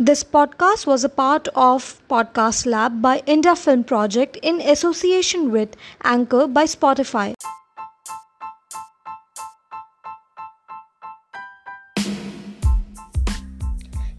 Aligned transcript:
This 0.00 0.24
podcast 0.24 0.86
was 0.86 1.04
a 1.04 1.08
part 1.10 1.48
of 1.54 2.00
Podcast 2.08 2.64
Lab 2.64 3.02
by 3.02 3.22
India 3.26 3.54
Film 3.54 3.84
Project 3.84 4.38
in 4.40 4.58
association 4.62 5.52
with 5.52 5.76
Anchor 6.02 6.46
by 6.46 6.64
Spotify. 6.64 7.34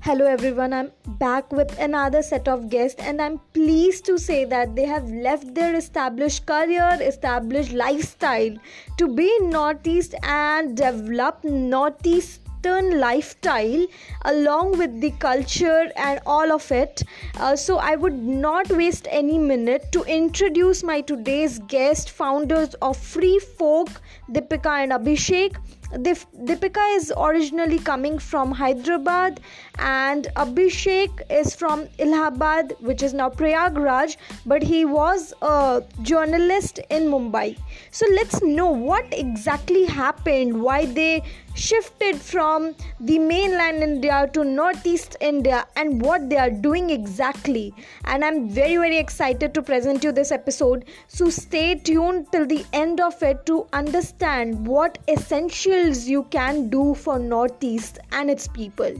Hello 0.01 0.27
everyone, 0.27 0.73
I'm 0.73 0.91
back 1.17 1.51
with 1.51 1.79
another 1.79 2.21
set 2.21 2.47
of 2.47 2.69
guests, 2.69 3.01
and 3.01 3.19
I'm 3.19 3.39
pleased 3.53 4.05
to 4.05 4.19
say 4.19 4.45
that 4.45 4.75
they 4.75 4.85
have 4.85 5.09
left 5.09 5.55
their 5.55 5.73
established 5.73 6.45
career, 6.45 6.97
established 7.01 7.71
lifestyle 7.71 8.55
to 8.97 9.07
be 9.07 9.31
in 9.39 9.49
Northeast 9.49 10.13
and 10.21 10.77
develop 10.77 11.43
Lifestyle 12.65 13.87
along 14.23 14.77
with 14.77 15.01
the 15.01 15.11
culture 15.11 15.91
and 15.97 16.19
all 16.25 16.51
of 16.51 16.71
it. 16.71 17.03
Uh, 17.37 17.55
so, 17.55 17.77
I 17.77 17.95
would 17.95 18.17
not 18.17 18.69
waste 18.69 19.07
any 19.11 19.37
minute 19.37 19.91
to 19.91 20.03
introduce 20.03 20.83
my 20.83 21.01
today's 21.01 21.59
guest, 21.59 22.11
founders 22.11 22.73
of 22.75 22.95
Free 22.95 23.39
Folk, 23.39 23.89
Deepika 24.31 24.83
and 24.83 24.91
Abhishek. 24.93 25.57
Dip- 26.01 26.31
Deepika 26.45 26.95
is 26.95 27.13
originally 27.15 27.77
coming 27.77 28.17
from 28.17 28.51
Hyderabad 28.51 29.39
and 29.77 30.27
Abhishek 30.35 31.21
is 31.29 31.53
from 31.55 31.87
Allahabad, 31.99 32.75
which 32.79 33.03
is 33.03 33.13
now 33.13 33.29
Prayagraj, 33.29 34.17
but 34.45 34.63
he 34.63 34.85
was 34.85 35.33
a 35.43 35.83
journalist 36.01 36.79
in 36.89 37.03
Mumbai. 37.03 37.59
So 37.91 38.07
let's 38.15 38.41
know 38.41 38.71
what 38.71 39.05
exactly 39.11 39.85
happened, 39.85 40.63
why 40.63 40.85
they 40.85 41.21
shifted 41.55 42.15
from 42.15 42.75
the 42.99 43.19
mainland 43.19 43.83
India 43.83 44.29
to 44.33 44.43
northeast 44.43 45.17
India, 45.21 45.65
and 45.75 46.01
what 46.01 46.29
they 46.29 46.37
are 46.37 46.49
doing 46.49 46.89
exactly. 46.89 47.73
And 48.05 48.23
I'm 48.25 48.49
very, 48.49 48.77
very 48.77 48.97
excited 48.97 49.53
to 49.53 49.61
present 49.61 50.03
you 50.03 50.11
this 50.11 50.31
episode. 50.31 50.85
So 51.07 51.29
stay 51.29 51.75
tuned 51.75 52.31
till 52.31 52.45
the 52.45 52.65
end 52.73 52.99
of 52.99 53.21
it 53.21 53.45
to 53.45 53.67
understand 53.73 54.65
what 54.67 54.97
essentials 55.07 56.05
you 56.07 56.23
can 56.23 56.69
do 56.69 56.93
for 56.95 57.19
Northeast 57.19 57.99
and 58.11 58.29
its 58.29 58.47
people. 58.47 58.93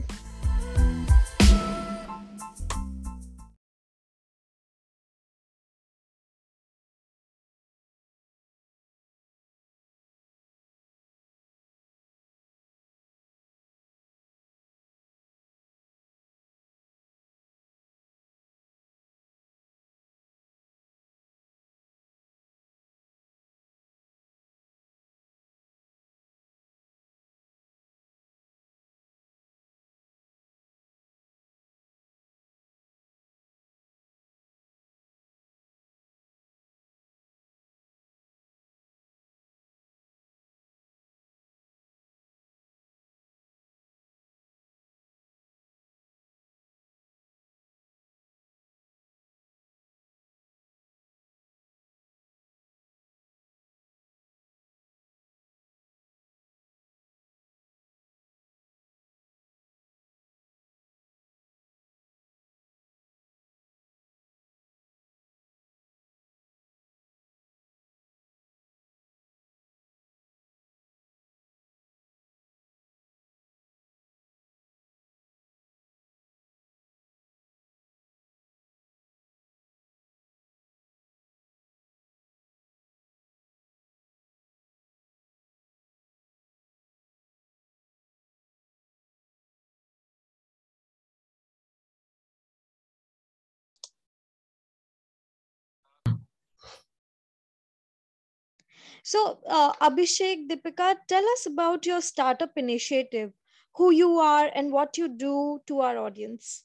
So, 99.04 99.38
uh, 99.46 99.74
Abhishek, 99.74 100.48
Deepika, 100.48 100.96
tell 101.06 101.24
us 101.34 101.46
about 101.46 101.86
your 101.86 102.00
startup 102.00 102.56
initiative, 102.56 103.32
who 103.74 103.92
you 103.92 104.18
are, 104.18 104.50
and 104.54 104.72
what 104.72 104.96
you 104.98 105.08
do 105.08 105.60
to 105.66 105.80
our 105.80 105.98
audience. 105.98 106.64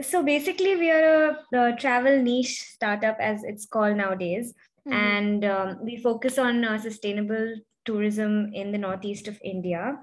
So 0.00 0.22
basically, 0.22 0.76
we 0.76 0.90
are 0.90 1.38
a, 1.52 1.58
a 1.72 1.76
travel 1.76 2.22
niche 2.22 2.62
startup, 2.62 3.18
as 3.20 3.42
it's 3.44 3.66
called 3.66 3.96
nowadays, 3.96 4.54
Mhm. 4.86 4.92
and 4.92 5.44
um, 5.44 5.84
we 5.84 5.96
focus 5.96 6.38
on 6.38 6.64
uh, 6.64 6.78
sustainable 6.78 7.54
tourism 7.84 8.52
in 8.54 8.72
the 8.72 8.78
northeast 8.78 9.28
of 9.28 9.40
India. 9.42 9.98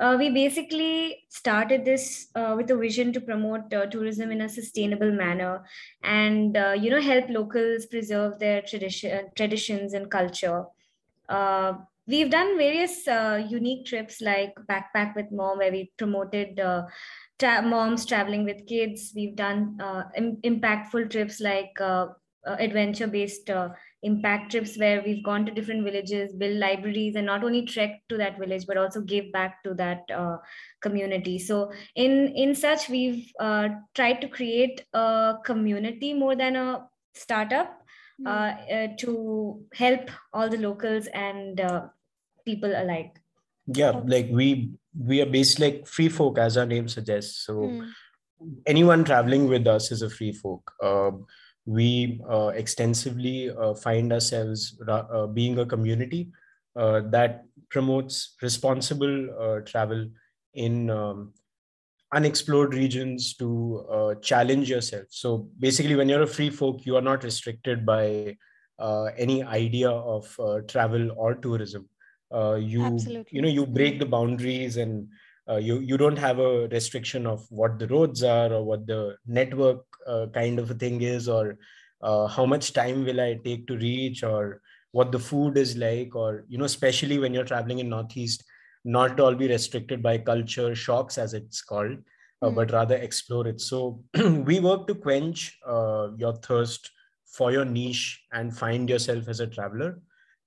Uh, 0.00 0.16
we 0.18 0.30
basically 0.30 1.26
started 1.28 1.84
this 1.84 2.30
uh, 2.34 2.54
with 2.56 2.70
a 2.70 2.76
vision 2.76 3.12
to 3.12 3.20
promote 3.20 3.72
uh, 3.74 3.84
tourism 3.86 4.30
in 4.30 4.40
a 4.40 4.48
sustainable 4.48 5.12
manner 5.12 5.62
and 6.02 6.56
uh, 6.56 6.72
you 6.72 6.88
know 6.88 7.00
help 7.02 7.28
locals 7.28 7.84
preserve 7.84 8.38
their 8.38 8.62
tradition 8.62 9.28
traditions 9.36 9.92
and 9.92 10.10
culture. 10.10 10.64
Uh, 11.28 11.74
we've 12.06 12.30
done 12.30 12.56
various 12.58 13.06
uh, 13.08 13.44
unique 13.48 13.86
trips 13.86 14.20
like 14.20 14.54
backpack 14.68 15.14
with 15.16 15.30
mom 15.32 15.58
where 15.58 15.72
we 15.72 15.92
promoted 15.98 16.58
uh, 16.60 16.86
tra- 17.38 17.62
moms 17.62 18.06
traveling 18.06 18.44
with 18.44 18.66
kids. 18.66 19.12
We've 19.14 19.36
done 19.36 19.78
uh, 19.80 20.04
Im- 20.16 20.40
impactful 20.42 21.10
trips 21.10 21.40
like 21.40 21.80
uh, 21.80 22.08
uh, 22.46 22.56
adventure 22.58 23.06
based 23.06 23.50
uh, 23.50 23.70
impact 24.02 24.50
trips 24.50 24.76
where 24.78 25.02
we've 25.04 25.22
gone 25.22 25.44
to 25.44 25.52
different 25.52 25.84
villages 25.84 26.32
build 26.32 26.56
libraries 26.56 27.16
and 27.16 27.26
not 27.26 27.44
only 27.44 27.64
trek 27.66 28.02
to 28.08 28.16
that 28.16 28.38
village 28.38 28.66
but 28.66 28.76
also 28.76 29.00
give 29.00 29.30
back 29.32 29.62
to 29.62 29.74
that 29.74 30.02
uh, 30.14 30.36
community 30.80 31.38
so 31.38 31.70
in 31.94 32.28
in 32.28 32.54
such 32.54 32.88
we've 32.88 33.30
uh, 33.40 33.68
tried 33.94 34.20
to 34.20 34.28
create 34.28 34.84
a 34.94 35.34
community 35.44 36.14
more 36.14 36.34
than 36.34 36.56
a 36.56 36.86
startup 37.14 37.76
uh, 38.26 38.52
uh, 38.72 38.88
to 38.98 39.64
help 39.74 40.10
all 40.32 40.48
the 40.48 40.58
locals 40.58 41.06
and 41.08 41.60
uh, 41.60 41.82
people 42.44 42.72
alike. 42.76 43.18
yeah 43.66 43.90
Okay. 43.90 44.08
like 44.08 44.28
we 44.30 44.70
we 44.98 45.20
are 45.22 45.26
based 45.26 45.60
like 45.60 45.86
free 45.86 46.08
folk 46.08 46.38
as 46.38 46.56
our 46.56 46.66
name 46.66 46.88
suggests 46.88 47.46
so 47.46 47.54
Hmm. 47.68 47.80
anyone 48.66 49.04
traveling 49.04 49.48
with 49.48 49.66
us 49.66 49.90
is 49.92 50.02
a 50.02 50.10
free 50.10 50.32
folk 50.32 50.72
uh, 50.82 51.10
we 51.66 52.20
uh, 52.28 52.48
extensively 52.48 53.50
uh, 53.50 53.74
find 53.74 54.12
ourselves 54.12 54.80
uh, 54.88 55.26
being 55.26 55.58
a 55.58 55.66
community 55.66 56.30
uh, 56.76 57.00
that 57.10 57.44
promotes 57.68 58.36
responsible 58.42 59.28
uh, 59.40 59.60
travel 59.60 60.08
in 60.54 60.90
um, 60.90 61.32
unexplored 62.12 62.74
regions 62.74 63.34
to 63.34 63.86
uh, 63.90 64.14
challenge 64.16 64.68
yourself 64.68 65.04
so 65.10 65.48
basically 65.58 65.94
when 65.94 66.08
you're 66.08 66.22
a 66.22 66.26
free 66.26 66.50
folk 66.50 66.84
you 66.84 66.96
are 66.96 67.02
not 67.02 67.22
restricted 67.22 67.86
by 67.86 68.36
uh, 68.80 69.04
any 69.16 69.42
idea 69.44 69.90
of 69.90 70.34
uh, 70.40 70.60
travel 70.66 71.10
or 71.16 71.34
tourism 71.34 71.88
uh, 72.34 72.54
you 72.54 72.84
Absolutely. 72.84 73.30
you 73.30 73.42
know 73.42 73.48
you 73.48 73.64
break 73.66 73.98
the 73.98 74.06
boundaries 74.06 74.76
and 74.76 75.08
uh, 75.48 75.56
you 75.56 75.78
you 75.80 75.96
don't 75.96 76.18
have 76.18 76.38
a 76.38 76.68
restriction 76.68 77.26
of 77.26 77.44
what 77.50 77.78
the 77.78 77.86
roads 77.88 78.22
are 78.22 78.52
or 78.52 78.64
what 78.64 78.86
the 78.86 79.16
network 79.26 79.84
uh, 80.06 80.26
kind 80.32 80.58
of 80.58 80.70
a 80.70 80.74
thing 80.74 81.00
is 81.02 81.28
or 81.28 81.58
uh, 82.02 82.26
how 82.26 82.46
much 82.46 82.72
time 82.72 83.04
will 83.04 83.20
i 83.20 83.34
take 83.44 83.66
to 83.66 83.76
reach 83.76 84.22
or 84.22 84.60
what 84.92 85.12
the 85.12 85.18
food 85.18 85.56
is 85.56 85.76
like 85.76 86.14
or 86.16 86.44
you 86.48 86.58
know 86.58 86.64
especially 86.64 87.18
when 87.18 87.32
you're 87.34 87.44
traveling 87.44 87.78
in 87.78 87.88
northeast 87.88 88.44
not 88.84 89.16
to 89.16 89.24
all 89.24 89.34
be 89.34 89.48
restricted 89.48 90.02
by 90.02 90.16
culture 90.16 90.74
shocks 90.74 91.18
as 91.18 91.34
it's 91.34 91.62
called 91.62 91.98
uh, 92.42 92.48
Hmm. 92.48 92.54
but 92.54 92.72
rather 92.72 92.96
explore 92.96 93.46
it. 93.46 93.60
So 93.60 94.02
we 94.14 94.60
work 94.60 94.86
to 94.86 94.94
quench 94.94 95.58
uh, 95.66 96.08
your 96.16 96.34
thirst 96.34 96.90
for 97.26 97.52
your 97.52 97.64
niche 97.64 98.22
and 98.32 98.56
find 98.56 98.88
yourself 98.88 99.28
as 99.28 99.40
a 99.40 99.46
traveler. 99.46 100.00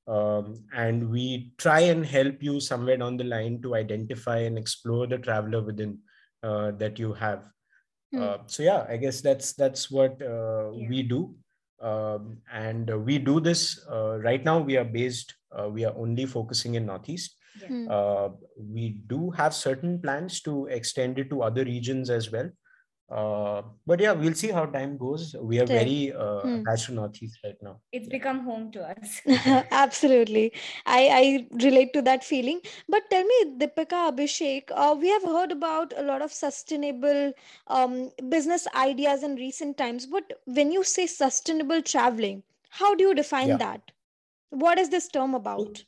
Um, 0.06 0.65
and 0.73 1.09
we 1.09 1.53
try 1.57 1.81
and 1.81 2.06
help 2.06 2.44
you 2.44 2.59
somewhere 2.59 2.97
down 2.97 3.15
the 3.15 3.23
line 3.23 3.61
to 3.61 3.75
identify 3.75 4.39
and 4.39 4.57
explore 4.57 5.07
the 5.07 5.17
traveler 5.17 5.61
within 5.61 5.99
uh, 6.41 6.71
that 6.71 6.99
you 6.99 7.13
have 7.13 7.45
mm. 8.13 8.39
so 8.45 8.63
yeah 8.63 8.86
i 8.89 8.98
guess 8.98 9.21
that's 9.21 9.54
that's 9.54 9.89
what 9.92 10.21
uh, 10.21 10.71
yeah. 10.71 10.89
we 10.89 11.04
do 11.04 11.33
um, 11.81 12.38
and 12.51 12.89
we 13.06 13.18
do 13.18 13.39
this 13.39 13.86
uh, 13.92 14.18
right 14.19 14.45
now 14.45 14.60
we 14.60 14.77
are 14.77 14.86
based 14.86 15.36
we 15.69 15.86
are 15.86 15.94
only 15.98 16.25
focusing 16.25 16.75
in 16.75 16.86
northeast 16.86 17.36
yeah. 17.62 17.68
Hmm. 17.68 18.33
we 18.57 18.98
do 19.06 19.30
have 19.30 19.54
certain 19.54 20.01
plans 20.01 20.42
to 20.42 20.65
extend 20.68 21.19
it 21.19 21.30
to 21.30 21.44
other 21.44 21.63
regions 21.63 22.10
as 22.10 22.31
well 22.31 22.50
uh, 23.09 23.61
but 23.85 24.00
yeah, 24.00 24.13
we'll 24.13 24.33
see 24.33 24.50
how 24.50 24.65
time 24.65 24.97
goes. 24.97 25.35
We 25.39 25.59
are 25.59 25.65
very 25.65 26.13
uh, 26.13 26.39
hmm. 26.41 26.61
attached 26.61 26.85
to 26.85 26.94
Northeast 26.94 27.38
right 27.44 27.57
now. 27.61 27.79
It's 27.91 28.07
become 28.07 28.39
home 28.39 28.71
to 28.71 28.89
us. 28.89 29.21
Absolutely. 29.71 30.53
I, 30.85 31.09
I 31.11 31.63
relate 31.63 31.94
to 31.94 32.01
that 32.03 32.23
feeling. 32.23 32.61
But 32.88 33.03
tell 33.09 33.23
me, 33.23 33.57
Deepika 33.57 34.11
Abhishek, 34.11 34.71
uh, 34.71 34.95
we 35.00 35.09
have 35.09 35.23
heard 35.23 35.51
about 35.51 35.94
a 35.97 36.01
lot 36.01 36.21
of 36.21 36.31
sustainable 36.31 37.33
um, 37.67 38.09
business 38.29 38.67
ideas 38.73 39.21
in 39.21 39.35
recent 39.35 39.77
times. 39.77 40.06
But 40.06 40.39
when 40.45 40.71
you 40.71 40.83
say 40.83 41.06
sustainable 41.06 41.81
traveling, 41.81 42.41
how 42.69 42.95
do 42.95 43.03
you 43.03 43.13
define 43.13 43.49
yeah. 43.49 43.57
that? 43.57 43.91
What 44.49 44.79
is 44.79 44.89
this 44.89 45.07
term 45.09 45.35
about? 45.35 45.83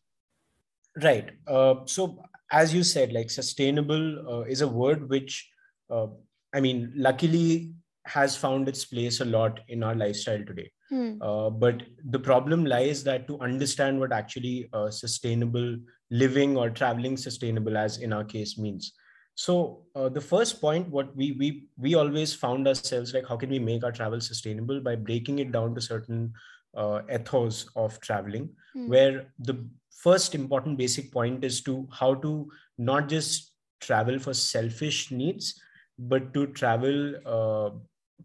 Right. 1.01 1.31
Uh, 1.47 1.75
so, 1.85 2.23
as 2.51 2.73
you 2.73 2.83
said, 2.83 3.13
like 3.13 3.29
sustainable 3.29 4.29
uh, 4.29 4.41
is 4.41 4.61
a 4.61 4.68
word 4.68 5.09
which 5.09 5.50
uh, 5.89 6.07
I 6.56 6.62
mean, 6.62 6.92
luckily 6.96 7.74
has 8.06 8.38
found 8.38 8.69
its 8.69 8.86
place 8.86 9.19
a 9.19 9.25
lot 9.25 9.60
in 9.68 9.84
our 9.84 9.96
lifestyle 9.96 10.44
today. 10.46 10.72
Hmm. 10.90 11.22
Uh, 11.22 11.50
but 11.50 11.84
the 12.06 12.19
problem 12.19 12.66
lies 12.66 13.04
that 13.04 13.28
to 13.28 13.40
understand 13.40 14.00
what 14.00 14.13
actually 14.13 14.69
uh, 14.72 14.90
sustainable 14.90 15.78
living 16.12 16.56
or 16.56 16.69
traveling 16.69 17.18
sustainable, 17.18 17.78
as 17.78 17.98
in 17.98 18.13
our 18.13 18.24
case, 18.24 18.57
means. 18.57 18.94
So 19.34 19.84
uh, 19.96 20.07
the 20.10 20.22
first 20.22 20.62
point, 20.62 20.88
what 20.90 21.13
we 21.16 21.31
we 21.34 21.68
we 21.78 21.96
always 21.96 22.34
found 22.34 22.68
ourselves 22.68 23.13
like, 23.13 23.28
how 23.28 23.36
can 23.36 23.50
we 23.50 23.60
make 23.60 23.84
our 23.84 23.92
travel 23.92 24.22
sustainable 24.22 24.80
by 24.80 24.96
breaking 24.96 25.40
it 25.40 25.52
down 25.52 25.75
to 25.75 25.81
certain 25.81 26.31
uh, 26.75 27.02
ethos 27.13 27.69
of 27.75 28.00
traveling, 28.00 28.50
hmm. 28.74 28.88
where 28.88 29.34
the 29.40 29.57
first 29.90 30.36
important 30.36 30.78
basic 30.78 31.12
point 31.12 31.44
is 31.44 31.62
to 31.63 31.88
how 31.92 32.13
to 32.13 32.50
not 32.78 33.10
just 33.10 33.52
travel 33.81 34.19
for 34.19 34.34
selfish 34.34 35.12
needs 35.12 35.60
but 35.97 36.33
to 36.33 36.47
travel 36.47 37.15
uh, 37.25 37.69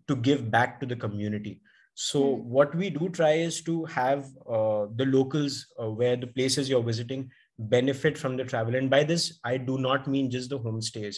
to 0.09 0.17
give 0.17 0.51
back 0.51 0.81
to 0.81 0.87
the 0.87 0.97
community 0.97 1.61
so 1.95 2.21
mm. 2.23 2.43
what 2.45 2.75
we 2.75 2.91
do 2.91 3.09
try 3.09 3.33
is 3.33 3.63
to 3.63 3.85
have 3.85 4.27
uh, 4.49 4.87
the 4.97 5.05
locals 5.07 5.67
uh, 5.81 5.91
where 5.91 6.17
the 6.17 6.27
places 6.27 6.69
you're 6.69 6.83
visiting 6.83 7.31
benefit 7.59 8.17
from 8.17 8.37
the 8.37 8.45
travel 8.45 8.75
and 8.75 8.91
by 8.91 9.05
this 9.05 9.39
i 9.45 9.57
do 9.57 9.79
not 9.79 10.07
mean 10.07 10.31
just 10.31 10.51
the 10.51 10.59
homestays 10.59 11.17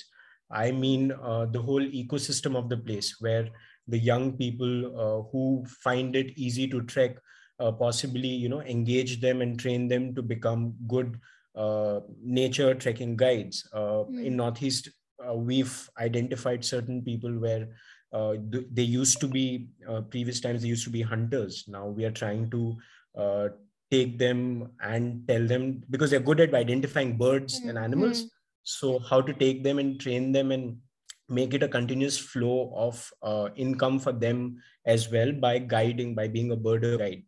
i 0.50 0.70
mean 0.70 1.12
uh, 1.22 1.46
the 1.46 1.60
whole 1.60 1.86
ecosystem 2.02 2.56
of 2.56 2.68
the 2.68 2.76
place 2.76 3.16
where 3.20 3.48
the 3.88 3.98
young 3.98 4.32
people 4.32 4.86
uh, 5.04 5.22
who 5.30 5.64
find 5.82 6.16
it 6.16 6.32
easy 6.36 6.66
to 6.68 6.82
trek 6.82 7.16
uh, 7.60 7.70
possibly 7.70 8.28
you 8.28 8.48
know 8.48 8.62
engage 8.62 9.20
them 9.20 9.40
and 9.40 9.58
train 9.58 9.88
them 9.88 10.14
to 10.14 10.22
become 10.22 10.74
good 10.86 11.18
nature 12.24 12.74
trekking 12.74 13.14
guides 13.14 13.68
mm. 13.74 14.24
in 14.24 14.36
northeast 14.36 14.88
uh, 15.28 15.34
we've 15.34 15.88
identified 15.98 16.64
certain 16.64 17.02
people 17.02 17.32
where 17.38 17.68
uh, 18.12 18.34
th- 18.52 18.66
they 18.72 18.82
used 18.82 19.20
to 19.20 19.28
be 19.28 19.68
uh, 19.88 20.02
previous 20.02 20.40
times 20.40 20.62
they 20.62 20.68
used 20.68 20.84
to 20.84 20.90
be 20.90 21.02
hunters. 21.02 21.64
Now 21.68 21.86
we 21.86 22.04
are 22.04 22.10
trying 22.10 22.50
to 22.50 22.76
uh, 23.16 23.48
take 23.90 24.18
them 24.18 24.70
and 24.80 25.26
tell 25.28 25.46
them 25.46 25.82
because 25.90 26.10
they're 26.10 26.20
good 26.20 26.40
at 26.40 26.54
identifying 26.54 27.16
birds 27.16 27.60
mm-hmm. 27.60 27.70
and 27.70 27.78
animals. 27.78 28.24
So 28.64 28.98
how 28.98 29.20
to 29.20 29.32
take 29.32 29.64
them 29.64 29.78
and 29.78 30.00
train 30.00 30.32
them 30.32 30.52
and 30.52 30.78
make 31.28 31.54
it 31.54 31.62
a 31.62 31.68
continuous 31.68 32.18
flow 32.18 32.72
of 32.76 33.10
uh, 33.22 33.48
income 33.56 33.98
for 33.98 34.12
them 34.12 34.58
as 34.86 35.10
well 35.10 35.32
by 35.32 35.58
guiding 35.58 36.14
by 36.14 36.28
being 36.28 36.52
a 36.52 36.56
birder 36.56 36.98
guide 36.98 37.22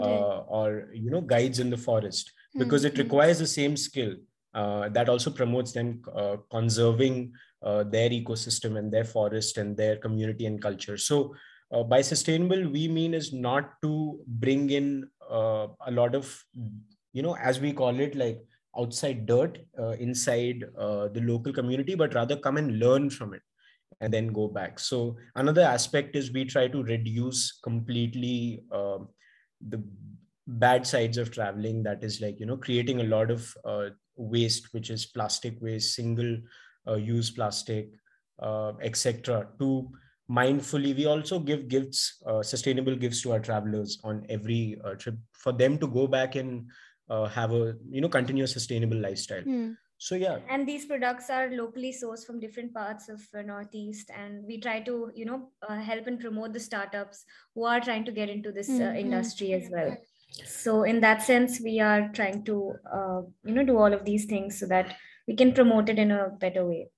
uh, 0.00 0.38
or 0.40 0.88
you 0.92 1.10
know 1.10 1.20
guides 1.20 1.58
in 1.60 1.70
the 1.70 1.76
forest. 1.76 2.32
Because 2.56 2.84
mm-hmm. 2.84 3.00
it 3.00 3.02
requires 3.02 3.38
the 3.38 3.46
same 3.46 3.76
skill 3.76 4.14
that 4.54 5.08
also 5.08 5.30
promotes 5.30 5.72
them 5.72 6.02
uh, 6.14 6.36
conserving 6.50 7.32
uh, 7.62 7.84
their 7.84 8.10
ecosystem 8.10 8.78
and 8.78 8.92
their 8.92 9.04
forest 9.04 9.58
and 9.58 9.76
their 9.76 9.96
community 9.96 10.46
and 10.46 10.60
culture. 10.60 10.96
So, 10.96 11.34
uh, 11.72 11.82
by 11.82 12.02
sustainable, 12.02 12.68
we 12.68 12.88
mean 12.88 13.14
is 13.14 13.32
not 13.32 13.80
to 13.82 14.20
bring 14.26 14.70
in 14.70 15.08
uh, 15.30 15.68
a 15.86 15.90
lot 15.90 16.14
of, 16.14 16.38
you 17.12 17.22
know, 17.22 17.36
as 17.36 17.58
we 17.58 17.72
call 17.72 17.98
it, 17.98 18.14
like 18.14 18.38
outside 18.78 19.26
dirt 19.26 19.58
inside 19.98 20.64
the 20.76 21.22
local 21.24 21.52
community, 21.52 21.94
but 21.94 22.14
rather 22.14 22.36
come 22.36 22.58
and 22.58 22.78
learn 22.78 23.08
from 23.10 23.34
it 23.34 23.40
and 24.00 24.12
then 24.12 24.32
go 24.32 24.48
back. 24.48 24.78
So, 24.78 25.16
another 25.34 25.62
aspect 25.62 26.16
is 26.16 26.32
we 26.32 26.44
try 26.44 26.68
to 26.68 26.82
reduce 26.82 27.58
completely 27.62 28.64
um, 28.70 29.08
the 29.68 29.82
bad 30.46 30.86
sides 30.86 31.16
of 31.16 31.30
traveling 31.30 31.82
that 31.82 32.04
is 32.04 32.20
like 32.20 32.38
you 32.38 32.44
know 32.44 32.56
creating 32.56 33.00
a 33.00 33.04
lot 33.04 33.30
of 33.30 33.54
uh, 33.64 33.88
waste, 34.16 34.72
which 34.72 34.90
is 34.90 35.06
plastic 35.06 35.60
waste, 35.60 35.94
single 35.94 36.38
uh, 36.86 36.96
use 36.96 37.30
plastic, 37.30 37.90
uh, 38.40 38.72
etc. 38.82 39.48
To 39.58 39.90
mindfully, 40.30 40.96
we 40.96 41.06
also 41.06 41.38
give 41.38 41.68
gifts, 41.68 42.22
uh, 42.26 42.42
sustainable 42.42 42.96
gifts 42.96 43.22
to 43.22 43.32
our 43.32 43.40
travelers 43.40 43.98
on 44.04 44.26
every 44.28 44.78
uh, 44.84 44.94
trip 44.94 45.16
for 45.32 45.52
them 45.52 45.78
to 45.78 45.86
go 45.86 46.06
back 46.06 46.34
and 46.34 46.66
uh, 47.10 47.26
have 47.26 47.52
a 47.52 47.74
you 47.90 48.00
know 48.00 48.08
continuous 48.08 48.52
sustainable 48.52 48.96
lifestyle. 48.96 49.42
Mm. 49.42 49.76
So 49.98 50.16
yeah, 50.16 50.38
and 50.50 50.68
these 50.68 50.84
products 50.86 51.30
are 51.30 51.50
locally 51.50 51.92
sourced 51.92 52.26
from 52.26 52.40
different 52.40 52.74
parts 52.74 53.08
of 53.08 53.22
uh, 53.36 53.42
Northeast, 53.42 54.10
and 54.14 54.44
we 54.44 54.60
try 54.60 54.80
to 54.80 55.10
you 55.14 55.24
know 55.24 55.50
help 55.68 56.06
and 56.06 56.20
promote 56.20 56.52
the 56.52 56.60
startups 56.60 57.24
who 57.54 57.64
are 57.64 57.80
trying 57.80 58.04
to 58.04 58.12
get 58.12 58.28
into 58.28 58.52
this 58.52 58.68
mm-hmm. 58.68 58.96
industry 58.96 59.52
as 59.52 59.68
well 59.70 59.96
so 60.44 60.82
in 60.82 61.00
that 61.00 61.22
sense 61.22 61.60
we 61.62 61.80
are 61.80 62.08
trying 62.14 62.42
to 62.44 62.72
uh, 62.92 63.20
you 63.44 63.54
know 63.54 63.64
do 63.64 63.76
all 63.78 63.92
of 63.92 64.04
these 64.04 64.24
things 64.26 64.58
so 64.58 64.66
that 64.66 64.96
we 65.26 65.34
can 65.34 65.52
promote 65.52 65.88
it 65.88 65.98
in 65.98 66.10
a 66.10 66.28
better 66.40 66.66
way 66.66 66.88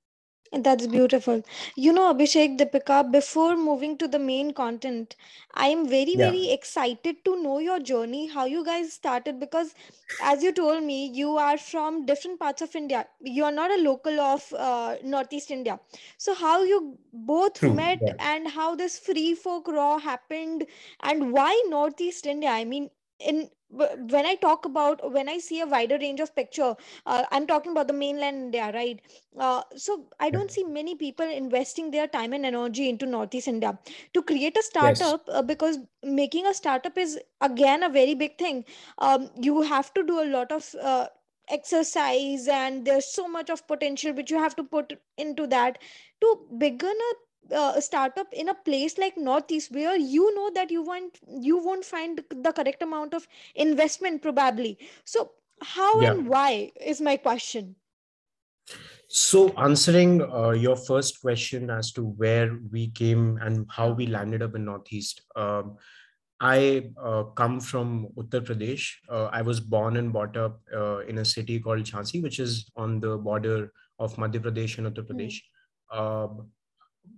that's 0.53 0.87
beautiful. 0.87 1.43
You 1.75 1.93
know, 1.93 2.13
Abhishek, 2.15 2.57
Deepika, 2.59 3.11
before 3.11 3.57
moving 3.57 3.97
to 3.99 4.09
the 4.09 4.19
main 4.19 4.53
content, 4.53 5.17
I 5.55 5.69
am 5.69 5.89
very, 5.89 6.15
Yeah. 6.15 6.31
very 6.31 6.51
excited 6.51 7.25
to 7.25 7.43
know 7.43 7.59
your 7.59 7.79
journey, 7.81 8.27
how 8.29 8.45
you 8.47 8.65
guys 8.65 8.93
started, 8.93 9.39
because 9.41 9.75
as 10.21 10.43
you 10.43 10.53
told 10.53 10.83
me, 10.85 11.07
you 11.13 11.37
are 11.37 11.59
from 11.59 12.07
different 12.07 12.39
parts 12.41 12.63
of 12.63 12.75
India. 12.75 13.07
You 13.21 13.45
are 13.45 13.53
not 13.53 13.71
a 13.71 13.83
local 13.83 14.19
of 14.21 14.53
uh, 14.57 14.97
Northeast 15.05 15.51
India. 15.51 15.79
So, 16.17 16.35
how 16.35 16.63
you 16.63 16.99
both 17.13 17.61
True. 17.61 17.75
met 17.75 17.99
Yeah. 18.01 18.15
and 18.19 18.49
how 18.49 18.75
this 18.77 18.99
free 18.99 19.35
folk 19.35 19.69
raw 19.69 19.99
happened, 19.99 20.67
and 21.03 21.33
why 21.33 21.63
Northeast 21.69 22.27
India? 22.27 22.51
I 22.51 22.65
mean, 22.65 22.91
in 23.21 23.49
when 23.71 24.25
i 24.27 24.35
talk 24.37 24.65
about 24.65 25.01
when 25.13 25.29
i 25.29 25.39
see 25.39 25.61
a 25.61 25.67
wider 25.67 25.99
range 25.99 26.21
of 26.21 26.35
picture 26.35 26.75
uh, 27.07 27.25
i'm 27.33 27.47
talking 27.47 27.73
about 27.73 27.89
the 27.89 27.93
mainland 27.93 28.37
india 28.37 28.71
right? 28.75 29.01
Uh, 29.39 29.63
so 29.77 30.07
i 30.21 30.31
don't 30.31 30.51
see 30.51 30.65
many 30.65 30.95
people 30.95 31.27
investing 31.27 31.91
their 31.91 32.07
time 32.07 32.33
and 32.33 32.47
energy 32.47 32.89
into 32.89 33.07
northeast 33.07 33.49
india. 33.49 33.79
To 34.15 34.23
create 34.23 34.57
a 34.57 34.63
startup 34.63 35.23
yes. 35.27 35.37
uh, 35.37 35.43
because 35.43 35.79
making 36.03 36.47
a 36.47 36.55
startup 36.55 36.97
is 36.97 37.19
again 37.41 37.83
a 37.83 37.89
very 37.89 38.15
big 38.15 38.39
thing. 38.39 38.65
Um, 38.99 39.31
you 39.41 39.63
have 39.63 39.93
to 39.95 40.03
do 40.05 40.21
a 40.23 40.27
lot 40.27 40.53
of 40.53 40.75
uh, 40.81 41.07
exercise 41.51 42.49
and 42.49 42.85
there's 42.85 43.07
so 43.13 43.29
much 43.29 43.51
of 43.51 43.67
potential 43.67 44.13
which 44.13 44.31
you 44.31 44.39
have 44.39 44.57
to 44.57 44.65
put 44.65 44.93
into 45.19 45.47
that. 45.49 45.79
To 46.23 46.39
begin 46.59 46.97
a 47.11 47.15
uh, 47.53 47.81
startup 47.81 48.27
in 48.33 48.49
a 48.49 48.55
place 48.55 48.99
like 48.99 49.17
northeast 49.17 49.73
where 49.73 49.97
you 49.97 50.35
know 50.35 50.51
that 50.55 50.71
you 50.71 50.83
won't 50.83 51.19
you 51.29 51.59
won't 51.59 51.85
find 51.85 52.23
the 52.31 52.53
correct 52.53 52.83
amount 52.83 53.15
of 53.15 53.27
investment 53.55 54.23
probably 54.23 54.79
so 55.05 55.31
how 55.63 56.01
yeah. 56.01 56.11
and 56.11 56.29
why 56.29 56.71
is 56.81 57.01
my 57.01 57.17
question 57.17 57.75
so 59.09 59.51
answering 59.57 60.21
uh, 60.23 60.51
your 60.51 60.77
first 60.77 61.21
question 61.21 61.71
as 61.71 61.93
to 61.93 62.03
where 62.03 62.59
we 62.73 62.89
came 62.89 63.39
and 63.41 63.67
how 63.71 63.93
we 63.93 64.07
landed 64.07 64.43
up 64.43 64.55
in 64.55 64.65
northeast 64.65 65.23
um, 65.37 65.77
i 66.41 66.91
uh, 67.03 67.23
come 67.41 67.61
from 67.61 68.09
uttar 68.17 68.41
pradesh 68.41 68.89
uh, 69.09 69.29
i 69.33 69.41
was 69.41 69.61
born 69.61 69.97
and 69.97 70.13
brought 70.13 70.37
up 70.37 70.61
uh, 70.75 70.99
in 71.07 71.19
a 71.19 71.25
city 71.25 71.61
called 71.61 71.85
jhansi 71.85 72.23
which 72.23 72.39
is 72.41 72.71
on 72.77 73.01
the 73.01 73.17
border 73.17 73.73
of 73.99 74.17
madhya 74.17 74.43
pradesh 74.49 74.77
and 74.79 74.93
uttar 74.93 75.07
hmm. 75.07 75.13
pradesh 75.13 75.41
mm 75.95 76.47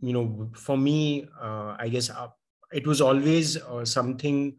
you 0.00 0.12
know 0.12 0.50
for 0.54 0.76
me 0.76 1.28
uh, 1.40 1.76
i 1.78 1.88
guess 1.88 2.11
uh, 2.11 2.28
it 2.73 2.87
was 2.87 3.00
always 3.00 3.57
uh, 3.57 3.85
something 3.85 4.57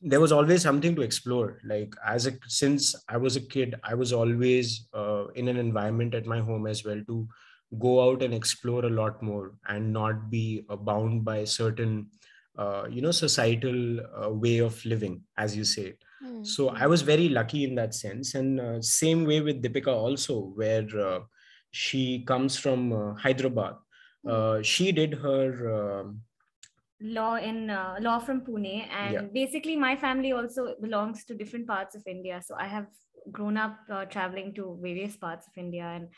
there 0.00 0.20
was 0.20 0.30
always 0.30 0.62
something 0.62 0.94
to 0.94 1.02
explore 1.02 1.58
like 1.64 1.94
as 2.06 2.26
a 2.26 2.32
since 2.46 2.94
i 3.08 3.16
was 3.16 3.36
a 3.36 3.40
kid 3.40 3.74
i 3.82 3.94
was 3.94 4.12
always 4.12 4.86
uh, 4.94 5.26
in 5.34 5.48
an 5.48 5.56
environment 5.56 6.14
at 6.14 6.26
my 6.26 6.40
home 6.40 6.66
as 6.66 6.84
well 6.84 7.02
to 7.06 7.26
go 7.78 8.08
out 8.08 8.22
and 8.22 8.32
explore 8.32 8.84
a 8.84 8.96
lot 8.98 9.22
more 9.22 9.54
and 9.68 9.92
not 9.92 10.30
be 10.30 10.64
uh, 10.70 10.76
bound 10.76 11.24
by 11.24 11.44
certain 11.44 12.06
uh, 12.56 12.86
you 12.90 13.02
know 13.02 13.10
societal 13.10 14.00
way 14.44 14.58
of 14.58 14.84
living 14.84 15.20
as 15.36 15.56
you 15.56 15.64
say 15.64 15.94
mm-hmm. 16.22 16.44
so 16.44 16.68
i 16.70 16.86
was 16.86 17.02
very 17.02 17.28
lucky 17.28 17.64
in 17.64 17.74
that 17.74 17.94
sense 17.94 18.34
and 18.34 18.84
same 18.84 19.24
way 19.24 19.40
with 19.40 19.62
deepika 19.62 19.92
also 19.92 20.40
where 20.54 20.86
she 21.70 22.24
comes 22.24 22.56
from 22.56 22.92
uh, 22.92 23.14
Hyderabad. 23.14 23.76
Uh, 24.26 24.62
she 24.62 24.92
did 24.92 25.14
her 25.14 26.00
um, 26.00 26.22
law 27.00 27.36
in 27.36 27.70
uh, 27.70 27.96
law 28.00 28.18
from 28.18 28.40
Pune, 28.40 28.88
and 28.90 29.14
yeah. 29.14 29.22
basically 29.32 29.76
my 29.76 29.96
family 29.96 30.32
also 30.32 30.74
belongs 30.80 31.24
to 31.24 31.34
different 31.34 31.66
parts 31.66 31.94
of 31.94 32.02
India. 32.06 32.42
So 32.44 32.54
I 32.58 32.66
have 32.66 32.86
grown 33.30 33.56
up 33.56 33.78
uh, 33.90 34.04
traveling 34.06 34.54
to 34.54 34.78
various 34.82 35.16
parts 35.16 35.46
of 35.46 35.52
India, 35.56 35.84
and 35.84 36.08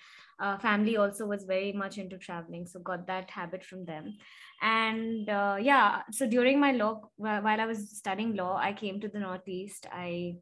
uh, 0.40 0.58
family 0.58 0.96
also 0.96 1.26
was 1.26 1.44
very 1.44 1.72
much 1.72 1.98
into 1.98 2.16
traveling, 2.16 2.66
so 2.66 2.80
got 2.80 3.06
that 3.06 3.30
habit 3.30 3.64
from 3.64 3.84
them. 3.84 4.16
And 4.62 5.28
uh, 5.28 5.56
yeah, 5.60 6.02
so 6.10 6.26
during 6.26 6.58
my 6.58 6.72
law, 6.72 7.02
while 7.16 7.60
I 7.60 7.66
was 7.66 7.96
studying 7.98 8.34
law, 8.34 8.56
I 8.56 8.72
came 8.72 9.00
to 9.00 9.08
the 9.08 9.20
Northeast. 9.20 9.86
I 9.92 10.36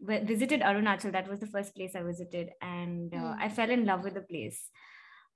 visited 0.00 0.60
Arunachal. 0.60 1.12
That 1.12 1.28
was 1.28 1.40
the 1.40 1.46
first 1.46 1.74
place 1.74 1.94
I 1.94 2.02
visited, 2.02 2.50
and 2.60 3.10
mm. 3.10 3.36
I 3.40 3.48
fell 3.48 3.70
in 3.70 3.86
love 3.86 4.04
with 4.04 4.14
the 4.14 4.22
place 4.22 4.70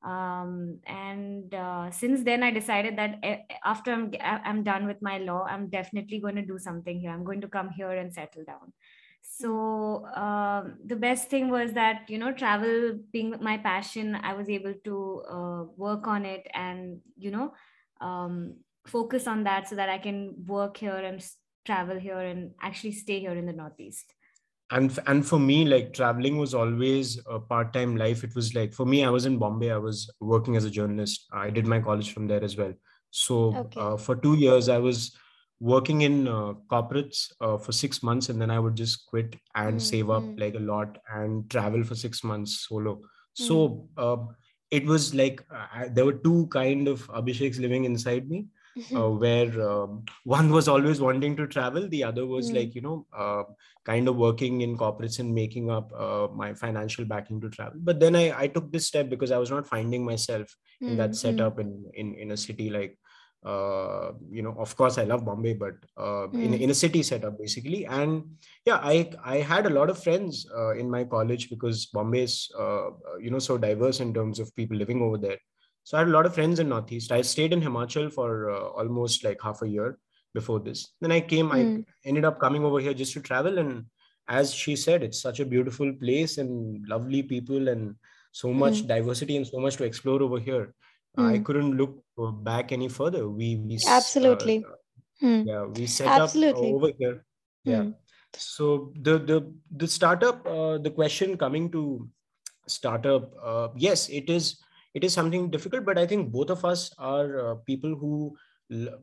um, 0.05 0.79
and 0.87 1.55
uh, 1.55 1.91
since 1.91 2.23
then 2.25 2.43
i 2.43 2.51
decided 2.51 2.97
that 2.97 3.19
eh, 3.23 3.39
after 3.65 3.93
I'm, 3.93 4.13
I'm 4.21 4.63
done 4.63 4.87
with 4.87 5.01
my 5.01 5.19
law 5.19 5.47
i'm 5.49 5.69
definitely 5.69 6.19
going 6.21 6.37
to 6.37 6.45
do 6.45 6.59
something 6.59 7.01
here. 7.01 7.11
I'm 7.11 7.25
going 7.25 7.41
to 7.43 7.49
come 7.49 7.71
here 7.71 7.91
and 7.91 8.13
settle 8.13 8.45
down. 8.45 8.73
So 9.23 10.07
um, 10.15 10.79
the 10.85 10.97
best 10.97 11.29
thing 11.29 11.49
was 11.49 11.73
that 11.75 12.09
you 12.09 12.19
know 12.19 12.33
travel 12.33 12.99
being 13.13 13.35
my 13.41 13.57
passion 13.57 14.17
i 14.17 14.35
was 14.35 14.49
able 14.49 14.75
to 14.85 15.23
uh, 15.31 15.63
work 15.77 16.07
on 16.07 16.25
it 16.25 16.47
and 16.55 17.01
you 17.17 17.31
know 17.31 17.53
um, 18.01 18.57
focus 18.87 19.27
on 19.27 19.45
that 19.45 19.69
so 19.69 19.77
that 19.77 19.89
i 19.89 19.99
can 19.99 20.35
work 20.47 20.77
here 20.77 20.97
and 20.97 21.25
travel 21.65 21.99
here 21.99 22.19
and 22.19 22.51
actually 22.61 22.93
stay 22.93 23.21
here 23.21 23.33
in 23.33 23.47
the 23.47 23.53
northeast 23.53 24.15
and 24.73 24.99
and 25.07 25.27
for 25.27 25.39
me 25.39 25.65
like 25.65 25.93
traveling 25.93 26.39
was 26.39 26.55
always 26.55 27.19
a 27.27 27.39
part-time 27.39 27.97
life 27.97 28.25
it 28.25 28.35
was 28.35 28.55
like 28.55 28.73
for 28.75 28.87
me 28.87 29.05
i 29.05 29.11
was 29.17 29.27
in 29.27 29.39
bombay 29.39 29.71
i 29.71 29.77
was 29.77 30.11
working 30.21 30.57
as 30.57 30.65
a 30.65 30.71
journalist 30.71 31.27
i 31.33 31.49
did 31.51 31.67
my 31.67 31.79
college 31.79 32.13
from 32.13 32.27
there 32.27 32.43
as 32.43 32.57
well 32.57 32.73
so 33.11 33.55
okay. 33.57 33.81
uh, 33.81 33.97
for 33.97 34.17
2 34.17 34.37
years 34.45 34.69
i 34.69 34.79
was 34.79 35.15
working 35.61 36.01
in 36.03 36.27
uh, 36.27 36.53
corporates 36.73 37.33
uh, 37.41 37.57
for 37.57 37.73
6 37.73 38.03
months 38.03 38.31
and 38.31 38.41
then 38.41 38.51
i 38.51 38.59
would 38.59 38.75
just 38.75 39.07
quit 39.07 39.37
and 39.55 39.77
mm-hmm. 39.77 39.89
save 39.91 40.11
up 40.11 40.23
mm. 40.23 40.41
like 40.41 40.55
a 40.55 40.65
lot 40.73 40.99
and 41.19 41.51
travel 41.51 41.85
for 41.85 41.95
6 41.95 42.25
months 42.25 42.57
solo 42.69 42.95
mm-hmm. 42.95 43.45
so 43.45 43.69
mm. 43.69 43.87
uh, 44.07 44.23
it 44.71 44.87
was 44.87 45.15
like 45.15 45.45
uh, 45.55 45.87
there 45.91 46.07
were 46.07 46.19
two 46.27 46.47
kind 46.59 46.89
of 46.89 47.07
abhisheks 47.21 47.61
living 47.67 47.85
inside 47.85 48.29
me 48.35 48.47
uh, 48.95 49.11
where 49.23 49.53
um, 49.69 50.05
one 50.25 50.51
was 50.51 50.69
always 50.69 51.01
wanting 51.01 51.37
to 51.37 51.47
travel 51.47 51.89
the 51.89 52.05
other 52.05 52.27
was 52.27 52.51
mm. 52.51 52.57
like 52.57 52.75
you 52.75 52.81
know 52.81 53.07
uh, 53.17 53.43
kind 53.85 54.09
of 54.09 54.17
working 54.17 54.61
in 54.61 54.77
corporates 54.77 55.19
and 55.19 55.35
making 55.35 55.71
up 55.71 55.93
uh, 55.97 56.29
my 56.35 56.55
financial 56.55 57.05
backing 57.05 57.41
to 57.41 57.51
travel 57.51 57.79
but 57.83 58.01
then 58.01 58.17
i 58.17 58.33
i 58.43 58.47
took 58.47 58.71
this 58.73 58.87
step 58.87 59.09
because 59.09 59.31
i 59.31 59.39
was 59.39 59.51
not 59.51 59.67
finding 59.67 60.05
myself 60.05 60.55
mm. 60.83 60.89
in 60.89 60.97
that 60.97 61.11
hmm, 61.11 61.13
hmm. 61.13 61.37
setup 61.37 61.59
in 61.59 61.85
in 61.95 62.15
in 62.15 62.31
a 62.33 62.37
city 62.37 62.71
like 62.71 62.99
uh, 63.45 64.13
you 64.31 64.43
know 64.43 64.55
of 64.59 64.77
course 64.77 64.99
i 64.99 65.05
love 65.05 65.25
bombay 65.25 65.53
but 65.53 65.75
uh, 65.97 66.27
mm. 66.29 66.35
in, 66.35 66.53
hmm. 66.53 66.63
in 66.63 66.71
a 66.71 66.75
city 66.75 67.03
setup 67.03 67.37
basically 67.39 67.85
and 67.87 68.23
yeah 68.65 68.79
i 68.83 69.11
i 69.25 69.39
had 69.39 69.67
a 69.67 69.71
lot 69.79 69.91
of 69.91 70.03
friends 70.03 70.47
uh, 70.57 70.75
in 70.77 70.89
my 70.89 71.03
college 71.05 71.51
because 71.51 71.87
bombay 71.87 72.23
is 72.23 72.51
uh, 72.59 72.91
you 73.21 73.31
know 73.31 73.41
so 73.41 73.59
diverse 73.59 74.01
in 74.01 74.15
terms 74.15 74.39
of 74.39 74.55
people 74.55 74.77
living 74.77 75.03
over 75.03 75.19
there 75.19 75.39
so 75.85 75.97
I 75.97 76.01
had 76.01 76.09
a 76.09 76.13
lot 76.13 76.27
of 76.27 76.35
friends 76.35 76.61
in 76.61 76.69
Northeast. 76.69 77.11
I 77.13 77.23
stayed 77.23 77.53
in 77.53 77.61
Himachal 77.61 78.13
for 78.13 78.51
uh, 78.51 78.69
almost 78.69 79.25
like 79.25 79.41
half 79.43 79.63
a 79.63 79.69
year 79.69 79.99
before 80.33 80.61
this. 80.61 80.93
Then 81.01 81.13
I 81.13 81.21
came, 81.21 81.49
mm. 81.49 81.55
I 81.55 81.63
hmm. 81.63 81.81
ended 82.05 82.25
up 82.25 82.41
coming 82.41 82.65
over 82.65 82.81
here 82.81 82.95
just 82.95 83.13
to 83.15 83.21
travel. 83.21 83.59
And 83.59 83.87
as 84.29 84.55
she 84.55 84.77
said, 84.77 85.03
it's 85.03 85.21
such 85.21 85.41
a 85.41 85.45
beautiful 85.45 85.93
place 85.93 86.39
and 86.39 86.87
lovely 86.89 87.23
people 87.23 87.69
and 87.69 87.97
so 88.31 88.53
much 88.53 88.83
mm. 88.83 88.89
diversity 88.89 89.37
and 89.37 89.47
so 89.47 89.59
much 89.59 89.77
to 89.77 89.85
explore 89.85 90.23
over 90.23 90.39
here. 90.39 90.75
Mm. 91.19 91.25
I 91.25 91.37
hmm. 91.37 91.43
couldn't 91.43 91.77
look 91.77 92.03
back 92.43 92.73
any 92.73 92.89
further. 92.89 93.29
We, 93.29 93.57
we 93.57 93.79
absolutely, 93.87 94.65
uh, 94.65 95.27
yeah, 95.27 95.65
we 95.65 95.87
set 95.87 96.07
absolutely. 96.07 96.69
up 96.69 96.75
over 96.75 96.91
here. 96.99 97.25
Yeah. 97.65 97.83
Hmm. 97.83 97.91
So 98.35 98.93
the 98.99 99.19
the 99.19 99.53
the 99.77 99.87
startup, 99.87 100.47
uh, 100.47 100.79
the 100.79 100.91
question 100.91 101.37
coming 101.37 101.71
to 101.73 102.09
startup, 102.67 103.31
uh, 103.45 103.69
yes, 103.77 104.09
it 104.09 104.31
is 104.31 104.57
it 104.95 105.05
is 105.05 105.13
something 105.13 105.51
difficult 105.51 105.85
but 105.85 105.99
i 105.99 106.07
think 106.07 106.31
both 106.33 106.51
of 106.51 106.65
us 106.65 106.91
are 106.99 107.39
uh, 107.47 107.55
people 107.67 107.95
who 107.95 108.35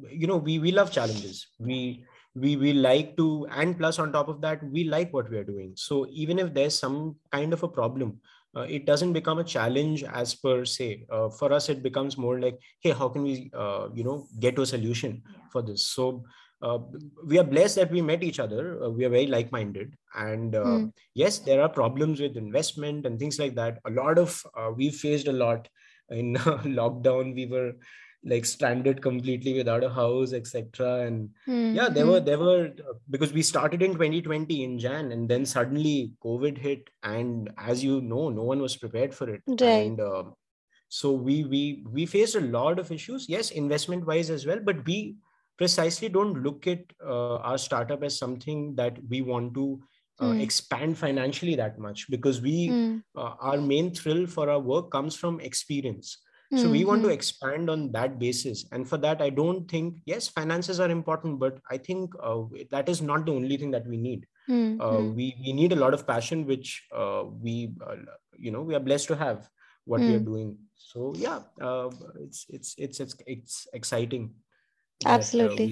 you 0.09 0.27
know 0.27 0.37
we 0.37 0.59
we 0.59 0.71
love 0.71 0.91
challenges. 0.91 1.47
We 1.59 2.05
we 2.35 2.55
we 2.55 2.73
like 2.73 3.15
to 3.17 3.47
and 3.51 3.77
plus 3.77 3.99
on 3.99 4.11
top 4.11 4.27
of 4.27 4.41
that 4.41 4.63
we 4.63 4.83
like 4.83 5.13
what 5.13 5.29
we 5.29 5.37
are 5.37 5.43
doing. 5.43 5.73
So 5.75 6.07
even 6.09 6.39
if 6.39 6.53
there's 6.53 6.77
some 6.77 7.15
kind 7.31 7.53
of 7.53 7.63
a 7.63 7.67
problem 7.67 8.19
uh, 8.55 8.61
it 8.61 8.85
doesn't 8.85 9.13
become 9.13 9.39
a 9.39 9.43
challenge 9.43 10.03
as 10.03 10.33
per 10.33 10.65
se. 10.65 11.05
Uh, 11.11 11.29
for 11.29 11.53
us 11.53 11.69
it 11.69 11.83
becomes 11.83 12.17
more 12.17 12.39
like 12.39 12.59
hey 12.79 12.91
how 12.91 13.09
can 13.09 13.23
we 13.23 13.51
uh, 13.53 13.89
you 13.93 14.03
know 14.03 14.27
get 14.39 14.55
to 14.55 14.63
a 14.63 14.65
solution 14.65 15.21
yeah. 15.25 15.43
for 15.51 15.61
this? 15.61 15.85
So 15.85 16.23
uh, 16.61 16.79
we 17.25 17.39
are 17.39 17.43
blessed 17.43 17.75
that 17.77 17.91
we 17.91 18.01
met 18.01 18.23
each 18.23 18.39
other. 18.39 18.83
Uh, 18.83 18.89
we 18.89 19.05
are 19.05 19.09
very 19.09 19.27
like 19.27 19.51
minded. 19.51 19.95
And 20.15 20.55
uh, 20.55 20.63
mm. 20.63 20.93
yes, 21.13 21.39
there 21.39 21.61
are 21.61 21.69
problems 21.69 22.19
with 22.19 22.35
investment 22.35 23.05
and 23.05 23.17
things 23.17 23.39
like 23.39 23.55
that. 23.55 23.79
A 23.85 23.91
lot 23.91 24.17
of, 24.17 24.43
uh, 24.57 24.71
we 24.75 24.89
faced 24.89 25.27
a 25.27 25.31
lot 25.33 25.67
in 26.09 26.35
lockdown. 26.35 27.33
We 27.33 27.45
were 27.45 27.73
like 28.23 28.45
stranded 28.45 29.01
completely 29.01 29.53
without 29.53 29.81
a 29.81 29.89
house 29.89 30.33
etc 30.33 31.05
and 31.05 31.29
mm. 31.47 31.73
yeah 31.73 31.87
there 31.87 32.05
were 32.05 32.19
hmm. 32.19 32.25
there 32.25 32.37
were 32.37 32.69
because 33.09 33.31
we 33.31 33.41
started 33.41 33.81
in 33.81 33.93
2020 33.93 34.61
in 34.61 34.77
jan 34.77 35.13
and 35.13 35.29
then 35.29 35.45
suddenly 35.45 36.11
covid 36.21 36.57
hit 36.57 36.89
and 37.03 37.49
as 37.57 37.81
you 37.81 38.01
know 38.01 38.29
no 38.29 38.43
one 38.43 38.61
was 38.61 38.75
prepared 38.75 39.15
for 39.15 39.29
it 39.29 39.41
right. 39.47 39.87
and 39.87 40.01
uh, 40.01 40.23
so 40.89 41.13
we 41.13 41.45
we 41.45 41.85
we 41.89 42.05
faced 42.05 42.35
a 42.35 42.41
lot 42.41 42.77
of 42.77 42.91
issues 42.91 43.29
yes 43.29 43.51
investment 43.51 44.05
wise 44.05 44.29
as 44.29 44.45
well 44.45 44.59
but 44.61 44.85
we 44.85 45.15
precisely 45.59 46.07
don't 46.07 46.41
look 46.41 46.65
at 46.67 46.83
uh, 47.05 47.35
our 47.49 47.57
startup 47.57 48.03
as 48.03 48.17
something 48.17 48.73
that 48.75 48.97
we 49.09 49.21
want 49.21 49.53
to 49.53 49.65
uh, 50.21 50.31
mm. 50.31 50.41
expand 50.41 50.97
financially 50.97 51.55
that 51.55 51.77
much 51.77 52.09
because 52.09 52.41
we 52.41 52.69
mm. 52.69 53.03
uh, 53.15 53.33
our 53.41 53.57
main 53.57 53.93
thrill 53.93 54.25
for 54.25 54.49
our 54.49 54.63
work 54.71 54.89
comes 54.89 55.15
from 55.15 55.39
experience 55.51 56.17
so 56.51 56.63
mm-hmm. 56.63 56.71
we 56.71 56.83
want 56.83 57.03
to 57.03 57.09
hmm. 57.09 57.13
expand 57.13 57.69
on 57.69 57.91
that 57.91 58.17
basis 58.17 58.65
and 58.71 58.89
for 58.89 58.97
that 58.97 59.21
i 59.21 59.29
don't 59.29 59.69
think 59.69 59.97
yes 60.05 60.27
finances 60.27 60.79
are 60.79 60.89
important 60.89 61.37
but 61.43 61.59
i 61.69 61.77
think 61.77 62.11
uh, 62.23 62.41
that 62.71 62.89
is 62.89 63.03
not 63.03 63.23
the 63.27 63.31
only 63.31 63.55
thing 63.55 63.69
that 63.69 63.85
we 63.85 63.97
need 63.97 64.25
mm-hmm. 64.49 65.13
we 65.19 65.27
we 65.45 65.53
need 65.53 65.71
a 65.73 65.81
lot 65.83 65.93
of 65.93 66.07
passion 66.07 66.47
which 66.47 66.71
uh, 67.01 67.21
we 67.43 67.75
uh, 67.85 67.97
you 68.35 68.49
know 68.49 68.63
we 68.63 68.73
are 68.73 68.85
blessed 68.87 69.07
to 69.07 69.15
have 69.15 69.47
what 69.85 70.01
we 70.01 70.15
are 70.15 70.23
hmm. 70.25 70.31
doing 70.33 70.57
so 70.75 71.13
yeah 71.17 71.39
it's 72.25 72.47
it's 72.49 72.73
it's 72.79 72.99
it's 72.99 73.15
it's 73.27 73.67
exciting 73.73 74.33
Absolutely. 75.05 75.69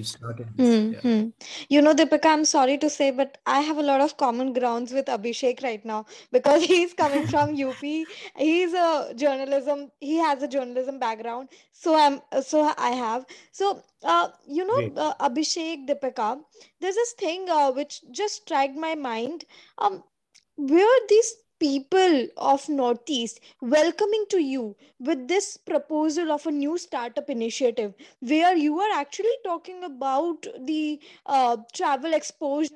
Mm-hmm. 0.58 1.28
You 1.68 1.82
know, 1.82 1.94
Deepika, 1.94 2.26
I'm 2.26 2.44
sorry 2.46 2.78
to 2.78 2.88
say, 2.88 3.10
but 3.10 3.36
I 3.46 3.60
have 3.60 3.76
a 3.76 3.82
lot 3.82 4.00
of 4.00 4.16
common 4.16 4.54
grounds 4.54 4.90
with 4.92 5.06
Abhishek 5.06 5.62
right 5.62 5.84
now 5.84 6.06
because 6.32 6.64
he's 6.72 6.94
coming 6.94 7.26
from 7.32 7.50
UP. 7.62 7.80
He's 7.80 8.72
a 8.72 9.12
journalism. 9.14 9.90
He 10.00 10.16
has 10.16 10.42
a 10.42 10.48
journalism 10.48 10.98
background. 10.98 11.50
So 11.72 11.94
I'm. 11.94 12.20
So 12.42 12.72
I 12.78 12.90
have. 12.90 13.26
So 13.52 13.82
uh, 14.02 14.28
you 14.48 14.66
know, 14.66 14.92
uh, 14.96 15.14
Abhishek, 15.28 15.86
Deepika, 15.86 16.40
there's 16.80 16.94
this 16.94 17.12
thing 17.12 17.48
uh, 17.50 17.70
which 17.70 18.00
just 18.10 18.46
dragged 18.46 18.76
my 18.76 18.94
mind. 18.94 19.44
Um, 19.78 20.04
where 20.56 21.00
these 21.08 21.34
people 21.60 22.26
of 22.36 22.68
northeast 22.68 23.40
welcoming 23.60 24.24
to 24.30 24.40
you 24.40 24.76
with 24.98 25.26
this 25.28 25.56
proposal 25.56 26.32
of 26.32 26.46
a 26.46 26.50
new 26.52 26.76
startup 26.78 27.28
initiative 27.30 27.94
where 28.20 28.56
you 28.56 28.78
are 28.80 28.92
actually 28.98 29.36
talking 29.44 29.82
about 29.84 30.46
the 30.66 31.00
uh, 31.26 31.56
travel 31.74 32.12
exposure. 32.14 32.74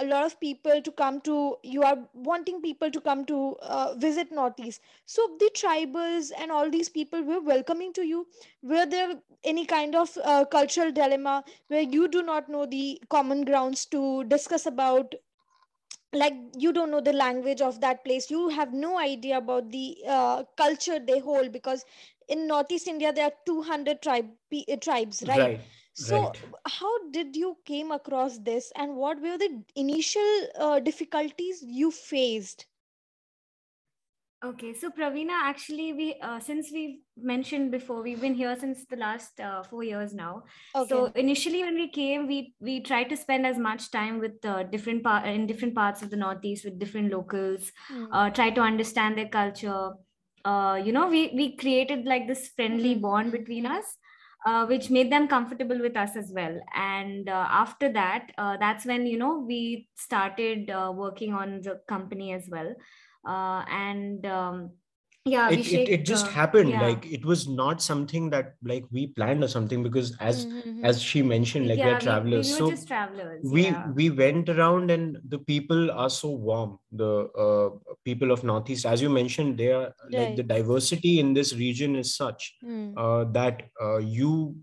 A 0.00 0.04
lot 0.06 0.24
of 0.24 0.40
people 0.40 0.80
to 0.80 0.90
come 0.92 1.20
to 1.22 1.56
you 1.62 1.82
are 1.82 1.98
wanting 2.14 2.62
people 2.62 2.90
to 2.90 3.00
come 3.00 3.24
to 3.26 3.56
uh, 3.62 3.94
visit 3.96 4.32
northeast. 4.32 4.80
So 5.06 5.36
the 5.38 5.50
tribals 5.54 6.30
and 6.38 6.50
all 6.50 6.70
these 6.70 6.88
people 6.88 7.22
were 7.22 7.40
welcoming 7.40 7.92
to 7.94 8.02
you. 8.06 8.26
Were 8.62 8.86
there 8.86 9.20
any 9.44 9.66
kind 9.66 9.94
of 9.94 10.16
uh, 10.24 10.44
cultural 10.46 10.90
dilemma 10.92 11.44
where 11.68 11.82
you 11.82 12.08
do 12.08 12.22
not 12.22 12.48
know 12.48 12.64
the 12.66 13.02
common 13.10 13.44
grounds 13.44 13.84
to 13.86 14.24
discuss 14.24 14.66
about 14.66 15.14
like 16.12 16.34
you 16.56 16.72
don't 16.72 16.90
know 16.90 17.00
the 17.00 17.12
language 17.12 17.60
of 17.60 17.80
that 17.80 18.04
place. 18.04 18.30
You 18.30 18.48
have 18.48 18.72
no 18.72 18.98
idea 18.98 19.38
about 19.38 19.70
the 19.70 19.96
uh, 20.06 20.44
culture 20.56 20.98
they 20.98 21.18
hold 21.20 21.52
because 21.52 21.84
in 22.28 22.46
northeast 22.46 22.86
india 22.88 23.12
there 23.12 23.26
are 23.26 23.32
200 23.46 24.02
tribe, 24.02 24.28
uh, 24.70 24.76
tribes 24.76 25.22
right, 25.28 25.28
right 25.28 25.60
so 25.92 26.18
right. 26.18 26.38
how 26.66 26.92
did 27.10 27.36
you 27.36 27.56
came 27.64 27.90
across 27.90 28.38
this 28.38 28.72
and 28.76 28.96
what 28.96 29.20
were 29.20 29.36
the 29.38 29.62
initial 29.74 30.46
uh, 30.58 30.78
difficulties 30.80 31.62
you 31.66 31.90
faced 31.90 32.66
Okay, 34.44 34.72
so 34.72 34.88
Praveena, 34.90 35.32
actually, 35.32 35.92
we 35.92 36.14
uh, 36.22 36.38
since 36.38 36.70
we 36.72 37.00
mentioned 37.16 37.72
before, 37.72 38.02
we've 38.02 38.20
been 38.20 38.34
here 38.34 38.56
since 38.58 38.84
the 38.86 38.96
last 38.96 39.40
uh, 39.40 39.64
four 39.64 39.82
years 39.82 40.14
now. 40.14 40.44
Okay. 40.76 40.88
So 40.88 41.06
initially, 41.16 41.64
when 41.64 41.74
we 41.74 41.88
came, 41.88 42.28
we 42.28 42.54
we 42.60 42.80
tried 42.80 43.08
to 43.10 43.16
spend 43.16 43.44
as 43.44 43.58
much 43.58 43.90
time 43.90 44.20
with 44.20 44.44
uh, 44.44 44.62
different 44.62 45.02
part 45.02 45.26
in 45.26 45.46
different 45.48 45.74
parts 45.74 46.02
of 46.02 46.10
the 46.10 46.16
Northeast 46.16 46.64
with 46.64 46.78
different 46.78 47.10
locals. 47.10 47.72
Mm. 47.90 48.08
Uh, 48.12 48.30
try 48.30 48.50
to 48.50 48.60
understand 48.60 49.18
their 49.18 49.28
culture, 49.28 49.90
uh, 50.44 50.80
you 50.84 50.92
know 50.92 51.08
we 51.08 51.32
we 51.34 51.56
created 51.56 52.04
like 52.06 52.26
this 52.28 52.48
friendly 52.56 52.94
Mm-hmm. 52.94 53.00
bond 53.00 53.32
between 53.32 53.66
us 53.66 53.96
uh, 54.46 54.66
which 54.66 54.90
made 54.90 55.10
them 55.12 55.28
comfortable 55.28 55.80
with 55.80 55.96
us 55.96 56.16
as 56.16 56.30
well 56.34 56.58
and 56.74 57.28
uh, 57.28 57.46
after 57.50 57.92
that 57.92 58.30
uh, 58.38 58.56
that's 58.58 58.86
when 58.86 59.06
you 59.06 59.18
know 59.18 59.38
we 59.46 59.88
started 59.96 60.70
uh, 60.70 60.92
working 60.94 61.32
on 61.34 61.60
the 61.62 61.80
company 61.88 62.32
as 62.32 62.48
well 62.50 62.72
uh, 63.26 63.64
and 63.70 64.26
um, 64.26 64.70
yeah 65.24 65.50
it, 65.50 65.66
it, 65.66 65.88
it 65.88 66.04
just 66.06 66.26
uh, 66.26 66.30
happened 66.30 66.70
yeah. 66.70 66.80
like 66.86 67.04
it 67.06 67.24
was 67.24 67.48
not 67.48 67.82
something 67.82 68.30
that 68.30 68.54
like 68.64 68.84
we 68.90 69.08
planned 69.08 69.42
or 69.44 69.48
something 69.48 69.82
because 69.82 70.16
as 70.20 70.46
Mhm. 70.46 70.84
as 70.84 71.02
she 71.02 71.22
mentioned 71.22 71.68
like 71.68 71.78
yeah, 71.78 71.86
we're 71.94 72.00
travelers 72.00 72.46
we, 72.46 72.52
were 72.52 72.58
so 72.58 72.70
just 72.70 72.88
travelers 72.88 73.44
we 73.44 73.62
yeah. 73.64 73.90
we 73.94 74.10
went 74.10 74.48
around 74.48 74.90
and 74.90 75.18
the 75.28 75.38
people 75.38 75.90
are 75.90 76.08
so 76.10 76.30
warm 76.30 76.78
the 76.92 77.12
uh, 77.44 77.68
people 78.04 78.30
of 78.30 78.44
northeast 78.44 78.86
as 78.86 79.02
you 79.02 79.10
mentioned 79.10 79.58
they 79.58 79.72
are 79.72 79.92
like 80.10 80.36
the 80.36 80.42
diversity 80.42 81.18
in 81.20 81.34
this 81.34 81.54
region 81.54 81.96
is 81.96 82.14
such 82.14 82.54
Mm. 82.64 82.94
uh, 82.96 83.24
that 83.32 83.62
uh, 83.82 83.98
you 83.98 84.56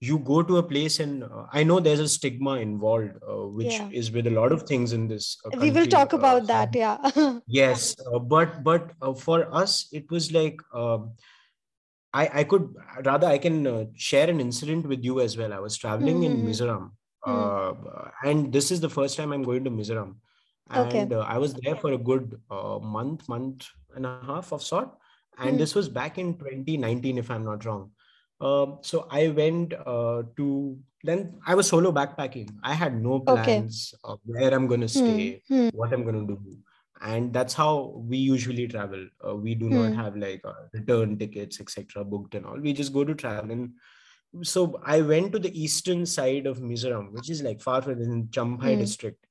you 0.00 0.18
go 0.18 0.42
to 0.42 0.56
a 0.58 0.62
place 0.62 0.98
and 1.00 1.24
uh, 1.24 1.44
i 1.52 1.62
know 1.62 1.80
there's 1.80 2.00
a 2.00 2.08
stigma 2.08 2.54
involved 2.56 3.12
uh, 3.28 3.46
which 3.60 3.76
Yeah. 3.76 3.90
is 3.90 4.10
with 4.12 4.26
a 4.26 4.30
lot 4.30 4.52
of 4.52 4.62
things 4.64 4.92
in 4.92 5.08
this 5.08 5.38
uh, 5.46 5.50
we 5.60 5.70
will 5.70 5.86
talk 5.86 6.12
uh, 6.14 6.36
about 6.36 6.46
that 6.46 6.74
yeah 6.74 6.98
yes 7.46 7.96
uh, 8.12 8.18
but 8.18 8.62
but 8.64 8.92
uh, 9.02 9.12
for 9.14 9.52
us 9.54 9.88
it 9.92 10.10
was 10.10 10.32
like 10.32 10.60
um, 10.74 11.12
i 12.12 12.24
i 12.40 12.44
could 12.44 12.66
rather 13.08 13.26
i 13.26 13.38
can 13.38 13.66
uh, 13.66 13.84
share 13.94 14.28
an 14.30 14.40
incident 14.40 14.86
with 14.92 15.04
you 15.08 15.20
as 15.20 15.36
well 15.40 15.52
i 15.52 15.58
was 15.66 15.76
traveling 15.84 16.22
in 16.28 16.36
Mhm. 16.36 16.48
mizoram 16.48 16.84
Hmm. 17.24 17.48
uh, 17.52 17.72
and 18.24 18.52
this 18.52 18.70
is 18.70 18.80
the 18.80 18.92
first 18.96 19.16
time 19.16 19.32
i'm 19.32 19.42
going 19.50 19.64
to 19.64 19.70
mizoram 19.78 20.12
Okay. 20.74 21.10
and 21.10 21.12
uh, 21.12 21.20
i 21.34 21.38
was 21.44 21.54
there 21.62 21.76
for 21.84 21.92
a 21.92 22.02
good 22.10 22.40
uh, 22.58 22.78
month 22.96 23.28
month 23.34 23.68
and 23.96 24.06
a 24.06 24.12
half 24.12 24.38
of 24.40 24.48
sort 24.52 24.76
and 25.26 25.42
Hmm. 25.42 25.58
this 25.60 25.74
was 25.74 25.88
back 26.00 26.18
in 26.18 26.34
2019 26.42 27.18
if 27.18 27.30
i'm 27.30 27.44
not 27.44 27.64
wrong 27.64 27.90
um, 28.40 28.78
so 28.82 29.06
i 29.10 29.28
went 29.28 29.74
uh, 29.86 30.22
to 30.36 30.78
then 31.04 31.34
i 31.46 31.54
was 31.54 31.68
solo 31.68 31.92
backpacking 31.92 32.48
i 32.62 32.74
had 32.74 33.00
no 33.02 33.20
Okay. 33.26 33.62
plans 33.62 33.94
of 34.04 34.18
where 34.24 34.52
i'm 34.54 34.66
going 34.66 34.80
to 34.80 34.88
Hmm. 34.94 35.04
stay 35.04 35.42
Hmm. 35.48 35.68
what 35.72 35.92
I'm 35.92 36.02
going 36.02 36.26
to 36.26 36.34
do. 36.34 36.58
And 37.00 37.32
that's 37.32 37.54
how 37.54 37.92
we 37.94 38.16
usually 38.16 38.66
travel. 38.66 39.06
Uh, 39.24 39.36
we 39.36 39.54
do 39.54 39.70
not 39.70 39.92
Hmm. 39.92 39.98
have 40.00 40.16
like 40.16 40.40
uh, 40.44 40.54
return 40.72 41.16
tickets, 41.18 41.60
etc., 41.60 42.04
booked 42.04 42.34
and 42.34 42.44
all. 42.46 42.58
We 42.58 42.72
just 42.72 42.92
go 42.92 43.04
to 43.04 43.14
travel. 43.14 43.52
And 43.52 43.72
so 44.42 44.80
I 44.84 45.00
went 45.02 45.32
to 45.32 45.38
the 45.38 45.52
eastern 45.62 46.06
side 46.06 46.46
of 46.46 46.58
Mizoram, 46.60 47.12
which 47.12 47.30
is 47.30 47.42
like 47.42 47.60
far 47.60 47.82
from 47.82 48.00
in 48.02 48.28
Champhai 48.28 48.76
Hmm. 48.76 48.78
district. 48.78 49.24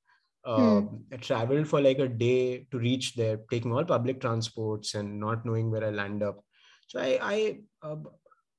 Uh, 0.44 0.80
I 1.12 1.16
traveled 1.20 1.68
for 1.68 1.80
like 1.80 1.98
a 1.98 2.08
day 2.08 2.66
to 2.70 2.78
reach 2.78 3.14
there, 3.16 3.38
taking 3.50 3.72
all 3.72 3.84
public 3.84 4.20
transports 4.20 4.94
and 4.94 5.20
not 5.20 5.44
knowing 5.44 5.70
where 5.70 5.84
I 5.84 5.90
land 5.90 6.22
up. 6.22 6.42
So 6.86 7.00
I 7.00 7.18
I 7.20 7.58
uh, 7.82 7.96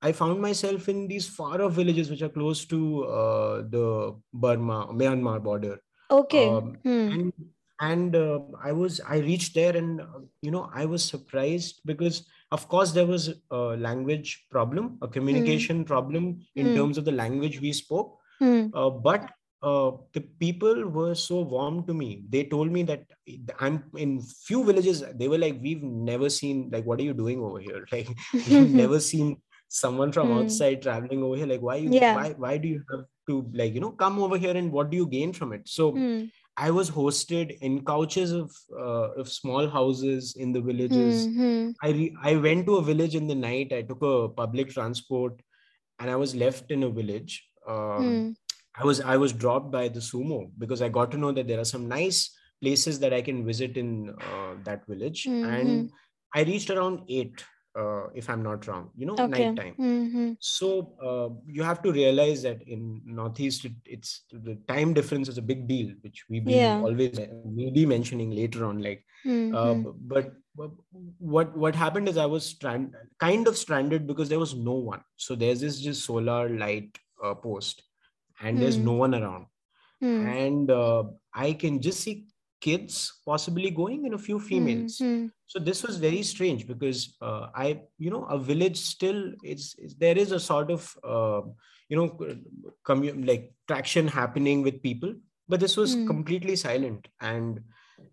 I 0.01 0.11
found 0.11 0.41
myself 0.41 0.87
in 0.89 1.07
these 1.07 1.27
far 1.27 1.61
off 1.61 1.73
villages 1.73 2.09
which 2.09 2.21
are 2.21 2.29
close 2.29 2.65
to 2.65 3.03
uh, 3.05 3.55
the 3.69 4.15
Burma 4.33 4.87
Myanmar 4.87 5.43
border 5.43 5.79
okay 6.11 6.47
um, 6.47 6.77
Hmm. 6.83 7.07
and 7.11 7.33
and 7.81 8.15
uh, 8.15 8.39
i 8.61 8.71
was 8.71 8.99
i 9.07 9.17
reached 9.19 9.53
there 9.55 9.75
and 9.81 10.01
uh, 10.01 10.19
you 10.41 10.51
know 10.51 10.69
i 10.73 10.85
was 10.85 11.03
surprised 11.03 11.81
because 11.85 12.17
of 12.51 12.67
course 12.67 12.91
there 12.91 13.05
was 13.05 13.29
a 13.51 13.59
language 13.87 14.47
problem 14.51 14.97
a 15.01 15.07
communication 15.07 15.85
problem 15.85 16.39
in 16.55 16.67
Hmm. 16.67 16.73
terms 16.77 16.97
of 16.97 17.05
the 17.05 17.11
language 17.23 17.59
we 17.61 17.71
spoke 17.71 18.17
Hmm. 18.39 18.67
uh, 18.73 18.89
but 18.89 19.29
uh, 19.61 19.91
the 20.13 20.21
people 20.43 20.87
were 20.97 21.15
so 21.15 21.41
warm 21.41 21.85
to 21.87 21.93
me 21.93 22.23
they 22.29 22.43
told 22.43 22.71
me 22.71 22.83
that 22.83 23.05
i'm 23.59 23.83
in 23.97 24.21
few 24.21 24.63
villages 24.63 25.03
they 25.21 25.27
were 25.27 25.37
like 25.37 25.57
we've 25.61 25.83
never 25.83 26.29
seen 26.29 26.69
like 26.71 26.85
what 26.85 26.99
are 26.99 27.07
you 27.11 27.13
doing 27.13 27.39
over 27.41 27.59
here 27.59 27.85
like 27.91 28.09
we've 28.47 28.73
never 28.83 28.99
seen 28.99 29.37
someone 29.69 30.11
from 30.11 30.27
Hmm. 30.27 30.37
outside 30.39 30.81
traveling 30.81 31.23
over 31.23 31.35
here 31.37 31.47
like 31.53 31.61
why 31.61 31.75
you 31.77 31.89
Yeah. 31.91 32.15
why 32.17 32.27
why 32.43 32.57
do 32.57 32.67
you 32.67 32.83
have 32.91 33.05
to 33.29 33.35
like 33.61 33.73
you 33.75 33.81
know 33.85 33.91
come 34.03 34.19
over 34.27 34.37
here 34.45 34.55
and 34.61 34.71
what 34.71 34.89
do 34.91 34.97
you 34.97 35.07
gain 35.15 35.33
from 35.39 35.53
it 35.57 35.67
so 35.77 35.91
Hmm. 35.97 36.19
I 36.61 36.71
was 36.77 36.89
hosted 36.91 37.51
in 37.67 37.75
couches 37.89 38.31
of 38.37 38.55
uh, 38.85 39.09
of 39.21 39.29
small 39.33 39.69
houses 39.75 40.35
in 40.45 40.51
the 40.55 40.61
villages. 40.69 41.19
Hmm. 41.27 41.37
Hmm. 41.43 41.69
I 41.81 41.91
re- 41.99 42.15
I 42.31 42.33
went 42.45 42.65
to 42.69 42.75
a 42.79 42.81
village 42.87 43.15
in 43.19 43.27
the 43.31 43.37
night. 43.43 43.71
I 43.77 43.81
took 43.91 44.01
a 44.07 44.27
public 44.39 44.73
transport, 44.73 45.37
and 45.99 46.09
I 46.15 46.17
was 46.23 46.33
left 46.41 46.73
in 46.77 46.83
a 46.83 46.89
village. 46.97 47.37
Um, 47.75 48.09
Hmm. 48.09 48.27
I 48.81 48.83
was 48.89 48.99
I 49.13 49.15
was 49.23 49.31
dropped 49.45 49.71
by 49.77 49.85
the 49.99 50.03
sumo 50.09 50.39
because 50.65 50.81
I 50.81 50.89
got 50.99 51.11
to 51.15 51.21
know 51.23 51.31
that 51.39 51.47
there 51.53 51.61
are 51.63 51.69
some 51.71 51.87
nice 51.93 52.19
places 52.65 52.99
that 53.05 53.13
I 53.13 53.21
can 53.29 53.45
visit 53.51 53.77
in 53.83 53.93
uh, 54.09 54.51
that 54.67 54.85
village, 54.93 55.23
Mhm. 55.29 55.47
and 55.61 55.91
I 56.41 56.43
reached 56.51 56.69
around 56.77 57.03
eight, 57.19 57.45
uh, 57.77 58.07
if 58.15 58.29
I'm 58.29 58.43
not 58.43 58.67
wrong. 58.67 58.89
You 58.95 59.05
know, 59.05 59.19
Okay. 59.19 59.25
night 59.25 59.55
time. 59.55 59.77
Hmm. 59.77 60.33
So 60.39 60.93
uh, 61.03 61.29
you 61.47 61.63
have 61.63 61.81
to 61.83 61.91
realize 61.91 62.43
that 62.43 62.61
in 62.63 63.01
Northeast, 63.05 63.65
it, 63.65 63.73
it's 63.85 64.23
the 64.31 64.55
time 64.67 64.93
difference 64.93 65.27
is 65.29 65.37
a 65.37 65.41
big 65.41 65.67
deal, 65.67 65.93
which 66.01 66.25
we 66.29 66.39
be 66.39 66.75
Yeah. 66.75 66.79
always 66.79 67.19
we 67.43 67.69
be 67.71 67.85
mentioning 67.85 68.31
later 68.31 68.65
on. 68.65 68.81
Like, 68.81 69.03
uh, 69.51 69.73
Hmm. 69.73 69.83
but, 69.95 70.33
but 70.55 70.71
what 71.19 71.55
what 71.57 71.75
happened 71.75 72.07
is 72.07 72.17
I 72.17 72.25
was 72.25 72.45
strand 72.45 72.95
kind 73.19 73.47
of 73.47 73.57
stranded 73.57 74.07
because 74.07 74.29
there 74.29 74.39
was 74.39 74.55
no 74.55 74.73
one. 74.73 75.01
So 75.17 75.35
there's 75.35 75.61
this 75.61 75.79
just 75.79 76.05
solar 76.05 76.49
light 76.49 76.97
uh, 77.23 77.35
post, 77.35 77.83
and 78.41 78.61
there's 78.61 78.77
Hmm. 78.77 78.83
no 78.83 78.93
one 78.93 79.15
around, 79.15 79.47
Hmm. 80.01 80.25
and 80.25 80.71
uh, 80.71 81.03
I 81.33 81.53
can 81.53 81.81
just 81.81 82.01
see 82.01 82.27
kids 82.61 83.19
possibly 83.25 83.69
going 83.69 84.05
and 84.05 84.13
a 84.15 84.23
few 84.27 84.39
females 84.39 84.97
Hmm. 84.99 85.27
so 85.51 85.59
this 85.59 85.81
was 85.83 85.97
very 85.97 86.21
strange 86.23 86.67
because 86.67 87.15
uh, 87.21 87.47
i 87.55 87.81
you 87.97 88.09
know 88.13 88.23
a 88.25 88.37
village 88.37 88.77
still 88.77 89.21
is, 89.43 89.75
is 89.77 89.95
there 89.95 90.17
is 90.17 90.31
a 90.31 90.39
sort 90.39 90.69
of 90.71 90.81
uh, 91.03 91.41
you 91.89 91.97
know 91.97 92.07
commu- 92.85 93.25
like 93.27 93.53
traction 93.67 94.07
happening 94.07 94.61
with 94.61 94.81
people 94.81 95.13
but 95.47 95.59
this 95.59 95.75
was 95.77 95.95
Hmm. 95.95 96.05
completely 96.05 96.55
silent 96.55 97.07
and 97.21 97.61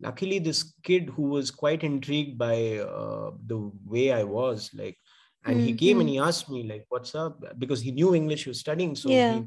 luckily 0.00 0.38
this 0.38 0.74
kid 0.82 1.10
who 1.16 1.22
was 1.36 1.50
quite 1.50 1.82
intrigued 1.84 2.36
by 2.38 2.56
uh, 2.78 3.30
the 3.46 3.58
way 3.84 4.12
i 4.12 4.22
was 4.22 4.70
like 4.74 4.96
and 5.44 5.60
he 5.60 5.72
came 5.82 6.00
and 6.00 6.08
he 6.08 6.18
asked 6.18 6.48
me 6.50 6.62
like 6.70 6.84
what's 6.88 7.14
up 7.14 7.42
because 7.58 7.80
he 7.80 7.92
knew 7.92 8.14
english 8.14 8.44
he 8.44 8.50
was 8.50 8.60
studying 8.60 8.94
so 8.96 9.10
Yeah. 9.10 9.32
he 9.34 9.46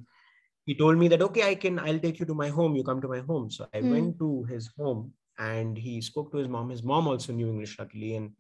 he 0.70 0.76
told 0.82 0.98
me 1.02 1.08
that 1.14 1.24
okay 1.28 1.44
i 1.50 1.56
can 1.64 1.80
i'll 1.88 2.02
take 2.06 2.20
you 2.22 2.28
to 2.32 2.36
my 2.44 2.50
home 2.58 2.76
you 2.80 2.84
come 2.90 3.02
to 3.06 3.12
my 3.16 3.22
home 3.32 3.50
so 3.58 3.68
i 3.74 3.82
Hmm. 3.82 3.90
went 3.94 4.18
to 4.24 4.30
his 4.52 4.70
home 4.78 5.02
and 5.38 5.78
he 5.78 5.94
spoke 6.02 6.32
to 6.32 6.38
his 6.38 6.48
mom 6.56 6.70
his 6.70 6.84
mom 6.92 7.08
also 7.12 7.34
knew 7.34 7.50
english 7.54 7.78
luckily 7.80 8.16
and 8.16 8.32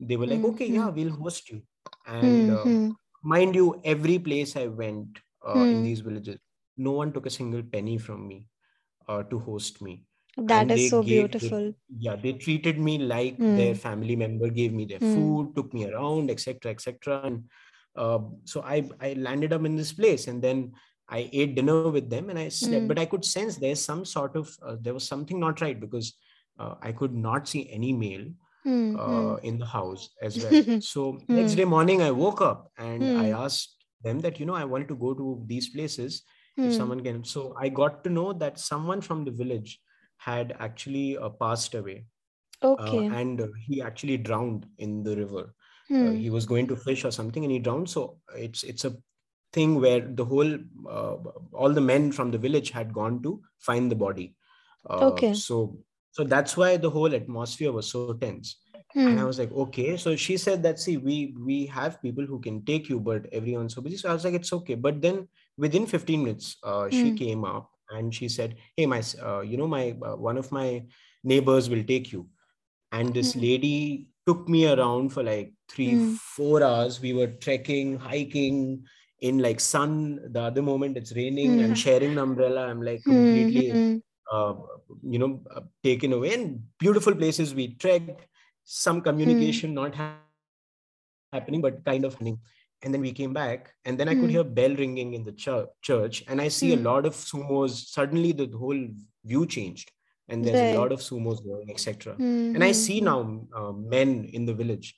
they 0.00 0.16
were 0.22 0.26
like 0.34 0.44
Hmm, 0.44 0.50
okay 0.50 0.66
hmm. 0.68 0.76
yeah 0.78 0.88
we'll 0.98 1.16
host 1.22 1.50
you 1.50 1.60
and 2.06 2.48
Hmm. 2.48 2.56
uh, 2.58 2.68
Hmm. 2.68 2.90
mind 3.34 3.54
you 3.60 3.66
every 3.84 4.18
place 4.28 4.56
i 4.56 4.66
went 4.66 5.18
uh, 5.46 5.66
in 5.70 5.82
Hmm. 5.82 5.88
these 5.88 6.00
villages 6.00 6.38
no 6.76 6.92
one 7.02 7.12
took 7.12 7.26
a 7.26 7.36
single 7.38 7.62
penny 7.76 7.98
from 7.98 8.26
me 8.28 8.46
uh, 9.08 9.22
to 9.24 9.38
host 9.38 9.80
me 9.82 10.04
That 10.36 10.70
and 10.70 10.70
is 10.70 10.88
so 10.88 11.02
gave 11.10 11.28
they- 11.40 11.56
beautiful. 11.56 11.74
yeah 12.06 12.16
they 12.16 12.32
treated 12.34 12.78
me 12.78 12.98
like 12.98 13.38
Hmm. 13.38 13.54
their 13.60 13.74
family 13.74 14.16
member 14.16 14.48
gave 14.48 14.72
me 14.72 14.84
their 14.86 15.00
Hmm. 15.00 15.12
food 15.12 15.54
took 15.56 15.72
me 15.74 15.86
around 15.90 16.30
etc 16.30 16.72
etc 16.72 17.18
and 17.20 17.44
uh, 17.96 18.18
so 18.44 18.62
i 18.62 18.78
i 19.00 19.12
landed 19.14 19.52
up 19.52 19.64
in 19.64 19.76
this 19.76 19.92
place 19.92 20.26
and 20.28 20.42
then 20.42 20.72
i 21.08 21.28
ate 21.32 21.54
dinner 21.56 21.80
with 21.82 22.00
them 22.00 22.20
and 22.20 22.28
i 22.28 22.38
slept 22.38 22.76
Hmm. 22.76 22.88
but 22.88 22.88
i 22.90 22.96
could 22.96 23.14
sense 23.16 23.48
there's 23.48 23.72
some 23.72 23.98
sort 23.98 24.30
of 24.30 24.48
uh, 24.62 24.76
there 24.80 24.92
was 24.94 25.06
something 25.06 25.38
not 25.38 25.60
right 25.60 25.80
because 25.80 26.14
uh, 26.58 26.74
i 26.82 26.92
could 26.92 27.14
not 27.14 27.48
see 27.48 27.68
any 27.70 27.92
male 27.92 28.26
Hmm. 28.64 28.96
Hmm. 29.04 29.32
uh, 29.32 29.36
in 29.42 29.58
the 29.58 29.66
house 29.66 30.10
as 30.22 30.40
well 30.40 30.58
so 30.78 31.20
next 31.28 31.54
Hmm. 31.54 31.56
day 31.56 31.64
morning 31.64 32.02
i 32.02 32.10
woke 32.10 32.40
up 32.40 32.70
and 32.78 33.10
i 33.16 33.28
Hmm. 33.28 33.34
asked 33.44 33.84
them 34.02 34.20
that 34.20 34.38
you 34.40 34.46
know 34.46 34.54
i 34.54 34.64
wanted 34.64 34.88
to 34.88 34.96
go 34.96 35.14
to 35.14 35.42
these 35.46 35.68
places 35.70 36.22
if 36.62 36.72
Hmm. 36.72 36.74
someone 36.74 37.00
can 37.02 37.24
so 37.24 37.54
i 37.58 37.68
got 37.68 38.02
to 38.04 38.10
know 38.10 38.32
that 38.32 38.58
someone 38.58 39.00
from 39.00 39.24
the 39.24 39.30
village 39.30 39.80
had 40.16 40.54
actually 40.58 41.16
uh, 41.18 41.28
passed 41.30 41.74
away 41.74 42.06
uh, 42.78 43.02
Okay. 43.02 43.10
and 43.10 43.42
he 43.66 43.80
actually 43.82 44.16
drowned 44.16 44.66
in 44.78 45.02
the 45.02 45.16
river 45.16 45.54
he 46.12 46.30
was 46.30 46.44
going 46.46 46.66
to 46.66 46.76
fish 46.76 47.04
or 47.04 47.10
something 47.10 47.44
and 47.44 47.52
he 47.52 47.58
drowned 47.58 47.88
so 47.88 48.18
it's 48.36 48.62
it's 48.64 48.84
a 48.84 48.92
thing 49.54 49.80
where 49.80 50.00
the 50.20 50.24
whole 50.24 50.52
uh, 50.98 51.16
all 51.52 51.72
the 51.78 51.80
men 51.92 52.12
from 52.12 52.30
the 52.32 52.38
village 52.46 52.70
had 52.70 52.92
gone 52.94 53.22
to 53.22 53.40
find 53.58 53.90
the 53.90 53.96
body 54.04 54.34
uh, 54.90 55.22
Okay. 55.22 55.32
so 55.32 55.78
so 56.12 56.24
that's 56.24 56.56
why 56.56 56.76
the 56.76 56.90
whole 56.90 57.14
atmosphere 57.14 57.72
was 57.72 57.90
so 57.92 58.04
tense 58.14 58.48
and 58.96 59.10
i 59.10 59.14
Hmm. 59.14 59.24
was 59.24 59.38
like 59.38 59.52
okay 59.52 59.96
so 59.96 60.16
she 60.16 60.36
said 60.36 60.62
that 60.62 60.78
see 60.78 60.96
we 60.96 61.34
we 61.46 61.66
have 61.66 62.00
people 62.02 62.24
who 62.26 62.40
can 62.40 62.64
take 62.64 62.88
you 62.88 63.00
but 63.00 63.26
everyone's 63.32 63.74
so 63.74 63.82
busy 63.82 63.96
so 63.96 64.10
i 64.10 64.12
was 64.14 64.24
like 64.24 64.34
it's 64.34 64.52
okay 64.52 64.74
but 64.74 65.00
then 65.02 65.26
within 65.56 65.86
15 65.86 66.22
minutes 66.24 66.56
uh, 66.64 66.88
she 66.90 67.10
Hmm. 67.10 67.16
came 67.22 67.44
up 67.44 67.70
and 67.90 68.14
she 68.14 68.28
said 68.28 68.56
hey 68.76 68.86
my 68.86 69.02
uh, 69.28 69.40
you 69.40 69.56
know 69.56 69.68
my 69.68 69.94
uh, 70.08 70.16
one 70.16 70.38
of 70.38 70.50
my 70.52 70.84
neighbors 71.24 71.68
will 71.70 71.84
take 71.84 72.12
you 72.12 72.28
and 72.92 73.14
this 73.14 73.34
Hmm. 73.34 73.40
lady 73.40 74.08
took 74.26 74.48
me 74.48 74.66
around 74.66 75.10
for 75.10 75.22
like 75.22 75.52
three 75.68 75.96
Hmm. 75.96 76.14
four 76.36 76.62
hours 76.62 77.00
we 77.00 77.12
were 77.12 77.28
trekking 77.46 77.98
hiking 77.98 78.84
in 79.28 79.38
like 79.46 79.60
sun 79.60 79.92
the 80.36 80.42
other 80.48 80.62
moment 80.70 80.96
it's 81.00 81.14
raining 81.20 81.52
Hmm. 81.52 81.64
and 81.64 81.76
sharing 81.82 82.12
an 82.16 82.22
umbrella 82.26 82.62
i'm 82.70 82.82
like 82.88 83.02
Hmm. 83.06 83.12
completely 83.12 83.66
Hmm. 83.70 83.98
uh, 84.34 84.54
you 85.14 85.18
know 85.22 85.32
uh, 85.56 85.62
taken 85.88 86.12
away 86.18 86.32
and 86.38 86.60
beautiful 86.84 87.14
places 87.22 87.54
we 87.60 87.66
trekked 87.84 88.26
some 88.64 89.00
Hmm. 89.22 89.34
communication 89.34 89.74
not 89.80 89.94
happening 90.00 90.30
happening 90.42 90.76
but 90.80 90.88
kind 91.02 91.08
of 91.08 91.28
happening 92.12 92.38
and 92.82 92.94
then 92.94 93.00
we 93.00 93.12
came 93.12 93.32
back 93.32 93.72
and 93.84 93.98
then 93.98 94.08
i 94.08 94.14
could 94.14 94.30
Hmm. 94.30 94.34
hear 94.34 94.44
bell 94.58 94.74
ringing 94.82 95.14
in 95.14 95.24
the 95.24 95.32
church 95.44 95.68
church 95.88 96.22
and 96.28 96.40
i 96.40 96.48
see 96.48 96.72
a 96.72 96.76
Hmm. 96.78 96.84
lot 96.88 97.06
of 97.06 97.14
sumos 97.14 97.70
suddenly 97.96 98.32
the 98.32 98.48
whole 98.62 98.82
view 99.24 99.46
changed 99.46 99.90
and 100.28 100.44
there's 100.46 100.62
a 100.62 100.72
lot 100.76 100.92
of 100.92 101.00
sumos 101.08 101.42
going 101.48 101.70
etc 101.70 102.18
Hmm, 102.18 102.54
and 102.54 102.64
i 102.64 102.70
hmm, 102.70 102.84
see 102.84 103.00
hmm. 103.00 103.10
now 103.10 103.18
uh, 103.60 103.72
men 103.94 104.24
in 104.38 104.46
the 104.46 104.54
village 104.62 104.88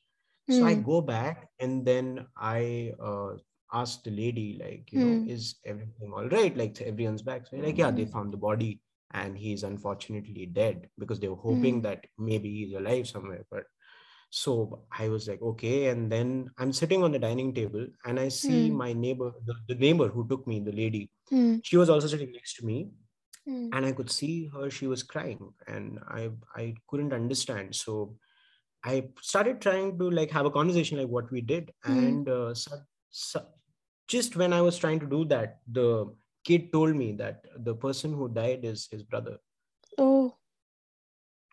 so 0.48 0.64
i 0.64 0.74
Hmm. 0.74 0.86
go 0.90 1.00
back 1.00 1.48
and 1.60 1.84
then 1.90 2.26
i 2.36 2.92
uh, 3.10 3.32
asked 3.72 4.04
the 4.04 4.10
lady 4.10 4.58
like 4.62 4.92
you 4.92 5.00
know 5.00 5.20
Hmm. 5.20 5.26
is 5.26 5.56
everything 5.64 6.12
all 6.14 6.28
right 6.28 6.56
like 6.56 6.80
everyone's 6.82 7.22
back 7.22 7.46
so 7.46 7.56
like 7.56 7.78
yeah 7.78 7.90
they 7.90 8.04
Hmm. 8.04 8.06
found 8.06 8.32
the 8.32 8.36
body 8.36 8.80
and 9.12 9.36
he's 9.38 9.62
unfortunately 9.62 10.46
dead 10.46 10.88
because 10.98 11.20
they 11.20 11.28
were 11.28 11.36
Hmm. 11.48 11.50
hoping 11.50 11.82
that 11.82 12.06
maybe 12.18 12.50
he's 12.50 12.74
alive 12.74 13.06
somewhere 13.08 13.44
but 13.50 13.64
so 14.30 14.84
i 14.98 15.08
was 15.08 15.28
like 15.28 15.40
okay 15.42 15.86
and 15.88 16.10
then 16.10 16.48
i'm 16.58 16.72
sitting 16.72 17.02
on 17.02 17.12
the 17.12 17.18
dining 17.18 17.54
table 17.54 17.86
and 18.04 18.18
i 18.20 18.28
see 18.28 18.70
my 18.70 18.92
neighbor 18.92 19.32
the, 19.46 19.54
the 19.68 19.74
neighbor 19.74 20.08
who 20.08 20.26
took 20.28 20.46
me 20.46 20.60
the 20.60 20.72
lady 20.72 21.10
she 21.62 21.76
was 21.76 21.88
also 21.90 22.06
sitting 22.06 22.32
next 22.32 22.54
to 22.56 22.66
me 22.66 22.90
and 23.72 23.86
i 23.86 23.92
could 23.92 24.10
see 24.10 24.46
her 24.54 24.70
she 24.70 24.86
was 24.86 25.02
crying 25.02 25.52
and 25.66 25.98
i 26.08 26.30
i 26.56 26.74
couldn't 26.88 27.12
understand 27.12 27.74
so 27.74 28.16
i 28.84 29.04
started 29.22 29.60
trying 29.60 29.98
to 29.98 30.10
like 30.10 30.30
have 30.30 30.46
a 30.46 30.50
conversation 30.50 30.98
like 30.98 31.08
what 31.08 31.30
we 31.32 31.40
did 31.40 31.70
and 31.84 32.28
uh, 32.28 32.54
so, 32.54 32.70
so, 33.10 33.40
just 34.08 34.36
when 34.36 34.52
i 34.52 34.60
was 34.60 34.78
trying 34.78 35.00
to 35.00 35.06
do 35.06 35.24
that 35.24 35.58
the 35.72 35.88
kid 36.44 36.72
told 36.72 36.94
me 36.96 37.12
that 37.12 37.44
the 37.68 37.74
person 37.74 38.12
who 38.12 38.28
died 38.28 38.64
is 38.64 38.88
his 38.90 39.02
brother 39.02 39.36
Oh. 39.98 40.34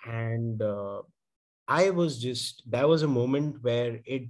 and 0.06 0.62
uh, 0.62 1.02
i 1.68 1.90
was 1.90 2.20
just 2.22 2.64
that 2.70 2.88
was 2.88 3.04
a 3.04 3.08
moment 3.08 3.62
where 3.62 4.00
it 4.06 4.24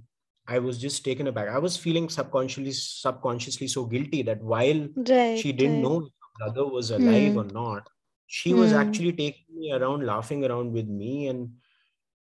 i 0.46 0.58
was 0.58 0.78
just 0.78 1.04
taken 1.04 1.26
aback 1.26 1.48
i 1.48 1.58
was 1.58 1.76
feeling 1.76 2.08
subconsciously 2.08 2.72
subconsciously 2.72 3.66
so 3.66 3.84
guilty 3.86 4.22
that 4.22 4.42
while 4.42 4.86
Right. 4.96 5.38
she 5.38 5.52
didn't 5.52 5.76
right. 5.76 5.82
know 5.82 5.96
if 6.06 6.12
her 6.22 6.32
brother 6.38 6.66
was 6.70 6.90
alive 6.90 7.32
Hmm. 7.32 7.38
or 7.38 7.44
not 7.44 7.88
she 8.26 8.54
was 8.54 8.70
Hmm. 8.72 8.78
actually 8.82 9.12
taking 9.12 9.58
me 9.58 9.72
around 9.72 10.06
laughing 10.06 10.44
around 10.44 10.72
with 10.72 10.86
me 10.88 11.28
and 11.28 11.50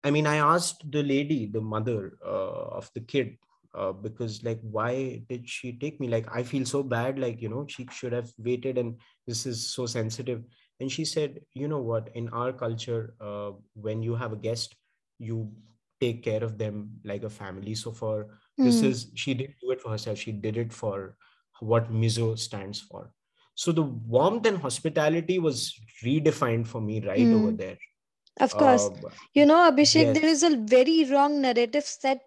i 0.05 0.11
mean 0.11 0.27
i 0.27 0.37
asked 0.37 0.91
the 0.91 1.03
lady 1.03 1.47
the 1.47 1.61
mother 1.61 2.19
uh, 2.25 2.65
of 2.81 2.91
the 2.95 3.01
kid 3.01 3.37
uh, 3.77 3.93
because 3.93 4.43
like 4.45 4.61
why 4.63 5.23
did 5.29 5.49
she 5.49 5.73
take 5.73 6.01
me? 6.01 6.09
Like 6.09 6.27
i 6.35 6.43
feel 6.43 6.65
so 6.67 6.83
bad 6.83 7.19
like 7.19 7.41
you 7.43 7.49
know 7.49 7.67
she 7.69 7.87
should 7.93 8.13
have 8.13 8.31
waited 8.39 8.79
and 8.79 8.97
this 9.27 9.47
is 9.47 9.69
so 9.69 9.87
sensitive. 9.87 10.43
And 10.81 10.91
she 10.91 11.05
said 11.05 11.41
you 11.55 11.69
know 11.69 11.81
what? 11.81 12.11
In 12.15 12.29
our 12.31 12.53
culture 12.53 13.15
uh, 13.21 13.53
when 13.75 14.03
you 14.03 14.15
have 14.17 14.33
a 14.33 14.37
guest 14.37 14.75
you 15.19 15.51
take 16.01 16.23
care 16.23 16.43
of 16.45 16.59
them 16.59 16.91
like 17.05 17.23
a 17.25 17.31
family. 17.31 17.75
So 17.75 17.93
for 17.93 18.27
this 18.63 18.83
Hmm. 18.83 18.83
is 18.83 19.11
she 19.15 19.35
didn't 19.35 19.57
do 19.63 19.71
it 19.73 19.81
for 19.81 19.91
herself. 19.91 20.19
She 20.19 20.33
did 20.33 20.57
it 20.57 20.73
for 20.73 21.17
what 21.61 21.93
mizo 21.93 22.39
stands 22.39 22.81
for. 22.81 23.13
So 23.55 23.73
the 23.73 23.83
warmth 23.83 24.47
and 24.47 24.59
hospitality 24.59 25.39
was 25.39 25.79
redefined 26.05 26.67
for 26.67 26.81
me 26.81 27.01
right 27.05 27.33
over 27.33 27.51
Hmm. 27.51 27.53
there. 27.53 27.79
Of 28.39 28.57
course. 28.57 28.91
uh, 29.05 29.11
You 29.35 29.47
know, 29.47 29.71
Abhishek, 29.71 30.13
there 30.15 30.25
yes 30.25 30.27
is 30.27 30.43
a 30.43 30.57
very 30.57 31.05
wrong 31.05 31.41
narrative 31.43 31.85
set 31.85 32.23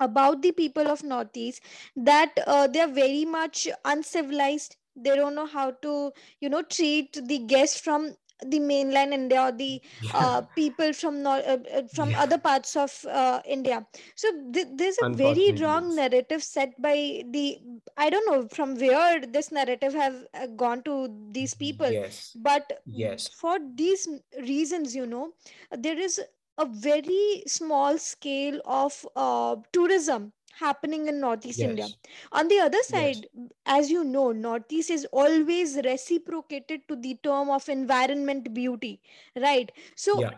about 0.00 0.42
the 0.42 0.52
people 0.52 0.86
of 0.88 1.02
Northeast 1.02 1.62
that 1.96 2.38
uh, 2.46 2.66
they 2.66 2.80
are 2.80 2.88
very 2.92 3.24
much 3.24 3.68
uncivilized. 3.84 4.76
They 4.96 5.14
don't 5.14 5.34
know 5.34 5.46
how 5.46 5.72
to, 5.82 6.12
you 6.40 6.48
know, 6.48 6.62
treat 6.62 7.12
the 7.24 7.38
guests 7.38 7.80
from 7.80 8.14
the 8.44 8.60
mainland 8.60 9.12
India 9.12 9.42
or 9.42 9.52
the 9.52 9.80
uh, 10.12 10.42
people 10.54 10.92
from 10.92 11.22
nor- 11.22 11.42
uh, 11.46 11.58
uh, 11.74 11.82
from 11.92 12.10
yeah. 12.10 12.20
other 12.22 12.38
parts 12.38 12.76
of 12.76 13.04
uh, 13.06 13.40
India. 13.44 13.86
So 14.14 14.28
th- 14.52 14.68
there's 14.74 14.98
a 14.98 15.06
very 15.06 15.52
wrong 15.60 15.94
narrative 15.96 16.42
set 16.42 16.80
by 16.80 17.24
the 17.30 17.58
I 17.96 18.10
don't 18.10 18.26
know 18.30 18.48
from 18.48 18.76
where 18.76 19.20
this 19.20 19.50
narrative 19.50 19.94
have 19.94 20.24
uh, 20.34 20.46
gone 20.46 20.82
to 20.84 21.08
these 21.32 21.54
people, 21.54 21.92
yes. 21.92 22.32
But 22.34 22.82
yes. 22.86 23.28
for 23.28 23.58
these 23.74 24.08
reasons, 24.40 24.94
you 24.94 25.06
know 25.06 25.32
there 25.72 25.98
is 25.98 26.20
a 26.58 26.66
very 26.66 27.42
small 27.46 27.98
scale 27.98 28.60
of 28.66 29.06
uh, 29.16 29.56
tourism 29.72 30.32
happening 30.60 31.06
in 31.06 31.20
northeast 31.20 31.60
india. 31.60 31.86
On 32.32 32.48
the 32.48 32.58
other 32.58 32.78
yes. 32.78 32.88
side 32.88 33.26
as 33.66 33.90
you 33.90 34.02
know 34.04 34.32
northeast 34.32 34.90
is 34.90 35.06
always 35.12 35.76
reciprocated 35.84 36.80
to 36.88 36.96
the 36.96 37.14
term 37.22 37.50
of 37.50 37.68
environment 37.68 38.52
beauty 38.52 39.00
right? 39.36 39.70
So 39.96 40.20
yeah. 40.20 40.30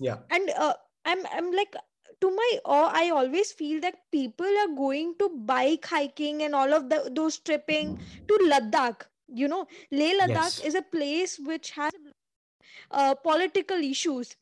yeah. 0.00 0.16
and 0.30 0.50
uh, 0.56 0.74
i'm 1.04 1.24
i'm 1.32 1.52
like 1.52 1.76
to 2.20 2.30
my 2.38 2.50
awe 2.64 2.90
i 2.92 3.10
always 3.10 3.52
feel 3.52 3.80
that 3.80 3.94
people 4.10 4.58
are 4.62 4.74
going 4.74 5.14
to 5.20 5.28
bike 5.52 5.86
hiking 5.86 6.42
and 6.42 6.54
all 6.54 6.74
of 6.74 6.88
the, 6.90 7.10
those 7.14 7.38
tripping 7.38 7.98
to 8.26 8.38
ladakh 8.52 9.06
you 9.28 9.46
know? 9.48 9.66
Leh 9.92 10.14
ladakh 10.18 10.58
yes. 10.58 10.60
is 10.60 10.74
a 10.74 10.82
place 10.82 11.38
which 11.38 11.70
has 11.72 11.92
uh, 12.90 13.14
political 13.14 13.76
issues 13.76 14.36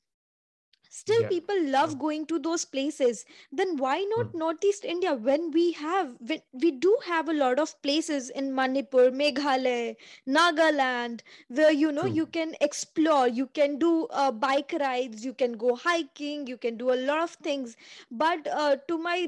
still 1.01 1.23
yeah. 1.23 1.29
people 1.29 1.61
love 1.75 1.99
going 1.99 2.25
to 2.27 2.39
those 2.39 2.65
places. 2.65 3.25
Then 3.53 3.77
why 3.77 3.97
not 4.15 4.33
hmm, 4.33 4.39
northeast 4.43 4.85
india? 4.85 5.15
When 5.29 5.51
we 5.57 5.73
have 5.73 6.15
when 6.33 6.43
we 6.65 6.71
do 6.87 6.97
have 7.07 7.29
a 7.29 7.39
lot 7.43 7.59
of 7.65 7.75
places 7.87 8.31
in 8.43 8.55
manipur 8.61 9.07
meghalaya 9.23 9.97
nagaland 10.39 11.21
where 11.49 11.73
you 11.73 11.93
know 11.93 12.07
you 12.07 12.27
can 12.27 12.55
explore. 12.61 13.27
You 13.29 13.47
can 13.61 13.79
do 13.79 14.07
uh, 14.11 14.31
bike 14.33 14.75
rides. 14.81 15.25
You 15.25 15.35
can 15.35 15.57
go 15.67 15.75
hiking. 15.77 16.47
You 16.47 16.57
can 16.57 16.77
do 16.77 16.93
a 16.93 17.01
lot 17.11 17.23
of 17.29 17.31
things. 17.51 17.77
But 18.11 18.47
uh, 18.49 18.77
to 18.89 18.99
my 18.99 19.19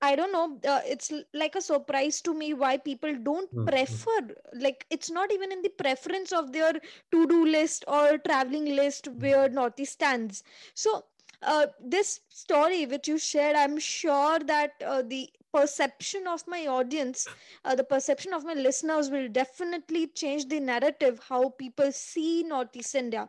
I 0.00 0.14
don't 0.16 0.32
know. 0.32 0.58
Uh, 0.70 0.80
it's 0.84 1.12
like 1.34 1.54
a 1.56 1.60
surprise 1.60 2.20
to 2.22 2.34
me 2.34 2.52
why 2.54 2.76
people 2.76 3.14
don't 3.16 3.50
hmm, 3.52 3.68
hmm, 3.86 3.96
prefer. 3.96 4.34
Like, 4.54 4.86
it's 4.90 5.10
not 5.10 5.32
even 5.32 5.52
in 5.52 5.62
the 5.62 5.68
preference 5.70 6.32
of 6.32 6.52
their 6.52 6.72
to-do 7.12 7.44
list 7.46 7.84
or 7.88 8.18
traveling 8.18 8.66
list 8.76 9.08
where 9.08 9.48
Northeast 9.48 9.92
stands. 9.94 10.42
So, 10.74 11.04
uh, 11.42 11.66
this 11.80 12.20
story 12.28 12.86
which 12.86 13.08
you 13.08 13.18
shared, 13.18 13.56
I'm 13.56 13.78
sure 13.78 14.38
that 14.40 14.72
uh, 14.84 15.02
the 15.02 15.28
perception 15.52 16.26
of 16.26 16.44
my 16.46 16.66
audience, 16.66 17.26
uh, 17.64 17.74
the 17.74 17.84
perception 17.84 18.32
of 18.34 18.44
my 18.44 18.54
listeners 18.54 19.10
will 19.10 19.28
definitely 19.28 20.08
change 20.08 20.46
the 20.48 20.60
narrative 20.60 21.20
how 21.28 21.50
people 21.50 21.90
see 21.92 22.42
Northeast 22.42 22.94
India, 22.94 23.28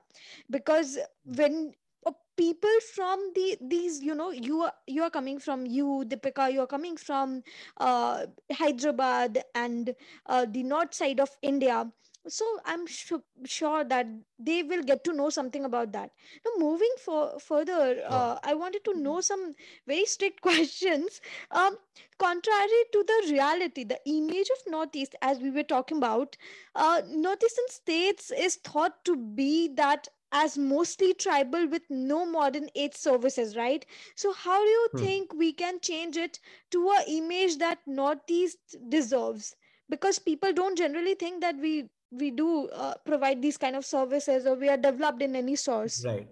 because 0.50 0.98
when 1.24 1.74
uh, 2.06 2.12
people 2.38 2.70
from 2.94 3.20
the 3.36 3.58
these 3.62 4.02
you 4.02 4.16
know 4.16 4.32
you 4.32 4.62
are 4.62 4.74
you 4.88 5.04
are 5.04 5.10
coming 5.10 5.40
from 5.40 5.66
you 5.66 6.04
Deepika 6.08 6.52
you 6.52 6.62
are 6.62 6.68
coming 6.68 6.96
from 6.98 7.44
uh, 7.78 8.26
Hyderabad 8.52 9.44
and 9.56 9.96
uh, 10.26 10.46
the 10.50 10.64
north 10.64 10.94
side 10.94 11.20
of 11.20 11.30
India 11.42 11.92
so 12.28 12.46
I'm 12.66 12.88
su- 12.88 13.24
sure 13.46 13.84
that 13.84 14.08
they 14.38 14.64
will 14.64 14.84
get 14.84 15.04
to 15.06 15.14
know 15.14 15.30
something 15.30 15.64
about 15.66 15.92
that 15.94 16.12
now, 16.46 16.52
moving 16.58 16.92
for 17.04 17.40
further, 17.40 18.02
uh, 18.08 18.38
I 18.44 18.54
wanted 18.54 18.84
to 18.86 18.94
know 18.94 19.22
some 19.22 19.54
very 19.88 20.06
strict 20.06 20.42
questions. 20.42 21.22
Um, 21.52 21.78
contrary 22.18 22.84
to 22.94 23.04
the 23.04 23.32
reality, 23.32 23.84
the 23.84 24.00
image 24.06 24.50
of 24.50 24.72
Northeast, 24.72 25.16
as 25.22 25.40
we 25.40 25.50
were 25.52 25.64
talking 25.64 25.98
about, 25.98 26.38
uh, 26.76 27.02
Northeastern 27.08 27.68
states 27.70 28.32
is 28.32 28.56
thought 28.56 29.04
to 29.06 29.16
be 29.16 29.68
that 29.76 30.08
as 30.32 30.58
mostly 30.58 31.14
tribal 31.14 31.68
with 31.68 31.84
no 31.90 32.26
modern 32.26 32.70
aid 32.76 32.96
services, 32.96 33.56
right? 33.56 33.86
So, 34.16 34.34
how 34.34 34.64
do 34.64 34.70
you 34.70 34.90
hmm. 34.92 34.98
think 34.98 35.34
we 35.34 35.54
can 35.54 35.80
change 35.80 36.18
it 36.18 36.40
to 36.72 36.90
a 36.90 37.04
image 37.08 37.58
that 37.58 37.80
Northeast 37.88 38.76
deserves? 38.90 39.56
Because 39.90 40.20
people 40.20 40.54
don't 40.54 40.78
generally 40.78 41.16
think 41.16 41.42
that 41.42 41.56
we 41.58 41.90
we 42.12 42.32
do 42.32 42.68
uh, 42.70 42.96
provide 43.06 43.42
these 43.42 43.58
kind 43.58 43.76
of 43.76 43.86
services 43.86 44.46
or 44.46 44.56
we 44.56 44.70
are 44.70 44.78
developed 44.78 45.22
in 45.22 45.36
any 45.36 45.56
source. 45.56 46.04
right 46.06 46.28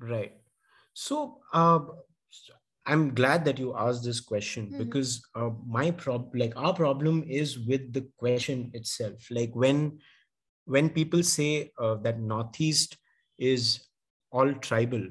right 0.00 0.32
so 0.94 1.40
uh, 1.52 1.80
i'm 2.86 3.14
glad 3.14 3.44
that 3.44 3.58
you 3.58 3.74
asked 3.76 4.04
this 4.04 4.20
question 4.20 4.66
Mhm. 4.70 4.78
because 4.78 5.22
uh, 5.34 5.50
my 5.66 5.90
problem 5.90 6.30
like 6.42 6.56
our 6.56 6.74
problem 6.74 7.22
is 7.28 7.58
with 7.70 7.92
the 7.92 8.04
question 8.18 8.70
itself 8.74 9.30
like 9.30 9.54
when 9.54 9.98
when 10.64 10.88
people 10.90 11.22
say 11.22 11.70
uh, 11.78 11.94
that 11.96 12.20
northeast 12.20 12.96
is 13.38 13.86
all 14.30 14.52
tribal 14.68 15.04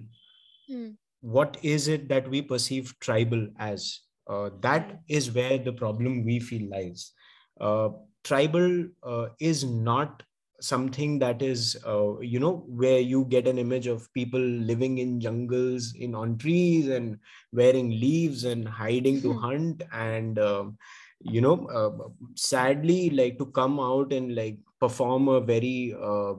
Hmm. 0.67 0.91
what 1.21 1.57
is 1.62 1.88
it 1.88 2.07
that 2.09 2.29
we 2.29 2.41
perceive 2.41 2.93
tribal 2.99 3.47
as 3.57 4.01
uh, 4.27 4.49
that 4.62 4.99
is 5.07 5.31
where 5.31 5.57
the 5.57 5.73
problem 5.73 6.23
we 6.23 6.39
feel 6.39 6.69
lies 6.69 7.13
uh, 7.59 7.89
tribal 8.23 8.86
uh, 9.03 9.27
is 9.39 9.63
not 9.63 10.23
something 10.62 11.19
that 11.19 11.41
is 11.41 11.77
uh, 11.88 12.19
you 12.19 12.39
know 12.39 12.65
where 12.67 12.99
you 12.99 13.25
get 13.25 13.47
an 13.47 13.58
image 13.58 13.88
of 13.88 14.12
people 14.13 14.39
living 14.41 14.97
in 14.97 15.19
jungles 15.19 15.93
in 15.95 16.13
on 16.13 16.38
trees 16.38 16.89
and 16.89 17.17
wearing 17.53 17.89
leaves 17.89 18.43
and 18.43 18.67
hiding 18.67 19.21
to 19.21 19.34
hunt 19.34 19.84
and 19.93 20.38
um, 20.38 20.77
you 21.21 21.39
know 21.41 21.65
uh, 21.67 22.10
sadly 22.36 23.10
like 23.12 23.38
to 23.38 23.45
come 23.47 23.79
out 23.79 24.12
and 24.12 24.36
like 24.36 24.58
perform 24.79 25.27
a 25.29 25.39
very 25.39 25.95
uh, 26.01 26.34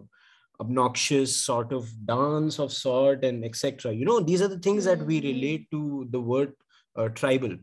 obnoxious 0.60 1.34
sort 1.34 1.72
of 1.72 1.90
dance 2.06 2.58
of 2.58 2.72
sort 2.72 3.24
and 3.24 3.44
etc 3.44 3.92
you 3.92 4.04
know 4.04 4.20
these 4.20 4.42
are 4.42 4.48
the 4.48 4.58
things 4.58 4.84
that 4.84 5.02
we 5.06 5.20
Hmm. 5.20 5.22
relate 5.22 5.70
to 5.70 6.06
the 6.10 6.20
word 6.20 6.52
uh, 6.96 7.08
tribal 7.08 7.56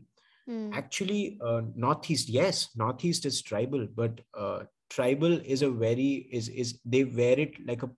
Hmm. 0.48 0.80
actually 0.80 1.38
uh, 1.44 1.62
northeast 1.74 2.28
yes 2.28 2.68
northeast 2.76 3.26
is 3.26 3.42
tribal 3.42 3.86
but 3.94 4.20
uh, 4.36 4.60
tribal 4.90 5.32
is 5.54 5.62
a 5.62 5.70
very 5.70 6.28
is 6.32 6.48
is 6.48 6.78
they 6.84 7.04
wear 7.04 7.38
it 7.38 7.54
like 7.66 7.82
a 7.82 7.90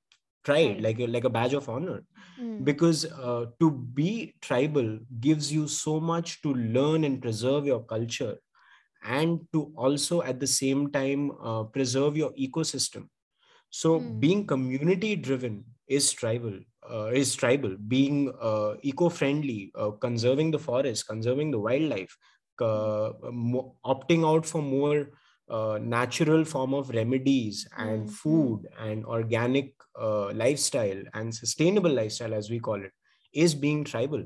pride 0.44 0.76
Right. 0.76 0.80
like 0.80 0.98
a 1.00 1.06
like 1.06 1.24
a 1.24 1.30
badge 1.38 1.54
of 1.54 1.68
honor 1.68 2.02
Hmm. 2.36 2.70
because 2.70 3.04
uh, 3.12 3.46
to 3.60 3.70
be 3.70 4.34
tribal 4.40 4.98
gives 5.20 5.52
you 5.52 5.68
so 5.68 6.00
much 6.00 6.40
to 6.42 6.54
learn 6.54 7.04
and 7.04 7.22
preserve 7.22 7.66
your 7.66 7.82
culture 7.84 8.36
and 9.04 9.40
to 9.52 9.72
also 9.76 10.22
at 10.22 10.40
the 10.40 10.46
same 10.46 10.90
time 10.90 11.32
uh, 11.42 11.64
preserve 11.64 12.16
your 12.16 12.32
ecosystem 12.34 13.08
so 13.70 13.98
Hmm. 13.98 14.24
being 14.24 14.46
community 14.46 15.16
driven 15.16 15.64
is 15.88 16.12
tribal 16.12 16.54
uh, 16.90 17.06
is 17.12 17.34
tribal 17.34 17.76
being 17.88 18.32
uh, 18.40 18.74
eco 18.82 19.08
friendly 19.08 19.72
uh, 19.74 19.90
conserving 20.06 20.50
the 20.50 20.58
forest 20.58 21.06
conserving 21.08 21.50
the 21.50 21.58
wildlife 21.58 22.16
mo- 22.62 23.76
opting 23.84 24.26
out 24.26 24.44
for 24.46 24.62
more 24.62 25.10
uh, 25.48 25.78
natural 25.80 26.44
form 26.44 26.74
of 26.74 26.90
remedies 26.90 27.66
and 27.76 28.08
Mm, 28.10 28.10
food 28.10 28.66
and 28.78 29.04
organic 29.04 29.74
uh, 30.00 30.30
lifestyle 30.32 31.02
and 31.14 31.34
sustainable 31.34 31.90
lifestyle 31.90 32.34
as 32.34 32.50
we 32.50 32.58
call 32.58 32.82
it 32.82 32.92
is 33.32 33.54
being 33.54 33.84
tribal. 33.84 34.24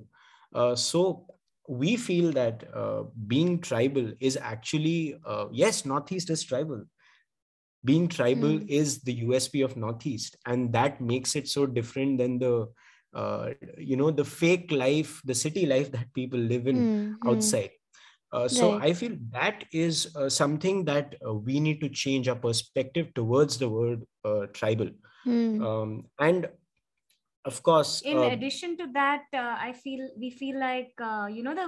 Uh, 0.55 0.75
so 0.75 1.27
we 1.69 1.97
feel 1.97 2.33
that 2.33 2.65
uh, 2.75 3.03
being 3.27 3.61
tribal 3.61 4.13
is 4.21 4.37
actually 4.41 5.15
uh, 5.27 5.47
yes 5.53 5.85
northeast 5.85 6.31
is 6.31 6.43
tribal. 6.45 6.85
Being 7.85 8.09
tribal 8.09 8.61
Mm. 8.61 8.69
is 8.69 9.03
the 9.03 9.23
usp 9.25 9.63
of 9.65 9.77
northeast 9.77 10.37
and 10.47 10.73
that 10.73 11.01
makes 11.01 11.37
it 11.37 11.49
so 11.49 11.67
different 11.67 12.19
than 12.19 12.39
the 12.39 12.69
uh, 13.15 13.51
you 13.69 13.87
know 13.87 14.11
the 14.11 14.25
fake 14.25 14.61
life 14.63 15.13
the 15.25 15.27
city 15.27 15.59
life 15.59 15.85
that 15.87 16.13
people 16.13 16.39
live 16.39 16.67
in 16.67 16.89
Hmm, 16.89 17.15
hmm. 17.23 17.51
outside 17.51 17.71
uh, 18.35 18.49
so 18.49 18.67
Right. 18.73 18.83
i 18.89 18.93
feel 18.93 19.17
that 19.33 19.65
is 19.73 20.15
uh, 20.17 20.29
something 20.29 20.85
that 20.85 21.17
uh, 21.27 21.35
we 21.35 21.61
need 21.61 21.81
to 21.81 21.89
change 21.89 22.29
our 22.29 22.41
perspective 22.49 23.13
towards 23.15 23.59
the 23.59 23.69
word 23.69 24.05
uh, 24.25 24.47
tribal 24.61 24.91
Hmm. 25.25 25.69
um, 25.69 26.05
and 26.19 26.49
of 27.45 27.63
course 27.63 28.03
in 28.03 28.19
uh, 28.19 28.31
addition 28.33 28.77
to 28.77 28.87
that 28.93 29.25
uh, 29.33 29.57
i 29.69 29.73
feel 29.73 30.09
we 30.19 30.31
feel 30.31 30.59
like 30.59 30.93
uh, 31.11 31.27
you 31.37 31.43
know 31.43 31.55
the 31.61 31.67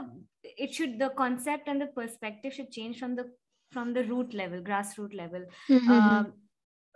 it 0.64 0.72
should 0.78 0.98
the 0.98 1.10
concept 1.20 1.68
and 1.68 1.80
the 1.80 1.86
perspective 1.98 2.52
should 2.52 2.70
change 2.70 2.98
from 2.98 3.16
the 3.20 3.24
from 3.72 3.92
the 3.94 4.04
root 4.04 4.34
level 4.40 4.60
grassroots 4.68 5.16
level 5.22 5.44
Hmm, 5.68 5.78
hmm, 5.78 5.98
hmm. 6.08 6.20
um, 6.20 6.32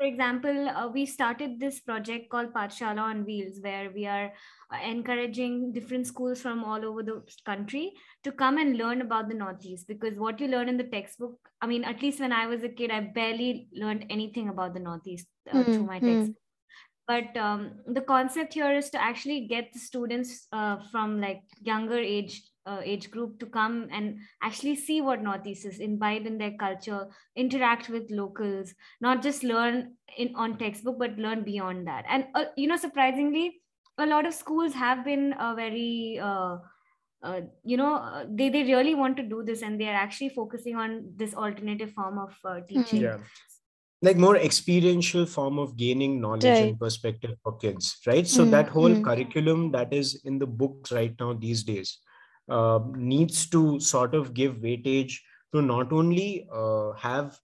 for 0.01 0.07
example 0.07 0.69
uh, 0.71 0.89
we 0.89 1.05
started 1.05 1.61
this 1.61 1.81
project 1.81 2.31
called 2.31 2.53
Pathshala 2.55 3.03
on 3.03 3.25
wheels 3.27 3.59
where 3.61 3.91
we 3.95 4.07
are 4.07 4.33
uh, 4.73 4.79
encouraging 4.83 5.73
different 5.73 6.07
schools 6.07 6.41
from 6.41 6.65
all 6.65 6.85
over 6.85 7.03
the 7.03 7.23
country 7.45 7.93
to 8.25 8.33
come 8.33 8.57
and 8.57 8.79
learn 8.79 9.03
about 9.03 9.29
the 9.29 9.35
northeast 9.35 9.87
because 9.87 10.19
what 10.19 10.41
you 10.41 10.49
learn 10.49 10.71
in 10.71 10.79
the 10.79 10.85
textbook 10.85 11.37
i 11.61 11.67
mean 11.67 11.85
at 11.85 12.01
least 12.01 12.21
when 12.21 12.33
i 12.33 12.47
was 12.47 12.65
a 12.65 12.69
kid 12.69 12.91
i 12.91 13.01
barely 13.01 13.69
learned 13.75 14.07
anything 14.09 14.49
about 14.49 14.73
the 14.73 14.81
northeast 14.81 15.27
uh, 15.53 15.63
through 15.65 15.83
Hmm, 15.83 15.87
my 15.87 15.99
hmm. 15.99 16.27
but 17.07 17.37
um, 17.37 17.73
the 17.87 18.01
concept 18.01 18.55
here 18.55 18.73
is 18.73 18.89
to 18.91 19.03
actually 19.03 19.47
get 19.49 19.71
the 19.75 19.79
students 19.79 20.47
uh, 20.53 20.77
from 20.91 21.21
like 21.21 21.43
younger 21.61 21.99
age 21.99 22.43
uh, 22.71 22.81
age 22.85 23.11
group 23.11 23.39
to 23.41 23.47
come 23.47 23.89
and 23.91 24.19
actually 24.43 24.77
see 24.77 25.01
what 25.01 25.23
northeast 25.23 25.67
is 25.67 25.81
imbibe 25.81 26.27
in 26.27 26.39
their 26.39 26.57
culture 26.65 27.01
interact 27.37 27.89
with 27.89 28.11
locals 28.11 28.75
not 29.01 29.23
just 29.23 29.43
learn 29.53 29.81
in 30.17 30.35
on 30.35 30.57
textbook 30.59 30.99
but 30.99 31.19
learn 31.19 31.43
beyond 31.43 31.87
that. 31.87 32.05
And 32.09 32.27
uh, 32.35 32.45
you 32.57 32.69
know 32.69 32.77
surprisingly 32.77 33.61
a 33.99 34.07
lot 34.07 34.27
of 34.27 34.35
schools 34.35 34.75
have 34.75 35.05
been 35.05 35.33
uh, 35.35 35.55
very 35.55 36.19
uh, 36.23 36.59
uh, 37.23 37.41
you 37.65 37.77
know 37.77 37.95
uh, 37.97 38.25
they, 38.29 38.49
they 38.49 38.63
really 38.65 38.95
want 38.95 39.17
to 39.17 39.23
do 39.23 39.43
this 39.43 39.63
and 39.63 39.81
they 39.81 39.89
are 39.89 40.01
actually 40.07 40.31
focusing 40.31 40.77
on 40.77 41.13
this 41.17 41.35
alternative 41.35 41.93
form 41.93 42.19
of 42.19 42.35
uh, 42.45 42.61
teaching. 42.69 43.03
Yeah. 43.03 43.19
Like 44.03 44.17
more 44.17 44.37
experiential 44.37 45.27
form 45.27 45.59
of 45.59 45.77
gaining 45.77 46.21
knowledge 46.23 46.45
Right. 46.45 46.71
and 46.71 46.79
perspective 46.81 47.33
for 47.43 47.57
kids 47.59 47.99
right? 48.07 48.27
So 48.27 48.47
Mm, 48.47 48.51
that 48.53 48.69
whole 48.69 48.95
mm. 48.95 49.05
curriculum 49.05 49.73
that 49.73 49.93
is 49.93 50.23
in 50.25 50.39
the 50.39 50.47
books 50.47 50.91
right 50.91 51.15
now 51.21 51.35
these 51.35 51.65
days 51.65 51.99
uh, 52.49 52.81
needs 52.95 53.49
to 53.51 53.81
sort 53.81 54.15
of 54.15 54.35
give 54.35 54.57
weightage 54.57 55.19
to 55.53 55.63
not 55.63 55.93
only 55.93 56.49
uh, 56.53 56.93
have 56.93 57.39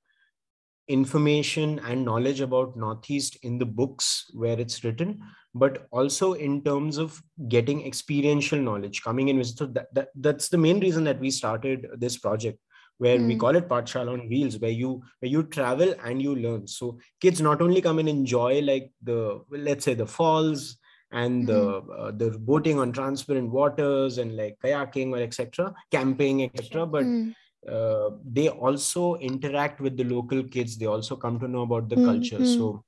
information 0.88 1.80
and 1.80 2.04
knowledge 2.04 2.40
about 2.40 2.76
northeast 2.76 3.36
in 3.42 3.58
the 3.58 3.66
books 3.66 4.30
where 4.34 4.58
it's 4.58 4.84
written 4.84 5.20
but 5.54 5.88
also 5.90 6.34
in 6.34 6.62
terms 6.62 6.96
of 6.96 7.20
getting 7.48 7.84
experiential 7.84 8.58
knowledge 8.58 9.02
coming 9.02 9.28
in 9.28 9.38
with 9.38 9.48
so 9.48 9.66
that, 9.66 9.92
that 9.92 10.08
that's 10.16 10.48
the 10.48 10.58
main 10.58 10.78
reason 10.78 11.02
that 11.02 11.18
we 11.18 11.30
started 11.30 11.88
this 11.96 12.16
project 12.16 12.58
where 12.98 13.18
we 13.18 13.34
Mm. 13.34 13.40
call 13.40 13.56
it 13.56 13.68
Pathshala 13.68 14.12
on 14.12 14.28
wheels 14.28 14.58
where 14.58 14.70
you 14.70 15.02
where 15.18 15.30
you 15.30 15.42
travel 15.42 15.92
and 16.04 16.22
you 16.22 16.36
learn 16.36 16.68
so 16.68 16.98
kids 17.20 17.40
not 17.40 17.60
only 17.60 17.82
come 17.82 17.98
and 17.98 18.08
enjoy 18.08 18.60
like 18.60 18.92
the 19.02 19.40
let's 19.50 19.84
say 19.84 19.94
the 19.94 20.06
falls 20.06 20.76
and 21.22 21.46
the 21.48 21.62
uh, 22.00 22.10
the 22.22 22.28
boating 22.50 22.78
on 22.78 22.92
transparent 22.92 23.50
waters 23.58 24.18
and 24.18 24.36
like 24.36 24.56
kayaking 24.64 25.12
or 25.16 25.22
etc 25.28 25.74
camping 25.96 26.42
etc 26.44 26.86
but 26.96 27.04
Hmm. 27.04 27.30
uh, 27.76 28.10
they 28.38 28.48
also 28.48 29.16
interact 29.16 29.80
with 29.80 29.96
the 29.96 30.04
local 30.04 30.42
kids 30.56 30.76
they 30.78 30.86
also 30.86 31.16
come 31.16 31.38
to 31.40 31.48
know 31.48 31.62
about 31.62 31.88
the 31.88 31.96
Mm, 31.96 32.04
culture 32.10 32.38
mm. 32.40 32.44
so 32.56 32.84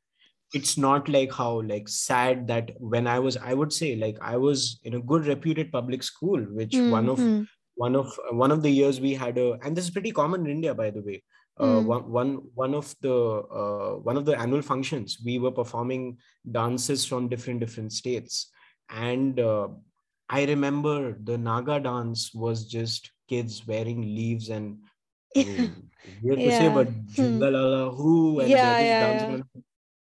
it's 0.55 0.77
not 0.79 1.09
like 1.09 1.33
how 1.33 1.61
like 1.63 1.89
sad 1.89 2.47
that 2.47 2.71
when 2.81 3.07
i 3.07 3.19
was 3.19 3.37
i 3.39 3.55
would 3.55 3.73
say 3.73 3.97
like 3.97 4.17
i 4.23 4.37
was 4.37 4.81
in 4.85 4.95
a 4.95 5.01
good 5.13 5.27
reputed 5.27 5.73
public 5.73 6.03
school 6.03 6.41
which 6.61 6.73
Hmm, 6.73 6.91
one 6.91 7.09
of 7.09 7.21
hmm. 7.21 7.43
one 7.75 7.95
of 7.97 8.19
one 8.33 8.51
of 8.51 8.63
the 8.63 8.71
years 8.71 9.01
we 9.01 9.15
had 9.15 9.37
a 9.39 9.59
and 9.63 9.77
this 9.77 9.85
is 9.85 9.91
pretty 9.91 10.13
common 10.21 10.45
in 10.47 10.53
india 10.59 10.75
by 10.75 10.91
the 10.91 11.03
way 11.03 11.23
Mm. 11.61 11.85
one, 11.87 12.11
one 12.11 12.33
one 12.55 12.75
of 12.75 12.95
the 13.01 13.13
uh, 13.13 13.95
one 14.09 14.17
of 14.17 14.25
the 14.25 14.39
annual 14.39 14.63
functions 14.63 15.19
we 15.25 15.39
were 15.39 15.51
performing 15.51 16.19
dances 16.53 17.05
from 17.05 17.29
different 17.29 17.59
different 17.61 17.93
states 17.93 18.51
and 18.91 19.41
uh, 19.41 19.69
i 20.31 20.45
remember 20.45 21.17
the 21.25 21.37
naga 21.37 21.81
dance 21.81 22.33
was 22.33 22.65
just 22.67 23.11
kids 23.29 23.67
wearing 23.67 24.03
leaves 24.03 24.49
and 24.51 24.79
I 25.37 25.43
mean, 25.45 25.91
weird 26.23 26.45
to 26.45 26.51
say, 26.51 26.69
but 26.69 26.89
Hmm. 27.17 27.39
who 27.97 28.41
and 28.41 28.51
Yeah, 28.51 28.81
yeah, 28.81 29.13
yeah. 29.13 29.39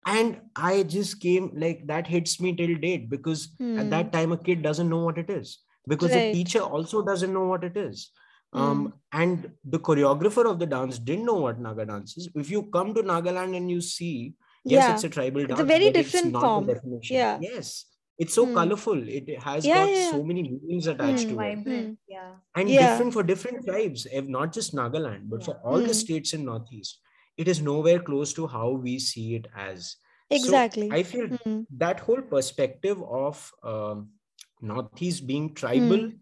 And 0.06 0.40
I 0.56 0.82
just 0.84 1.20
came 1.20 1.50
like 1.54 1.86
that 1.86 2.06
hits 2.06 2.40
me 2.40 2.54
till 2.54 2.76
date 2.76 3.10
because 3.10 3.48
at 3.76 3.84
Hmm. 3.84 3.90
that 3.90 4.12
time 4.12 4.32
a 4.32 4.38
kid 4.38 4.62
doesn't 4.62 4.88
know 4.88 5.04
what 5.04 5.18
it 5.18 5.28
is 5.28 5.58
because 5.86 6.14
Right. 6.14 6.24
the 6.24 6.38
teacher 6.38 6.60
also 6.60 7.02
doesn't 7.02 7.32
know 7.32 7.44
what 7.46 7.64
it 7.64 7.76
is. 7.76 8.10
Hmm. 8.52 8.60
Um, 8.60 8.94
and 9.12 9.50
the 9.64 9.78
choreographer 9.78 10.50
of 10.50 10.58
the 10.58 10.66
dance 10.66 10.98
didn't 10.98 11.26
know 11.26 11.34
what 11.34 11.60
Naga 11.60 11.84
dance 11.86 12.16
is. 12.16 12.28
If 12.34 12.50
you 12.50 12.64
come 12.64 12.94
to 12.94 13.02
Nagaland 13.02 13.56
and 13.56 13.70
you 13.70 13.80
see, 13.80 14.34
yes, 14.64 14.88
Yeah. 14.88 14.94
it's 14.94 15.04
a 15.04 15.08
tribal 15.10 15.46
dance. 15.46 15.52
It's 15.52 15.60
a 15.60 15.64
very 15.64 15.90
different 15.90 16.26
it's 16.26 16.32
not 16.32 16.42
form. 16.42 16.66
definition. 16.66 17.16
Yeah. 17.16 17.38
Yes, 17.40 17.84
it's 18.18 18.34
so 18.34 18.46
Hmm. 18.46 18.54
colorful. 18.54 19.06
It 19.08 19.38
has 19.42 19.66
Yeah, 19.66 19.74
got 19.74 19.88
yeah, 19.90 20.10
so 20.10 20.22
many 20.24 20.42
meanings 20.44 20.86
attached 20.86 21.28
Hmm. 21.28 21.36
to 21.36 21.42
it 21.42 21.54
vibrant 21.56 21.98
yeah 22.08 22.30
and 22.56 22.68
Yeah. 22.70 22.80
different 22.88 23.12
for 23.12 23.22
different 23.22 23.64
tribes 23.66 24.06
if 24.10 24.26
not 24.26 24.52
just 24.58 24.74
nagaland 24.74 25.28
but 25.28 25.44
for 25.44 25.54
Yeah. 25.54 25.60
all 25.70 25.80
the 25.80 25.88
Hmm. 25.88 26.02
states 26.04 26.32
in 26.32 26.44
northeast 26.46 27.00
it 27.36 27.46
is 27.52 27.60
nowhere 27.60 28.00
close 28.00 28.32
to 28.38 28.46
how 28.46 28.70
we 28.70 28.98
see 28.98 29.34
it 29.34 29.46
as 29.54 29.96
Exactly. 30.30 30.88
so 30.88 30.96
i 30.98 31.02
feel 31.02 31.26
Hmm. 31.44 31.60
that 31.84 32.00
whole 32.00 32.22
perspective 32.22 33.02
of 33.02 33.42
um, 33.62 34.08
northeast 34.60 35.26
being 35.26 35.54
tribal 35.54 36.08
Hmm. 36.10 36.16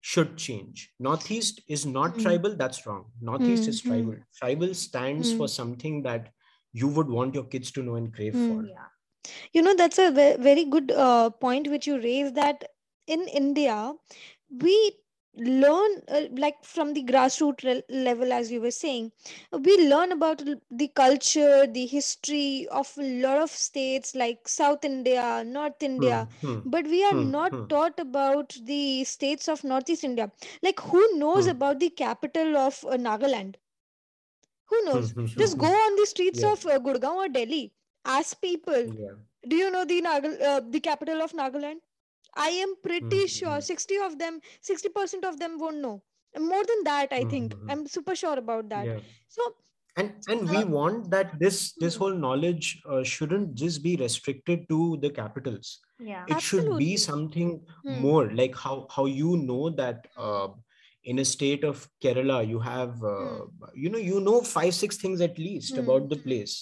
Should 0.00 0.36
change 0.38 0.94
northeast 0.98 1.60
is 1.68 1.86
not 1.86 2.18
Hmm. 2.18 2.18
tribal 2.18 2.56
that's 2.56 2.86
wrong 2.86 3.12
northeast 3.20 3.66
Hmm, 3.66 3.74
is 3.74 3.80
hmm. 3.84 4.02
tribal 4.02 4.16
tribal 4.34 4.74
stands 4.74 5.30
Hmm. 5.30 5.40
for 5.40 5.48
something 5.48 6.02
that 6.02 6.32
you 6.72 6.88
would 6.88 7.08
want 7.08 7.34
your 7.34 7.44
kids 7.44 7.70
to 7.72 7.82
know 7.82 7.96
and 7.96 8.14
crave 8.14 8.36
Hmm. 8.36 8.58
for 8.58 8.66
yeah 8.66 8.88
You 9.52 9.62
know, 9.62 9.74
that's 9.74 9.98
a 9.98 10.10
very 10.12 10.64
good 10.64 10.92
uh, 10.92 11.30
point 11.30 11.68
which 11.68 11.86
you 11.86 12.00
raised 12.00 12.34
that 12.36 12.64
in 13.06 13.28
India, 13.28 13.94
we 14.50 14.98
learn 15.38 16.02
uh, 16.08 16.22
like 16.36 16.64
from 16.64 16.94
the 16.94 17.02
grassroots 17.04 17.82
level, 17.88 18.32
as 18.32 18.50
you 18.52 18.60
were 18.60 18.70
saying, 18.70 19.12
we 19.52 19.76
learn 19.88 20.12
about 20.12 20.42
the 20.70 20.88
culture, 20.88 21.66
the 21.66 21.86
history 21.86 22.66
of 22.70 22.92
a 22.98 23.20
lot 23.22 23.38
of 23.38 23.50
states 23.50 24.14
like 24.14 24.48
South 24.48 24.84
India, 24.84 25.42
North 25.46 25.82
India, 25.82 26.26
Hmm, 26.26 26.50
hmm, 26.50 26.60
but 26.64 26.86
we 26.86 27.04
are 27.04 27.14
hmm, 27.14 27.30
not 27.36 27.52
hmm, 27.52 27.66
taught 27.68 27.98
about 27.98 28.56
the 28.64 29.04
states 29.04 29.48
of 29.48 29.64
Northeast 29.64 30.04
India. 30.04 30.30
Like, 30.62 30.80
who 30.80 31.16
knows 31.18 31.46
hmm, 31.46 31.48
about 31.48 31.80
the 31.80 31.90
capital 31.90 32.56
of 32.56 32.84
uh, 32.84 32.96
Nagaland? 32.96 33.56
Who 34.66 34.84
hmm, 34.86 34.86
knows? 34.86 35.14
Just 35.36 35.58
go 35.58 35.66
on 35.66 35.96
the 35.96 36.06
streets 36.06 36.42
yeah 36.42 36.52
of 36.52 36.64
uh, 36.66 36.78
Gurgaon 36.78 37.16
or 37.16 37.28
Delhi. 37.28 37.72
Ask 38.04 38.40
people 38.40 38.88
yeah 38.88 39.14
do 39.46 39.56
you 39.56 39.70
know 39.70 39.84
the 39.84 40.00
Nagal, 40.02 40.40
uh, 40.42 40.60
the 40.68 40.80
capital 40.80 41.22
of 41.22 41.32
Nagaland? 41.32 41.80
I 42.34 42.48
am 42.50 42.76
Hmm, 43.00 43.20
pretty 43.22 43.26
hmm, 43.30 43.38
sure 43.38 43.60
hmm, 43.60 43.60
60 43.60 43.96
of 43.98 44.18
them, 44.18 44.40
60% 44.60 45.24
of 45.24 45.38
them 45.38 45.58
won't 45.58 45.78
know. 45.78 46.02
More 46.38 46.64
than 46.64 46.84
that, 46.84 47.12
I 47.12 47.24
hmm, 47.24 47.26
think. 47.26 47.54
hmm, 47.54 47.58
hmm. 47.62 47.68
I'm 47.68 47.86
super 47.86 48.14
sure 48.14 48.38
about 48.38 48.68
that. 48.70 48.90
yeah 48.90 49.00
So, 49.28 49.42
and 49.96 50.14
and 50.28 50.48
uh, 50.48 50.50
we 50.50 50.64
want 50.64 51.10
that 51.10 51.38
this 51.40 51.72
this 51.76 51.96
hmm, 51.96 52.02
whole 52.02 52.14
knowledge 52.14 52.80
uh, 52.90 53.02
shouldn't 53.02 53.54
just 53.54 53.82
be 53.82 53.96
restricted 53.96 54.68
to 54.68 54.98
the 55.02 55.10
capitals 55.10 55.80
yeah 55.98 56.26
it 56.26 56.40
should 56.40 56.76
be 56.76 56.96
something 56.96 57.60
Hmm. 57.84 58.04
more 58.04 58.30
like 58.32 58.54
how 58.56 58.86
how 58.94 59.06
you 59.06 59.36
know 59.36 59.70
that 59.70 60.06
uh, 60.16 60.48
in 61.04 61.18
a 61.18 61.24
state 61.24 61.64
of 61.64 61.88
kerala 62.02 62.38
you 62.48 62.58
have 62.60 63.02
uh, 63.04 63.40
you 63.74 63.90
know 63.90 63.98
you 64.10 64.20
know 64.20 64.40
five 64.42 64.74
six 64.74 64.96
things 64.98 65.20
at 65.20 65.38
least 65.38 65.78
Hmm. 65.78 65.84
about 65.84 66.08
the 66.10 66.16
place 66.28 66.56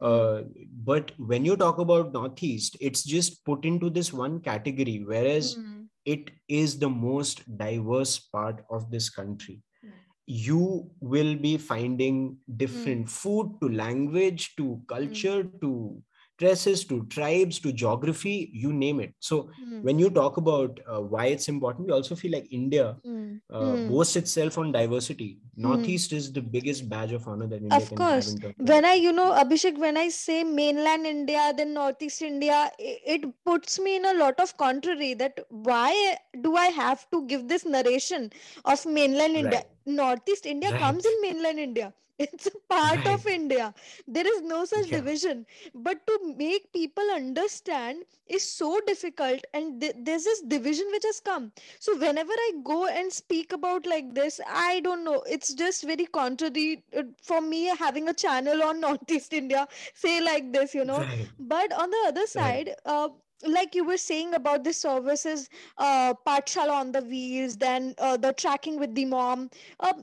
uh, 0.00 0.42
but 0.84 1.12
when 1.18 1.44
you 1.44 1.56
talk 1.56 1.78
about 1.78 2.12
northeast 2.12 2.76
it's 2.80 3.02
just 3.04 3.44
put 3.44 3.64
into 3.64 3.90
this 3.90 4.12
one 4.12 4.40
category 4.40 5.02
whereas 5.06 5.56
Hmm. 5.56 5.88
it 6.04 6.30
is 6.48 6.78
the 6.78 6.88
most 6.88 7.42
diverse 7.58 8.18
part 8.18 8.64
of 8.70 8.90
this 8.90 9.08
country 9.10 9.62
Hmm. 9.82 9.90
you 10.26 10.90
will 11.00 11.34
be 11.36 11.56
finding 11.56 12.36
different 12.56 13.08
food 13.08 13.56
to 13.60 13.68
language 13.68 14.54
to 14.56 14.80
culture 14.88 15.42
to 15.52 16.02
dresses 16.38 16.84
to 16.84 17.04
tribes 17.06 17.58
to 17.60 17.72
geography 17.72 18.50
you 18.52 18.72
name 18.72 19.00
it 19.00 19.14
so 19.20 19.48
Hmm. 19.58 19.82
when 19.82 19.98
you 19.98 20.10
talk 20.10 20.36
about 20.36 20.80
uh, 20.86 21.00
why 21.00 21.26
it's 21.26 21.48
important 21.48 21.86
we 21.86 21.92
also 21.92 22.14
feel 22.14 22.32
like 22.32 22.46
india 22.60 22.86
Hmm. 23.04 23.38
uh, 23.50 23.76
Hmm. 23.76 23.88
boasts 23.90 24.16
itself 24.16 24.58
on 24.58 24.72
diversity 24.72 25.30
northeast 25.56 26.12
is 26.12 26.32
the 26.32 26.42
biggest 26.56 26.88
badge 26.88 27.12
of 27.12 27.26
honor 27.28 27.46
that 27.54 27.62
india 27.72 27.84
Of 27.84 27.86
can 27.86 28.00
course. 28.00 28.26
have 28.26 28.26
in 28.34 28.40
When 28.58 28.84
I, 28.84 28.94
you 28.94 29.12
know, 29.12 29.32
Abhishek, 29.32 29.76
when 29.78 29.96
I 29.96 30.08
say 30.08 30.44
mainland 30.44 31.06
India, 31.06 31.52
then 31.56 31.74
Northeast 31.74 32.22
India, 32.22 32.70
it 32.78 33.24
puts 33.44 33.78
me 33.78 33.96
in 33.96 34.04
a 34.04 34.14
lot 34.14 34.38
of 34.40 34.56
contrary 34.56 35.14
that 35.14 35.40
why 35.50 36.16
do 36.40 36.56
I 36.56 36.66
have 36.66 37.08
to 37.10 37.26
give 37.26 37.48
this 37.48 37.64
narration 37.64 38.30
of 38.64 38.84
mainland 38.86 39.36
India? 39.36 39.62
Right. 39.62 39.66
Northeast 39.86 40.46
India 40.46 40.72
comes 40.74 41.04
in 41.04 41.20
mainland 41.22 41.58
India. 41.58 41.92
It's 42.18 42.46
a 42.46 42.50
part 42.68 43.06
of 43.06 43.26
India. 43.26 43.74
There 44.06 44.26
is 44.26 44.42
no 44.42 44.64
such 44.64 44.86
Yeah. 44.86 44.90
division. 44.90 45.46
But 45.74 46.06
to 46.06 46.34
make 46.36 46.72
people 46.72 47.04
understand 47.14 48.04
is 48.26 48.48
so 48.50 48.80
difficult, 48.86 49.40
and 49.52 49.80
th- 49.80 49.94
there's 49.98 50.24
this 50.24 50.40
division 50.42 50.86
which 50.92 51.04
has 51.04 51.20
come. 51.20 51.52
So 51.78 51.96
whenever 51.96 52.32
I 52.32 52.52
go 52.64 52.86
and 52.86 53.12
speak 53.12 53.52
about 53.52 53.86
like 53.86 54.14
this, 54.14 54.40
I 54.46 54.80
don't 54.80 55.04
know. 55.04 55.22
It's 55.26 55.52
just 55.54 55.84
very 55.84 56.06
contrary 56.06 56.84
uh, 56.96 57.02
for 57.22 57.40
me 57.40 57.64
having 57.76 58.08
a 58.08 58.14
channel 58.14 58.62
on 58.62 58.80
Northeast 58.86 59.32
India 59.32 59.66
say 59.94 60.20
like 60.20 60.52
this, 60.52 60.74
you 60.74 60.84
know. 60.84 61.06
Right. 61.06 61.30
But 61.38 61.72
on 61.72 61.90
the 61.90 62.04
other 62.08 62.26
side, 62.26 62.70
uh, 62.84 63.08
like 63.46 63.74
you 63.74 63.84
were 63.84 63.96
saying 63.98 64.34
about 64.34 64.64
the 64.64 64.72
services, 64.72 65.48
uh, 65.78 66.14
Patshala 66.26 66.72
on 66.72 66.92
the 66.92 67.02
wheels, 67.02 67.56
then 67.56 67.94
uh, 67.98 68.16
the 68.16 68.32
tracking 68.32 68.78
with 68.78 68.94
the 68.94 69.04
mom. 69.06 69.50
Uh, 69.78 69.94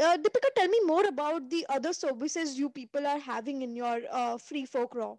uh, 0.00 0.16
Deepika, 0.18 0.48
tell 0.56 0.68
me 0.68 0.80
more 0.84 1.06
about 1.06 1.48
the 1.50 1.64
other 1.68 1.92
services 1.92 2.58
you 2.58 2.70
people 2.70 3.06
are 3.06 3.18
having 3.18 3.62
in 3.62 3.74
your 3.76 4.00
uh, 4.10 4.38
free 4.38 4.64
folk 4.66 4.94
raw. 4.94 5.14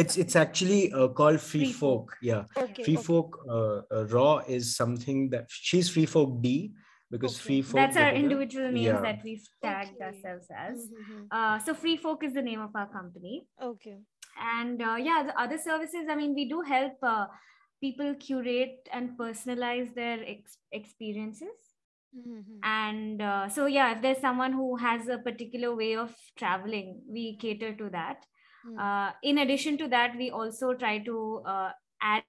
it's 0.00 0.16
it's 0.22 0.36
actually 0.36 0.92
uh, 0.92 1.08
called 1.18 1.40
free, 1.40 1.60
Free 1.64 1.72
folk. 1.72 2.10
folk. 2.10 2.16
yeah 2.22 2.44
Okay. 2.64 2.82
free 2.84 2.96
okay. 2.98 3.02
folk 3.06 3.38
uh, 3.48 3.78
uh, 3.96 4.04
raw 4.16 4.38
is 4.56 4.76
something 4.76 5.30
that 5.30 5.46
she's 5.68 5.88
free 5.94 6.06
folk 6.06 6.34
d 6.42 6.72
because 7.14 7.34
Okay. 7.36 7.44
free 7.46 7.62
folk 7.62 7.78
That's 7.80 7.96
our 8.02 8.12
with 8.12 8.20
individual 8.22 8.68
names 8.70 8.84
yeah. 8.90 9.00
that 9.06 9.24
we've 9.24 9.46
tagged 9.62 9.94
Okay. 9.96 10.04
ourselves 10.08 10.46
as. 10.66 10.76
Mhm, 10.98 11.26
Uh, 11.38 11.58
so 11.68 11.74
Free 11.82 11.96
Folk 11.96 12.22
is 12.28 12.34
the 12.34 12.42
name 12.50 12.60
of 12.66 12.76
our 12.80 12.88
company. 12.98 13.34
Okay. 13.70 13.96
And 14.56 14.82
uh, 14.88 14.96
yeah, 15.08 15.22
the 15.30 15.34
other 15.44 15.56
services, 15.58 16.04
I 16.14 16.16
mean, 16.20 16.34
we 16.34 16.44
do 16.52 16.60
help 16.60 16.98
uh, 17.02 17.26
people 17.86 18.14
curate 18.26 18.92
and 18.92 19.16
personalize 19.22 19.94
their 19.94 20.18
ex- 20.34 20.58
experiences. 20.70 21.67
Mhm. 22.16 22.58
And 22.62 23.22
uh, 23.22 23.48
so, 23.48 23.66
yeah, 23.66 23.92
if 23.94 24.02
there's 24.02 24.18
someone 24.18 24.52
who 24.52 24.76
has 24.76 25.08
a 25.08 25.18
particular 25.18 25.74
way 25.74 25.96
of 25.96 26.14
traveling, 26.36 27.02
we 27.08 27.36
cater 27.36 27.74
to 27.74 27.90
that. 27.90 28.24
Hmm. 28.64 28.78
Uh, 28.78 29.12
in 29.22 29.38
addition 29.38 29.78
to 29.78 29.88
that, 29.88 30.16
we 30.16 30.30
also 30.30 30.74
try 30.74 30.98
to 30.98 31.42
uh, 31.46 31.70
add 32.02 32.24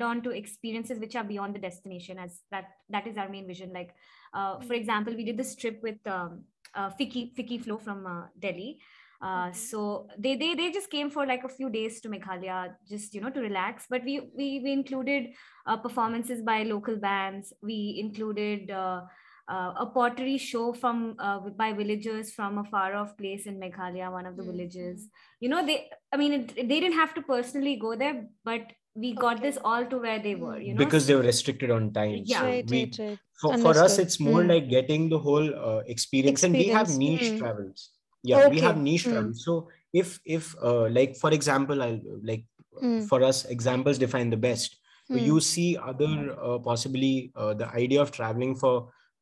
on 0.00 0.20
to 0.22 0.30
experiences 0.30 0.98
which 0.98 1.16
are 1.16 1.24
beyond 1.24 1.54
the 1.54 1.58
destination 1.58 2.18
as 2.18 2.42
that 2.50 2.66
that 2.90 3.06
is 3.06 3.16
our 3.16 3.30
main 3.30 3.46
vision 3.46 3.72
like 3.72 3.94
uh, 4.34 4.60
for 4.60 4.74
Mm. 4.74 4.80
example 4.80 5.14
we 5.16 5.24
did 5.24 5.38
this 5.38 5.56
trip 5.56 5.80
with 5.82 5.96
um, 6.06 6.44
uh, 6.74 6.90
Fiki 7.00 7.34
Fiki 7.34 7.58
Flow 7.62 7.78
from 7.78 8.06
uh, 8.06 8.26
Delhi 8.38 8.78
uh, 9.22 9.48
Okay. 9.48 9.58
so 9.58 10.08
they, 10.18 10.36
they 10.36 10.54
they 10.54 10.70
just 10.70 10.90
came 10.90 11.10
for 11.10 11.26
like 11.26 11.44
a 11.44 11.48
few 11.48 11.70
days 11.70 12.00
to 12.00 12.08
Meghalaya 12.08 12.74
just 12.88 13.14
you 13.14 13.20
know 13.20 13.30
to 13.30 13.40
relax 13.40 13.86
but 13.88 14.04
we 14.04 14.20
we, 14.36 14.60
we 14.62 14.72
included 14.72 15.28
uh, 15.66 15.76
performances 15.76 16.42
by 16.42 16.62
local 16.62 16.96
bands 16.96 17.52
we 17.62 17.96
included 17.98 18.70
uh, 18.70 19.02
uh, 19.48 19.72
a 19.78 19.86
pottery 19.86 20.38
show 20.38 20.72
from 20.72 21.14
uh, 21.18 21.38
by 21.38 21.72
villagers 21.72 22.32
from 22.32 22.58
a 22.58 22.64
far 22.64 22.94
off 22.94 23.16
place 23.16 23.46
in 23.46 23.58
Meghalaya 23.60 24.10
one 24.12 24.26
of 24.26 24.36
the 24.36 24.42
Mm, 24.42 24.52
villages 24.52 25.08
you 25.40 25.48
know 25.48 25.64
they 25.64 25.88
i 26.12 26.16
mean 26.16 26.32
it, 26.32 26.54
they 26.56 26.80
didn't 26.80 26.92
have 26.92 27.14
to 27.14 27.22
personally 27.22 27.76
go 27.76 27.94
there 27.96 28.26
but 28.44 28.62
we 28.94 29.12
got 29.14 29.42
this 29.42 29.58
all 29.62 29.84
to 29.84 29.98
where 29.98 30.18
they 30.18 30.34
were 30.34 30.58
you 30.58 30.74
know 30.74 30.78
because 30.84 31.06
they 31.06 31.14
were 31.14 31.22
restricted 31.22 31.70
on 31.70 31.92
time 31.92 32.24
Yeah. 32.24 32.40
so 32.40 32.46
right, 32.46 32.70
we 32.70 32.80
right, 32.82 32.98
right. 32.98 33.18
for, 33.40 33.56
for 33.58 33.78
us 33.78 33.98
it's 33.98 34.18
more 34.20 34.42
Mm. 34.42 34.48
like 34.48 34.68
getting 34.68 35.08
the 35.08 35.18
whole 35.18 35.54
uh, 35.54 35.82
experience, 35.86 36.42
and 36.42 36.56
we 36.56 36.68
have 36.68 36.88
Experience. 36.88 36.98
niche 36.98 37.34
Mm. 37.34 37.38
travels 37.38 37.90
yeah 38.30 38.42
we 38.52 38.60
have 38.60 38.76
niche 38.86 39.06
Mm. 39.06 39.34
so 39.44 39.54
if 39.92 40.18
if 40.24 40.54
uh, 40.70 40.88
like 40.98 41.16
for 41.22 41.30
example 41.38 41.82
i'll 41.88 42.00
like 42.32 42.44
Mm. 42.82 43.08
for 43.08 43.22
us 43.28 43.38
examples 43.56 43.98
define 43.98 44.30
the 44.30 44.36
best 44.48 44.76
Hmm. 45.08 45.18
you 45.28 45.36
see 45.40 45.68
other 45.90 46.14
uh, 46.46 46.58
possibly 46.58 47.32
uh, 47.42 47.54
the 47.60 47.68
idea 47.82 48.00
of 48.02 48.10
traveling 48.16 48.54
for 48.62 48.74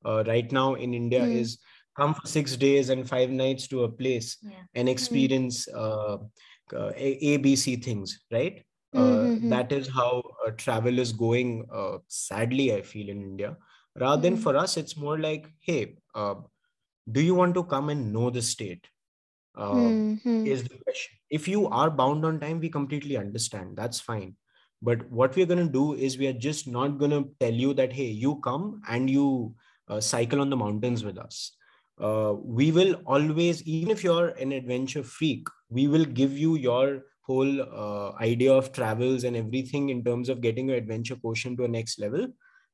uh, 0.08 0.24
right 0.30 0.50
now 0.58 0.74
in 0.86 0.94
india 1.00 1.22
Mm. 1.26 1.36
is 1.42 1.58
come 1.98 2.14
for 2.18 2.26
six 2.26 2.56
days 2.56 2.88
and 2.94 3.08
five 3.12 3.30
nights 3.30 3.68
to 3.72 3.84
a 3.84 3.90
place 4.00 4.30
Yeah. 4.42 4.64
and 4.74 4.88
experience 4.94 5.68
uh, 5.82 6.16
uh, 6.80 6.90
A- 7.08 7.18
abc 7.32 7.76
things 7.88 8.16
right 8.36 8.56
uh, 9.02 9.28
Mhm. 9.28 9.48
that 9.54 9.72
is 9.78 9.88
how 10.00 10.10
uh, 10.46 10.50
travel 10.64 10.98
is 11.04 11.12
going 11.26 11.52
uh, 11.80 11.98
sadly 12.08 12.66
i 12.78 12.82
feel 12.92 13.08
in 13.16 13.22
india 13.30 13.52
rather 14.04 14.22
than 14.26 14.36
Mm. 14.36 14.42
for 14.46 14.56
us 14.64 14.76
it's 14.82 14.96
more 15.06 15.18
like 15.28 15.46
hey 15.70 15.82
uh, 16.22 16.34
do 17.18 17.20
you 17.30 17.34
want 17.34 17.54
to 17.54 17.64
come 17.74 17.88
and 17.96 18.12
know 18.12 18.30
the 18.30 18.42
state 18.42 18.88
uh, 19.56 19.90
Mhm. 19.90 20.44
is 20.44 20.62
the 20.64 20.78
question. 20.84 21.16
If 21.30 21.48
you 21.48 21.68
are 21.68 21.90
bound 21.90 22.24
on 22.24 22.40
time 22.40 22.60
we 22.60 22.68
completely 22.68 23.16
understand. 23.16 23.76
That's 23.76 24.00
fine. 24.00 24.36
But 24.82 25.10
what 25.10 25.34
we're 25.34 25.46
going 25.46 25.66
to 25.66 25.72
do 25.72 25.94
is 25.94 26.18
we 26.18 26.26
are 26.26 26.32
just 26.48 26.66
not 26.68 26.98
going 26.98 27.10
to 27.10 27.28
tell 27.40 27.52
you 27.52 27.74
that 27.74 27.92
hey 27.92 28.06
you 28.24 28.36
come 28.36 28.82
and 28.88 29.08
you 29.08 29.54
uh, 29.88 30.00
cycle 30.00 30.40
on 30.40 30.50
the 30.50 30.56
mountains 30.56 31.04
with 31.04 31.18
us. 31.18 31.56
Uh, 32.00 32.34
we 32.42 32.72
will 32.72 32.94
always 33.06 33.62
even 33.62 33.90
if 33.90 34.02
you're 34.02 34.28
an 34.30 34.50
adventure 34.50 35.02
freak 35.04 35.46
we 35.70 35.86
will 35.86 36.04
give 36.04 36.36
you 36.36 36.56
your 36.56 37.02
whole 37.20 37.62
uh, 37.62 38.12
idea 38.20 38.52
of 38.52 38.72
travels 38.72 39.22
and 39.22 39.36
everything 39.36 39.90
in 39.90 40.02
terms 40.02 40.28
of 40.28 40.40
getting 40.40 40.68
your 40.68 40.76
adventure 40.76 41.14
quotient 41.14 41.56
to 41.56 41.64
a 41.64 41.68
next 41.68 42.00
level 42.00 42.26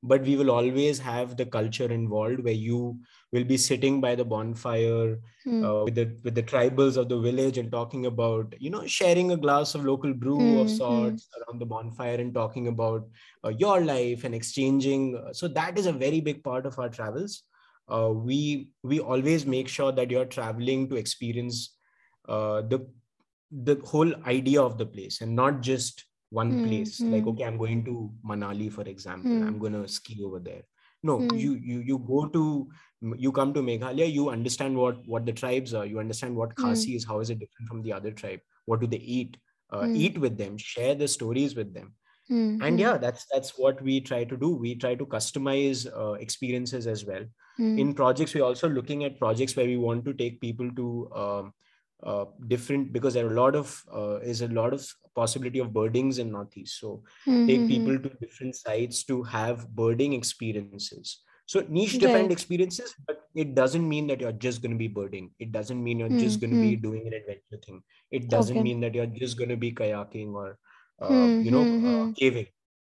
but 0.03 0.23
we 0.23 0.37
will 0.37 0.51
always 0.51 0.99
have 0.99 1.37
the 1.37 1.47
culture 1.47 1.91
involved 1.93 2.43
where 2.45 2.53
you 2.55 2.99
will 3.33 3.45
be 3.45 3.57
sitting 3.57 4.01
by 4.01 4.15
the 4.15 4.25
bonfire 4.25 5.19
Hmm. 5.45 5.65
uh, 5.65 5.83
with 5.85 5.95
the 5.95 6.19
with 6.25 6.35
the 6.35 6.43
tribals 6.43 6.97
of 6.97 7.09
the 7.09 7.19
village 7.21 7.59
and 7.59 7.71
talking 7.71 8.07
about 8.07 8.55
you 8.59 8.71
know 8.71 8.87
sharing 8.87 9.33
a 9.33 9.37
glass 9.37 9.75
of 9.75 9.85
local 9.85 10.15
brew 10.15 10.59
Hmm, 10.59 10.61
of 10.61 10.71
hmm. 10.89 11.11
sorts 11.11 11.29
around 11.39 11.61
the 11.61 11.67
bonfire 11.67 12.15
and 12.17 12.33
talking 12.33 12.69
about 12.69 13.07
uh, 13.45 13.51
your 13.51 13.81
life 13.83 14.25
and 14.25 14.35
exchanging 14.35 15.23
so 15.33 15.49
that 15.49 15.79
is 15.79 15.87
a 15.87 15.93
very 15.93 16.21
big 16.21 16.43
part 16.43 16.65
of 16.67 16.79
our 16.79 16.89
travels 16.89 17.43
uh, 17.89 18.11
we 18.13 18.71
we 18.83 19.01
always 19.01 19.45
make 19.45 19.69
sure 19.69 19.93
that 19.93 20.11
you're 20.11 20.25
traveling 20.37 20.89
to 20.89 20.97
experience 20.97 21.77
uh, 22.29 22.63
the 22.63 22.87
the 23.51 23.77
whole 23.85 24.15
idea 24.27 24.63
of 24.63 24.79
the 24.79 24.87
place 24.87 25.21
and 25.21 25.35
not 25.35 25.61
just 25.61 26.05
one 26.31 26.51
Hmm, 26.51 26.61
place. 26.63 27.05
like 27.09 27.27
hmm. 27.27 27.31
okay 27.31 27.45
i'm 27.45 27.59
going 27.59 27.85
to 27.85 28.13
manali 28.25 28.71
for 28.73 28.83
example. 28.83 29.39
Hmm. 29.39 29.43
i'm 29.43 29.59
going 29.59 29.73
to 29.73 29.87
ski 29.89 30.23
over 30.25 30.39
there. 30.41 30.63
No 31.03 31.15
Hmm. 31.19 31.31
you 31.33 31.55
you 31.55 31.81
you 31.81 31.99
go 31.99 32.27
to 32.29 32.71
you 33.17 33.33
come 33.33 33.55
to 33.55 33.63
meghalaya 33.63 34.11
you 34.13 34.29
understand 34.31 34.77
what 34.77 35.07
what 35.07 35.27
the 35.27 35.33
tribes 35.33 35.75
are. 35.75 35.87
You 35.87 35.99
understand 36.01 36.37
what 36.37 36.57
Hmm. 36.57 36.65
khasi 36.65 36.95
is 36.97 37.07
how 37.07 37.21
is 37.21 37.31
it 37.31 37.39
different 37.39 37.69
from 37.69 37.83
the 37.83 37.93
other 37.93 38.13
tribe? 38.13 38.41
What 38.67 38.81
do 38.81 38.87
they 38.87 38.99
eat? 39.19 39.39
Uh, 39.71 39.87
Hmm. 39.87 39.95
eat 39.95 40.19
with 40.19 40.37
them 40.37 40.57
share 40.59 40.95
the 40.97 41.07
stories 41.09 41.55
with 41.55 41.73
them. 41.75 41.95
And 42.61 42.79
yeah 42.79 42.99
that's 42.99 43.27
that's 43.33 43.59
what 43.59 43.81
we 43.83 44.01
try 44.01 44.25
to 44.25 44.37
do. 44.37 44.51
We 44.55 44.75
try 44.77 44.95
to 44.95 45.07
customize 45.07 45.87
uh, 46.05 46.13
experiences 46.15 46.87
as 46.87 47.05
well. 47.07 47.25
In 47.77 47.95
projects 47.95 48.35
we're 48.35 48.45
also 48.45 48.69
looking 48.69 49.05
at 49.05 49.19
projects 49.19 49.57
where 49.57 49.67
we 49.67 49.77
want 49.77 50.05
to 50.05 50.13
take 50.15 50.41
people 50.41 50.71
to 50.77 51.11
um, 51.15 51.55
uh, 52.03 52.25
different 52.49 52.93
because 52.93 53.15
there 53.15 53.27
are 53.27 53.31
a 53.33 53.41
lot 53.41 53.55
of 53.55 53.83
uh, 53.95 54.17
is 54.21 54.43
a 54.43 54.49
lot 54.49 54.73
of 54.73 54.87
possibility 55.15 55.59
of 55.59 55.73
birdings 55.73 56.19
in 56.19 56.31
northeast 56.33 56.79
so 56.81 57.03
Hmm, 57.27 57.47
take 57.47 57.67
hmm, 57.67 57.67
hmm. 57.73 57.89
people 57.89 57.99
to 57.99 58.11
different 58.21 58.55
sites 58.57 59.05
to 59.05 59.23
have 59.23 59.69
birding 59.75 60.13
experiences 60.13 61.23
so 61.47 61.57
niche 61.69 61.91
defined 61.93 62.23
Right. 62.23 62.33
experiences 62.33 62.95
but 63.07 63.23
it 63.35 63.55
doesn't 63.55 63.87
mean 63.89 64.07
that 64.07 64.21
you're 64.21 64.33
just 64.47 64.63
going 64.63 64.73
to 64.73 64.79
be 64.79 64.89
birding 64.89 65.31
it 65.39 65.53
doesn't 65.53 65.83
mean 65.83 65.99
you're 65.99 66.09
Hmm, 66.09 66.17
just 66.25 66.41
going 66.41 66.51
to 66.51 66.57
be 66.57 66.75
hmm. 66.75 66.87
doing 66.87 67.07
an 67.07 67.13
adventure 67.15 67.61
thing 67.65 67.83
it 68.11 68.31
doesn't 68.31 68.61
Okay. 68.61 68.69
mean 68.69 68.81
that 68.81 68.95
you're 68.95 69.07
just 69.23 69.37
going 69.39 69.51
to 69.51 69.57
be 69.57 69.73
kayaking 69.73 70.33
or 70.35 70.59
uh, 71.01 71.29
Hmm, 71.29 71.41
you 71.41 71.51
know 71.51 71.67
hmm, 71.69 71.85
uh, 71.85 72.05
hmm. 72.05 72.13
caving 72.19 72.47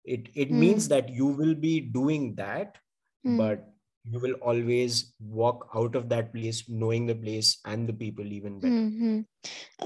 it 0.06 0.30
it 0.36 0.52
Hmm. 0.52 0.64
means 0.64 0.88
that 0.88 1.10
you 1.10 1.28
will 1.28 1.56
be 1.56 1.80
doing 1.80 2.36
that 2.36 2.78
Hmm. 3.24 3.42
but 3.42 3.68
you 4.06 4.20
will 4.20 4.34
always 4.36 5.14
walk 5.20 5.70
out 5.76 5.96
of 5.96 6.10
that 6.10 6.32
place 6.34 6.68
knowing 6.70 7.06
the 7.08 7.16
place 7.16 7.60
and 7.66 7.88
the 7.90 7.94
people 7.94 8.26
even 8.32 8.60
better 8.62 8.76
Hmm, 8.76 8.88
hmm. 9.00 9.22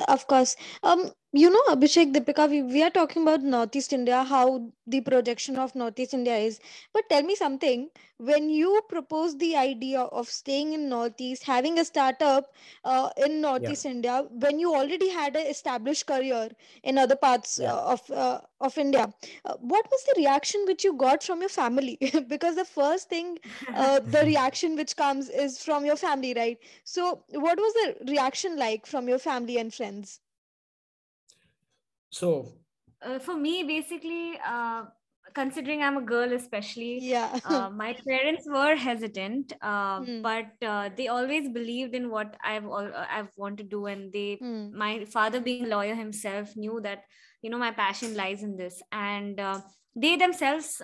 Of 0.08 0.28
course. 0.28 0.56
Um, 0.84 1.12
you 1.42 1.50
know 1.54 1.62
abhishek 1.72 2.14
deepika 2.16 2.50
we, 2.50 2.62
we 2.62 2.82
are 2.82 2.90
talking 2.90 3.24
about 3.24 3.42
northeast 3.42 3.94
india 3.98 4.24
how 4.24 4.44
the 4.88 5.02
projection 5.02 5.58
of 5.64 5.76
northeast 5.76 6.14
india 6.14 6.36
is 6.38 6.60
but 6.94 7.10
tell 7.10 7.24
me 7.24 7.36
something 7.36 7.90
when 8.18 8.50
you 8.50 8.82
proposed 8.88 9.40
the 9.40 9.56
idea 9.58 10.02
of 10.20 10.30
staying 10.30 10.72
in 10.74 10.88
northeast 10.88 11.44
having 11.44 11.78
a 11.78 11.84
startup 11.84 12.54
uh, 12.86 13.10
in 13.26 13.42
northeast 13.42 13.84
yeah. 13.86 13.92
india 13.92 14.16
when 14.46 14.60
you 14.60 14.74
already 14.74 15.10
had 15.10 15.36
an 15.36 15.46
established 15.56 16.08
career 16.08 16.48
in 16.84 16.98
other 16.98 17.16
parts 17.16 17.60
yeah. 17.62 17.74
uh, 17.74 17.94
of 17.96 18.10
uh, 18.12 18.40
of 18.62 18.78
india 18.78 19.04
uh, 19.46 19.56
what 19.74 19.86
was 19.92 20.04
the 20.10 20.16
reaction 20.22 20.64
which 20.68 20.84
you 20.86 20.94
got 20.94 21.22
from 21.22 21.42
your 21.42 21.50
family 21.50 21.98
because 22.30 22.56
the 22.56 22.64
first 22.64 23.10
thing 23.10 23.38
uh, 23.74 24.00
the 24.16 24.24
reaction 24.32 24.76
which 24.76 24.96
comes 24.96 25.28
is 25.30 25.62
from 25.62 25.84
your 25.86 25.96
family 25.98 26.34
right 26.34 26.58
so 26.84 27.24
what 27.34 27.58
was 27.58 27.74
the 27.82 28.12
reaction 28.14 28.56
like 28.58 28.86
from 28.86 29.08
your 29.08 29.18
family 29.20 29.45
and 29.54 29.74
friends 29.74 30.20
so 32.10 32.54
uh, 33.06 33.20
for 33.20 33.36
me 33.36 33.64
basically 33.64 34.40
uh, 34.46 34.86
considering 35.34 35.84
i'm 35.84 35.98
a 35.98 36.02
girl 36.02 36.34
especially 36.34 37.00
yeah 37.02 37.40
uh, 37.46 37.70
my 37.84 37.96
parents 38.08 38.48
were 38.48 38.76
hesitant 38.76 39.54
mm. 39.62 40.22
but 40.22 40.68
uh, 40.68 40.90
they 40.98 41.08
always 41.08 41.50
believed 41.50 41.94
in 41.94 42.10
what 42.10 42.36
i've 42.44 42.66
all, 42.66 42.90
uh, 43.02 43.06
i've 43.12 43.32
wanted 43.38 43.58
to 43.58 43.70
do 43.78 43.86
and 43.86 44.12
they 44.14 44.38
mm. 44.42 44.72
my 44.72 45.06
father 45.06 45.40
being 45.40 45.66
a 45.66 45.68
lawyer 45.68 45.96
himself 45.96 46.56
knew 46.56 46.80
that 46.82 47.04
you 47.42 47.50
know 47.50 47.58
my 47.58 47.72
passion 47.72 48.16
lies 48.16 48.44
in 48.44 48.56
this 48.56 48.82
and 48.92 49.42
they 49.96 50.16
themselves 50.18 50.82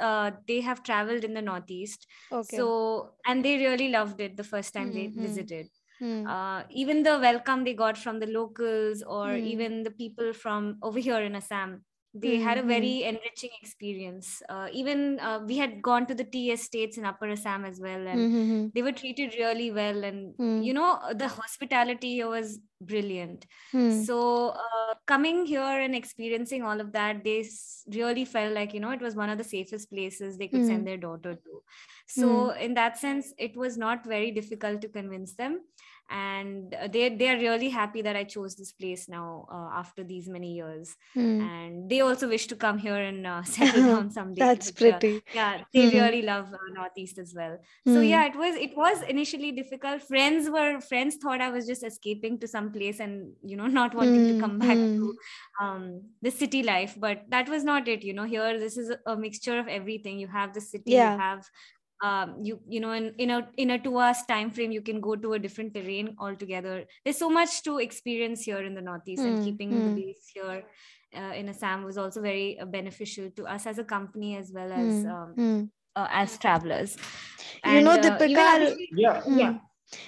they 0.47 0.61
have 0.61 0.83
traveled 0.83 1.23
in 1.23 1.33
the 1.33 1.41
northeast 1.41 2.07
okay. 2.31 2.57
so 2.57 3.11
and 3.25 3.43
they 3.43 3.57
really 3.57 3.89
loved 3.89 4.21
it 4.21 4.37
the 4.37 4.43
first 4.43 4.73
time 4.73 4.91
mm-hmm. 4.91 5.21
they 5.21 5.27
visited 5.27 5.67
Mm. 6.01 6.27
Uh, 6.27 6.63
even 6.69 7.03
the 7.03 7.19
welcome 7.19 7.63
they 7.63 7.73
got 7.73 7.97
from 7.97 8.19
the 8.19 8.25
locals 8.27 9.03
or 9.03 9.27
mm. 9.27 9.45
even 9.45 9.83
the 9.83 9.91
people 9.91 10.33
from 10.33 10.77
over 10.81 10.99
here 10.99 11.21
in 11.21 11.35
Assam, 11.35 11.83
they 12.13 12.35
mm-hmm. 12.35 12.43
had 12.43 12.57
a 12.57 12.63
very 12.63 13.01
hmm. 13.01 13.09
enriching 13.15 13.51
experience. 13.61 14.41
Uh, 14.49 14.67
even 14.73 15.17
uh, 15.21 15.39
we 15.45 15.57
had 15.57 15.81
gone 15.81 16.05
to 16.07 16.13
the 16.13 16.25
tea 16.25 16.51
estates 16.51 16.97
in 16.97 17.05
Upper 17.05 17.29
Assam 17.29 17.63
as 17.63 17.79
well, 17.79 18.05
and 18.05 18.19
mm-hmm. 18.19 18.67
they 18.75 18.81
were 18.81 18.91
treated 18.91 19.33
really 19.39 19.71
well. 19.71 20.03
And 20.03 20.35
mm. 20.37 20.61
you 20.61 20.73
know, 20.73 20.99
the 21.13 21.29
hospitality 21.29 22.15
here 22.15 22.27
was 22.27 22.59
brilliant. 22.81 23.45
Mm. 23.73 24.05
So 24.05 24.49
uh, 24.49 24.95
coming 25.07 25.45
here 25.45 25.61
and 25.61 25.95
experiencing 25.95 26.63
all 26.63 26.81
of 26.81 26.91
that, 26.91 27.23
they 27.23 27.45
really 27.87 28.25
felt 28.25 28.53
like 28.53 28.73
you 28.73 28.81
know 28.81 28.91
it 28.91 29.01
was 29.01 29.15
one 29.15 29.29
of 29.29 29.37
the 29.37 29.45
safest 29.45 29.89
places 29.89 30.37
they 30.37 30.49
could 30.49 30.65
send 30.65 30.79
hmm. 30.79 30.85
their 30.85 30.97
daughter 30.97 31.35
to. 31.35 31.63
So 32.07 32.49
in 32.49 32.73
that 32.73 32.97
sense, 32.97 33.33
it 33.37 33.55
was 33.55 33.77
not 33.77 34.05
very 34.05 34.31
difficult 34.31 34.81
to 34.81 34.89
convince 34.89 35.35
them 35.35 35.61
and 36.11 36.75
they 36.91 37.09
they 37.09 37.29
are 37.29 37.37
really 37.37 37.69
happy 37.69 38.01
that 38.01 38.15
I 38.15 38.25
chose 38.25 38.55
this 38.55 38.73
place 38.73 39.07
now 39.07 39.47
uh, 39.51 39.69
after 39.79 40.03
these 40.03 40.27
many 40.27 40.53
years. 40.53 40.95
Mm. 41.15 41.41
And 41.41 41.89
they 41.89 42.01
also 42.01 42.27
wish 42.27 42.47
to 42.47 42.55
come 42.55 42.77
here 42.77 42.97
and 42.97 43.25
uh, 43.25 43.43
settle 43.55 43.83
down 43.83 44.11
someday. 44.17 44.39
That's 44.39 44.69
uh, 44.69 44.73
pretty. 44.77 45.23
Yeah, 45.33 45.61
they 45.73 45.89
mm. 45.89 45.93
really 45.93 46.21
love 46.21 46.53
uh, 46.53 46.57
Northeast 46.73 47.17
as 47.17 47.33
well. 47.33 47.57
Mm. 47.87 47.93
So 47.93 47.99
hmm. 48.01 48.03
yeah, 48.03 48.25
it 48.25 48.35
was 48.35 48.55
it 48.55 48.75
was 48.75 49.01
initially 49.03 49.51
difficult. 49.53 50.03
Friends 50.03 50.49
were 50.49 50.81
friends 50.81 51.15
thought 51.15 51.39
I 51.39 51.49
was 51.49 51.65
just 51.65 51.83
escaping 51.83 52.39
to 52.39 52.47
some 52.47 52.71
place 52.71 52.99
and 52.99 53.31
you 53.41 53.55
know 53.55 53.67
not 53.81 53.95
wanting 53.95 54.27
to 54.27 54.33
hmm. 54.33 54.41
come 54.41 54.59
back 54.59 54.75
to 54.75 55.15
hmm. 55.59 55.65
um, 55.65 56.01
the 56.21 56.31
city 56.31 56.61
life. 56.61 56.95
But 56.99 57.23
that 57.29 57.47
was 57.47 57.63
not 57.63 57.87
it. 57.87 58.03
You 58.03 58.13
know, 58.13 58.25
here 58.25 58.59
this 58.59 58.77
is 58.77 58.89
a, 58.89 58.99
a 59.05 59.15
mixture 59.15 59.57
of 59.59 59.67
everything. 59.67 60.19
You 60.19 60.27
have 60.27 60.53
the 60.53 60.61
city, 60.61 60.91
yeah. 60.91 61.13
you 61.13 61.19
have 61.19 61.49
um, 62.01 62.35
you 62.41 62.59
you 62.67 62.79
know 62.79 62.91
in, 62.91 63.13
in 63.17 63.29
a 63.31 63.47
in 63.57 63.71
a 63.71 63.79
two 63.79 63.97
hours 63.97 64.17
time 64.27 64.51
frame 64.51 64.71
you 64.71 64.81
can 64.81 65.01
go 65.01 65.15
to 65.15 65.33
a 65.33 65.39
different 65.39 65.73
terrain 65.73 66.15
altogether. 66.19 66.85
There's 67.03 67.17
so 67.17 67.29
much 67.29 67.63
to 67.63 67.79
experience 67.79 68.43
here 68.43 68.63
in 68.63 68.73
the 68.73 68.81
northeast 68.81 69.23
mm, 69.23 69.27
and 69.27 69.37
hmm, 69.37 69.43
keeping 69.43 69.71
mm. 69.71 69.95
the 69.95 70.01
base 70.01 70.31
here 70.33 70.63
uh, 71.15 71.33
in 71.35 71.49
assam 71.49 71.83
was 71.83 71.97
also 71.97 72.21
very 72.21 72.59
uh, 72.59 72.65
beneficial 72.65 73.29
to 73.31 73.45
us 73.45 73.67
as 73.67 73.77
a 73.77 73.83
company 73.83 74.37
as 74.37 74.51
well 74.53 74.71
as 74.71 75.05
mm, 75.05 75.11
um, 75.11 75.71
uh, 75.95 76.07
as 76.09 76.37
travelers. 76.37 76.97
And, 77.63 77.77
you 77.77 77.81
know 77.83 77.97
the 78.01 78.13
uh, 78.13 78.75
yeah 78.95 79.21
yeah. 79.27 79.57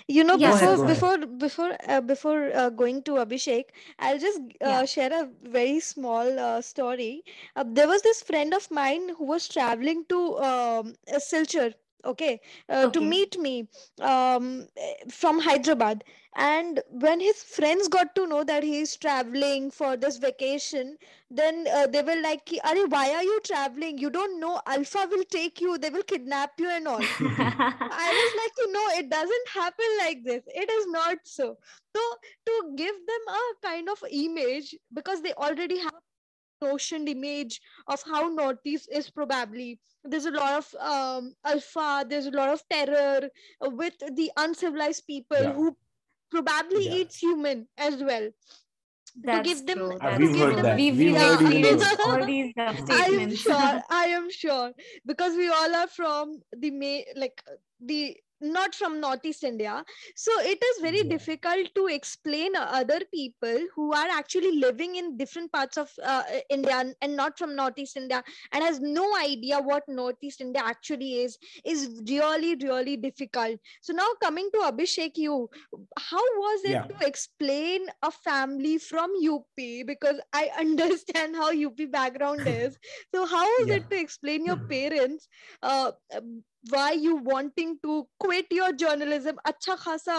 you 0.08 0.24
know 0.24 0.38
yeah. 0.38 0.52
before 0.52 0.86
before 0.88 1.18
before 1.18 1.78
uh, 1.88 2.02
before 2.02 2.56
uh, 2.56 2.70
going 2.70 3.04
to 3.04 3.20
abhishek 3.24 3.66
i'll 4.00 4.18
just 4.18 4.40
uh, 4.40 4.70
yeah. 4.70 4.86
share 4.86 5.14
a 5.14 5.30
very 5.44 5.80
small 5.80 6.40
uh, 6.40 6.62
story. 6.62 7.24
Uh, 7.56 7.66
there 7.68 7.88
was 7.88 8.02
this 8.02 8.24
friend 8.24 8.54
of 8.54 8.70
mine 8.72 9.10
who 9.18 9.26
was 9.26 9.48
traveling 9.48 10.06
to 10.10 10.38
um, 10.40 10.94
silchar 11.18 11.74
okay, 12.06 12.40
uh, 12.70 12.86
okay. 12.88 12.92
to 12.92 13.02
meet 13.02 13.38
me 13.38 13.68
um, 14.02 14.68
from 15.10 15.40
Hyderabad. 15.40 16.04
And 16.36 16.82
when 16.90 17.20
his 17.20 17.44
friends 17.44 17.88
got 17.88 18.16
to 18.16 18.26
know 18.26 18.44
that 18.44 18.64
he's 18.64 18.98
traveling 18.98 19.70
for 19.70 19.96
this 19.96 20.18
vacation, 20.18 20.98
then 21.30 21.68
uh, 21.72 21.86
they 21.88 22.02
were 22.02 22.20
like, 22.22 22.50
Are, 22.64 22.88
why 22.88 23.12
are 23.14 23.24
you 23.24 23.40
traveling? 23.46 24.00
You 24.00 24.10
don't 24.10 24.40
know 24.40 24.60
ULFA 24.68 25.10
will 25.12 25.24
take 25.26 25.62
you, 25.62 25.78
they 25.78 25.90
will 25.92 26.04
kidnap 26.04 26.52
you 26.58 26.70
and 26.70 26.88
all. 26.88 27.02
I 27.20 28.10
was 28.20 28.34
like, 28.42 28.52
You 28.58 28.72
know, 28.72 28.88
it 29.00 29.10
doesn't 29.10 29.48
happen 29.54 29.86
like 30.00 30.24
this. 30.24 30.44
It 30.48 30.70
is 30.72 30.88
not 30.88 31.18
so. 31.24 31.58
So, 31.96 32.02
to 32.48 32.74
give 32.76 32.96
them 32.96 33.36
a 33.36 33.68
kind 33.68 33.90
of 33.90 34.04
image, 34.12 34.76
because 34.94 35.22
they 35.22 35.34
already 35.34 35.78
have 35.80 35.94
notioned 36.64 37.10
image 37.10 37.62
of 37.88 38.02
how 38.04 38.30
Northeast 38.30 38.90
is 38.92 39.10
probably. 39.10 39.80
There's 40.04 40.26
a 40.26 40.32
lot 40.32 40.54
of 40.62 40.66
um, 40.80 41.34
ULFA, 41.46 42.10
there's 42.10 42.26
a 42.26 42.32
lot 42.32 42.50
of 42.50 42.62
terror 42.70 43.30
with 43.62 43.94
the 44.00 44.32
uncivilized 44.36 45.08
people 45.08 45.42
yeah. 45.42 45.54
who 45.54 45.78
probably 46.30 46.86
yeah. 46.86 46.96
eats 46.96 47.18
human 47.18 47.68
as 47.78 48.04
well. 48.04 48.30
That's 49.24 49.48
to 49.48 49.54
give 49.54 49.66
them, 49.66 49.78
true. 49.78 50.00
to 50.00 50.18
give 50.18 50.64
them, 50.64 50.76
we've, 50.76 50.98
we've 50.98 51.12
yeah. 51.12 51.38
all 52.08 52.26
these 52.26 52.52
statements. 52.52 52.90
I 52.90 53.06
am 53.06 53.36
sure. 53.36 53.82
I 53.90 54.06
am 54.06 54.32
sure 54.32 54.72
because 55.06 55.36
we 55.36 55.50
all 55.50 55.76
are 55.76 55.88
from 55.88 56.42
the 56.58 56.72
may 56.72 57.06
like 57.16 57.42
the 57.80 58.18
not 58.44 58.76
from 58.76 59.00
northeast 59.00 59.44
india 59.44 59.84
so 60.16 60.32
it 60.40 60.62
is 60.70 60.82
very 60.82 60.98
yeah. 60.98 61.10
difficult 61.16 61.70
to 61.76 61.88
explain 61.88 62.56
other 62.56 63.00
people 63.14 63.58
who 63.76 63.94
are 63.94 64.10
actually 64.10 64.52
living 64.60 64.96
in 64.96 65.18
different 65.18 65.52
parts 65.52 65.78
of 65.78 65.90
uh, 66.04 66.24
india 66.50 66.84
and 67.02 67.16
not 67.16 67.38
from 67.38 67.56
northeast 67.56 67.98
india 67.98 68.24
and 68.52 68.64
has 68.64 68.80
no 68.80 69.08
idea 69.18 69.60
what 69.60 69.84
northeast 69.88 70.42
india 70.42 70.62
actually 70.64 71.22
is 71.22 71.38
is 71.66 72.02
really 72.10 72.56
really 72.64 72.98
difficult 72.98 73.58
so 73.82 73.94
now 73.94 74.10
coming 74.22 74.50
to 74.54 74.60
abhishek 74.70 75.18
you 75.18 75.50
how 75.98 76.24
was 76.44 76.64
it 76.66 76.72
yeah. 76.72 76.84
to 76.84 77.08
explain 77.08 77.88
a 78.02 78.12
family 78.12 78.78
from 78.78 79.12
up 79.34 79.46
because 79.94 80.20
i 80.34 80.50
understand 80.60 81.36
how 81.36 81.52
up 81.52 81.92
background 81.92 82.48
is 82.48 82.78
so 83.16 83.26
how 83.26 83.44
was 83.58 83.68
yeah. 83.68 83.76
it 83.76 83.90
to 83.90 84.00
explain 84.00 84.46
your 84.46 84.58
parents 84.58 85.28
uh, 85.62 85.92
why 86.70 86.92
you 86.92 87.16
wanting 87.18 87.78
to 87.84 88.08
quit 88.20 88.46
your 88.52 88.72
journalism 88.72 89.38
अच्छा 89.46 89.76
खासा 89.76 90.18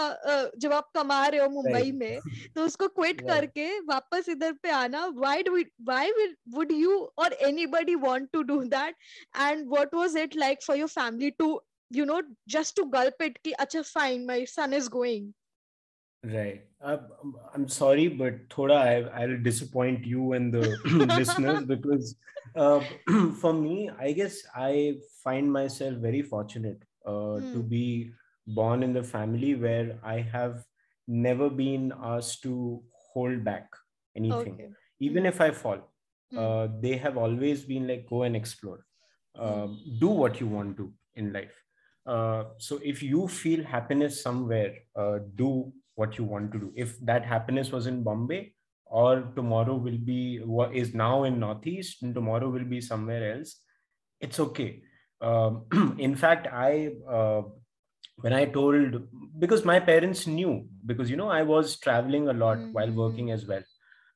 जब 0.61 0.73
आप 0.73 0.89
कमा 0.95 1.27
रहे 1.27 1.41
हो 1.41 1.49
मुंबई 1.49 1.91
में 1.91 2.19
तो 2.55 2.65
उसको 2.65 2.87
क्विट 2.87 3.21
करके 3.27 3.67
वापस 3.91 4.29
इधर 4.29 4.51
पे 4.63 4.69
आना 4.69 5.07
why 5.23 5.41
do 5.41 5.53
we 5.53 5.65
why 5.83 6.11
will, 6.17 6.33
would 6.57 6.71
you 6.71 7.09
or 7.17 7.29
anybody 7.41 7.95
want 7.95 8.31
to 8.33 8.43
do 8.43 8.63
that 8.75 8.93
and 9.35 9.69
what 9.69 9.93
was 9.93 10.15
it 10.15 10.35
like 10.35 10.61
for 10.61 10.75
your 10.75 10.87
family 10.87 11.31
to 11.39 11.59
you 11.91 12.05
know 12.05 12.21
just 12.47 12.75
to 12.75 12.85
gulp 12.97 13.21
it 13.21 13.41
कि 13.43 13.53
अच्छा 13.59 13.85
fine 13.85 14.25
my 14.25 14.43
son 14.45 14.73
is 14.73 14.89
going 14.89 15.33
right 16.33 16.63
uh, 16.81 16.97
i'm 17.53 17.67
sorry 17.67 18.07
but 18.07 18.47
thoda 18.49 18.77
I, 18.77 19.21
i'll 19.21 19.37
disappoint 19.41 20.05
you 20.05 20.33
and 20.33 20.53
the 20.53 20.77
listeners 21.17 21.65
because 21.65 22.15
uh, 22.55 22.81
for 23.41 23.53
me, 23.53 23.89
I 23.99 24.11
guess 24.11 24.43
I 24.55 24.97
find 25.23 25.51
myself 25.51 25.95
very 25.95 26.21
fortunate 26.21 26.83
uh, 27.05 27.39
mm. 27.39 27.53
to 27.53 27.59
hmm. 27.59 27.67
be 27.67 28.11
born 28.47 28.83
in 28.83 28.93
the 28.93 29.03
family 29.03 29.55
where 29.55 29.99
I 30.03 30.21
have 30.21 30.63
never 31.07 31.49
been 31.49 31.93
asked 32.01 32.43
to 32.43 32.81
hold 33.13 33.43
back 33.43 33.67
anything. 34.15 34.53
Okay. 34.53 34.69
Even 34.99 35.23
mm. 35.23 35.27
if 35.27 35.41
I 35.41 35.51
fall, 35.51 35.79
mm. 36.33 36.37
uh, 36.37 36.71
they 36.79 36.97
have 36.97 37.17
always 37.17 37.63
been 37.63 37.87
like, 37.87 38.07
go 38.07 38.23
and 38.23 38.35
explore, 38.35 38.85
uh, 39.37 39.67
do 39.99 40.07
what 40.07 40.39
you 40.39 40.47
want 40.47 40.77
to 40.77 40.93
in 41.15 41.33
life. 41.33 41.61
Uh, 42.05 42.45
so 42.57 42.79
if 42.83 43.01
you 43.01 43.27
feel 43.27 43.63
happiness 43.63 44.21
somewhere, 44.21 44.75
uh, 44.95 45.19
do 45.35 45.73
what 45.95 46.17
you 46.17 46.23
want 46.23 46.51
to 46.53 46.59
do. 46.59 46.71
If 46.75 46.99
that 47.01 47.25
happiness 47.25 47.71
was 47.71 47.87
in 47.87 48.03
Bombay, 48.03 48.53
or 48.85 49.31
tomorrow 49.35 49.75
will 49.75 49.97
be 49.97 50.37
what 50.39 50.73
is 50.73 50.93
now 50.93 51.23
in 51.23 51.39
northeast 51.39 52.03
and 52.03 52.13
tomorrow 52.13 52.49
will 52.49 52.63
be 52.63 52.79
somewhere 52.79 53.33
else 53.33 53.61
it's 54.19 54.39
okay 54.39 54.81
um, 55.21 55.65
in 55.99 56.15
fact 56.15 56.47
i 56.47 56.91
uh, 57.09 57.41
when 58.17 58.33
i 58.33 58.45
told 58.45 59.07
because 59.39 59.65
my 59.65 59.79
parents 59.79 60.27
knew 60.27 60.67
because 60.85 61.09
you 61.09 61.17
know 61.17 61.29
i 61.29 61.41
was 61.41 61.77
traveling 61.79 62.29
a 62.29 62.33
lot 62.33 62.57
mm-hmm. 62.57 62.73
while 62.73 62.91
working 62.91 63.31
as 63.31 63.45
well 63.45 63.63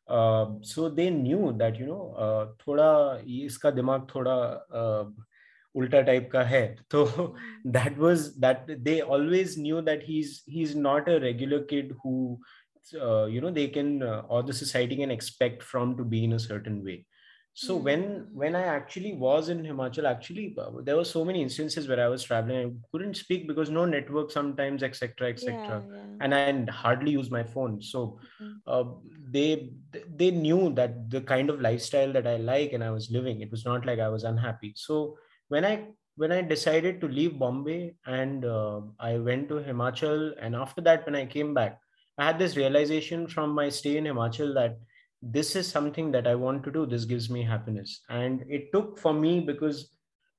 uh, 0.07 0.45
so 0.61 0.89
they 0.89 1.09
knew 1.09 1.53
that 1.57 1.79
you 1.79 1.85
know 1.85 2.13
uh, 2.25 2.45
thoda 2.63 3.21
iska 3.25 3.71
dimag 3.79 4.07
thoda 4.07 4.37
uh, 4.81 5.05
ulta 5.79 6.05
type 6.11 6.29
ka 6.35 6.45
hai 6.53 6.63
so 6.91 7.03
that 7.77 7.97
was 8.05 8.29
that 8.45 8.71
they 8.87 9.01
always 9.01 9.57
knew 9.65 9.81
that 9.89 10.07
he's 10.11 10.41
he's 10.55 10.75
not 10.87 11.13
a 11.15 11.19
regular 11.27 11.61
kid 11.73 11.93
who 12.03 12.15
uh, 13.01 13.25
you 13.25 13.41
know 13.41 13.51
they 13.51 13.67
can 13.67 14.03
uh, 14.03 14.21
or 14.27 14.43
the 14.43 14.53
society 14.53 14.95
can 14.95 15.11
expect 15.11 15.63
from 15.63 15.95
to 15.97 16.03
be 16.03 16.23
in 16.23 16.33
a 16.33 16.39
certain 16.39 16.83
way 16.83 17.05
so 17.53 17.77
mm. 17.77 17.83
when 17.83 18.27
when 18.33 18.55
i 18.55 18.61
actually 18.61 19.13
was 19.13 19.49
in 19.49 19.63
himachal 19.63 20.05
actually 20.05 20.55
uh, 20.57 20.69
there 20.83 20.95
were 20.95 21.09
so 21.11 21.23
many 21.29 21.41
instances 21.41 21.87
where 21.87 22.01
i 22.03 22.07
was 22.07 22.23
traveling 22.23 22.59
i 22.65 22.71
couldn't 22.91 23.17
speak 23.17 23.47
because 23.47 23.69
no 23.69 23.85
network 23.85 24.31
sometimes 24.31 24.83
etc 24.83 25.29
etc 25.29 25.55
yeah, 25.57 25.81
yeah. 25.95 26.03
and 26.21 26.35
i 26.35 26.71
hardly 26.71 27.11
use 27.11 27.31
my 27.31 27.43
phone 27.43 27.81
so 27.81 28.19
mm. 28.41 28.53
uh, 28.67 28.83
they 29.37 29.71
they 30.15 30.31
knew 30.31 30.73
that 30.73 31.09
the 31.09 31.21
kind 31.21 31.49
of 31.49 31.59
lifestyle 31.61 32.13
that 32.13 32.27
i 32.27 32.37
like 32.37 32.73
and 32.73 32.83
i 32.83 32.91
was 32.91 33.11
living 33.11 33.41
it 33.41 33.51
was 33.51 33.65
not 33.65 33.85
like 33.85 33.99
i 33.99 34.09
was 34.09 34.23
unhappy 34.23 34.73
so 34.75 35.17
when 35.49 35.65
i 35.65 35.75
when 36.15 36.31
i 36.31 36.41
decided 36.41 36.99
to 37.01 37.07
leave 37.07 37.37
bombay 37.39 37.93
and 38.05 38.45
uh, 38.45 38.81
i 38.99 39.17
went 39.17 39.47
to 39.49 39.55
himachal 39.69 40.33
and 40.41 40.55
after 40.55 40.81
that 40.81 41.05
when 41.05 41.15
i 41.15 41.25
came 41.25 41.53
back 41.53 41.79
i 42.17 42.25
had 42.25 42.39
this 42.39 42.55
realization 42.55 43.27
from 43.27 43.51
my 43.61 43.67
stay 43.69 43.97
in 43.97 44.05
himachal 44.05 44.53
that 44.53 44.79
this 45.21 45.55
is 45.55 45.67
something 45.67 46.11
that 46.11 46.27
I 46.27 46.35
want 46.35 46.63
to 46.63 46.71
do. 46.71 46.85
This 46.85 47.05
gives 47.05 47.29
me 47.29 47.43
happiness. 47.43 48.01
And 48.09 48.43
it 48.47 48.71
took 48.71 48.97
for 48.97 49.13
me 49.13 49.41
because 49.41 49.89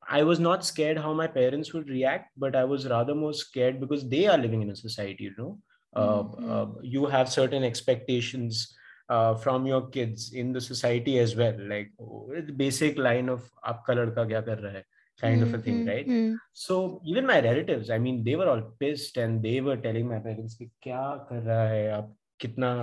I 0.08 0.22
was 0.22 0.40
not 0.40 0.64
scared 0.64 0.98
how 0.98 1.12
my 1.12 1.26
parents 1.26 1.72
would 1.72 1.88
react, 1.88 2.30
but 2.36 2.56
I 2.56 2.64
was 2.64 2.88
rather 2.88 3.14
more 3.14 3.34
scared 3.34 3.80
because 3.80 4.08
they 4.08 4.26
are 4.26 4.38
living 4.38 4.62
in 4.62 4.70
a 4.70 4.76
society, 4.76 5.24
you 5.24 5.34
know. 5.36 5.58
Uh, 5.94 6.22
mm-hmm. 6.22 6.50
uh, 6.50 6.66
you 6.82 7.06
have 7.06 7.28
certain 7.28 7.64
expectations 7.64 8.74
uh, 9.08 9.34
from 9.34 9.66
your 9.66 9.88
kids 9.88 10.32
in 10.32 10.52
the 10.52 10.60
society 10.60 11.18
as 11.18 11.34
well, 11.34 11.56
like 11.58 11.90
oh, 12.00 12.30
basic 12.56 12.96
line 12.96 13.28
of 13.28 13.42
"aapka 13.66 13.96
ladka 13.98 14.24
kya 14.30 14.44
kar 14.46 14.56
raha 14.56 14.72
hai," 14.74 14.84
kind 15.20 15.42
mm-hmm. 15.42 15.54
of 15.54 15.60
mm, 15.60 15.60
a 15.60 15.62
thing, 15.62 15.84
mm, 15.84 15.88
right? 15.88 16.08
Mm-hmm. 16.08 16.34
So 16.52 17.00
even 17.04 17.26
my 17.26 17.40
relatives, 17.40 17.90
I 17.90 17.98
mean, 17.98 18.24
they 18.24 18.36
were 18.36 18.48
all 18.48 18.62
pissed 18.80 19.16
and 19.16 19.42
they 19.42 19.60
were 19.60 19.76
telling 19.76 20.08
my 20.08 20.18
parents, 20.18 20.56
kya 20.58 21.28
kar 21.28 21.40
raha 21.52 21.68
hai, 21.74 21.82
aap 21.98 22.12
kitna 22.38 22.74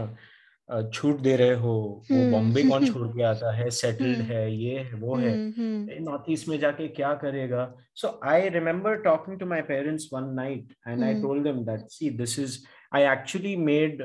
छूट 0.93 1.19
दे 1.21 1.35
रहे 1.35 1.53
हो? 1.55 1.73
वो 2.11 2.15
हम्म। 2.15 2.31
बॉम्बे 2.31 2.63
कौन 2.69 2.85
छोड़ 2.91 3.07
के 3.07 3.23
आता 3.23 3.51
है? 3.55 3.69
Settled 3.69 4.15
hmm. 4.15 4.31
है 4.31 4.55
ये 4.55 4.79
है 4.79 4.99
वो 4.99 5.15
है। 5.15 5.31
हम्म, 5.31 6.03
नॉर्थ 6.03 6.23
ईस्ट 6.29 6.47
में 6.47 6.57
जाके 6.59 6.87
क्या 6.97 7.13
करेगा? 7.21 7.73
So 7.95 8.19
I 8.31 8.49
remember 8.55 8.95
talking 9.03 9.39
to 9.39 9.45
my 9.45 9.61
parents 9.69 10.09
one 10.13 10.29
night 10.39 10.73
and 10.87 11.03
I 11.03 11.21
told 11.21 11.43
them 11.43 11.63
that 11.65 11.87
see 11.91 12.09
this 12.17 12.37
is 12.39 12.57
I 12.95 13.03
actually 13.11 13.55
made 13.69 14.03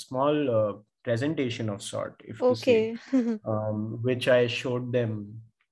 small 0.00 0.46
presentation 1.04 1.70
of 1.70 1.80
sort 1.80 2.22
if 2.28 2.42
okay 2.44 2.78
which 3.14 4.28
I 4.28 4.48
showed 4.48 4.90
them 4.92 5.18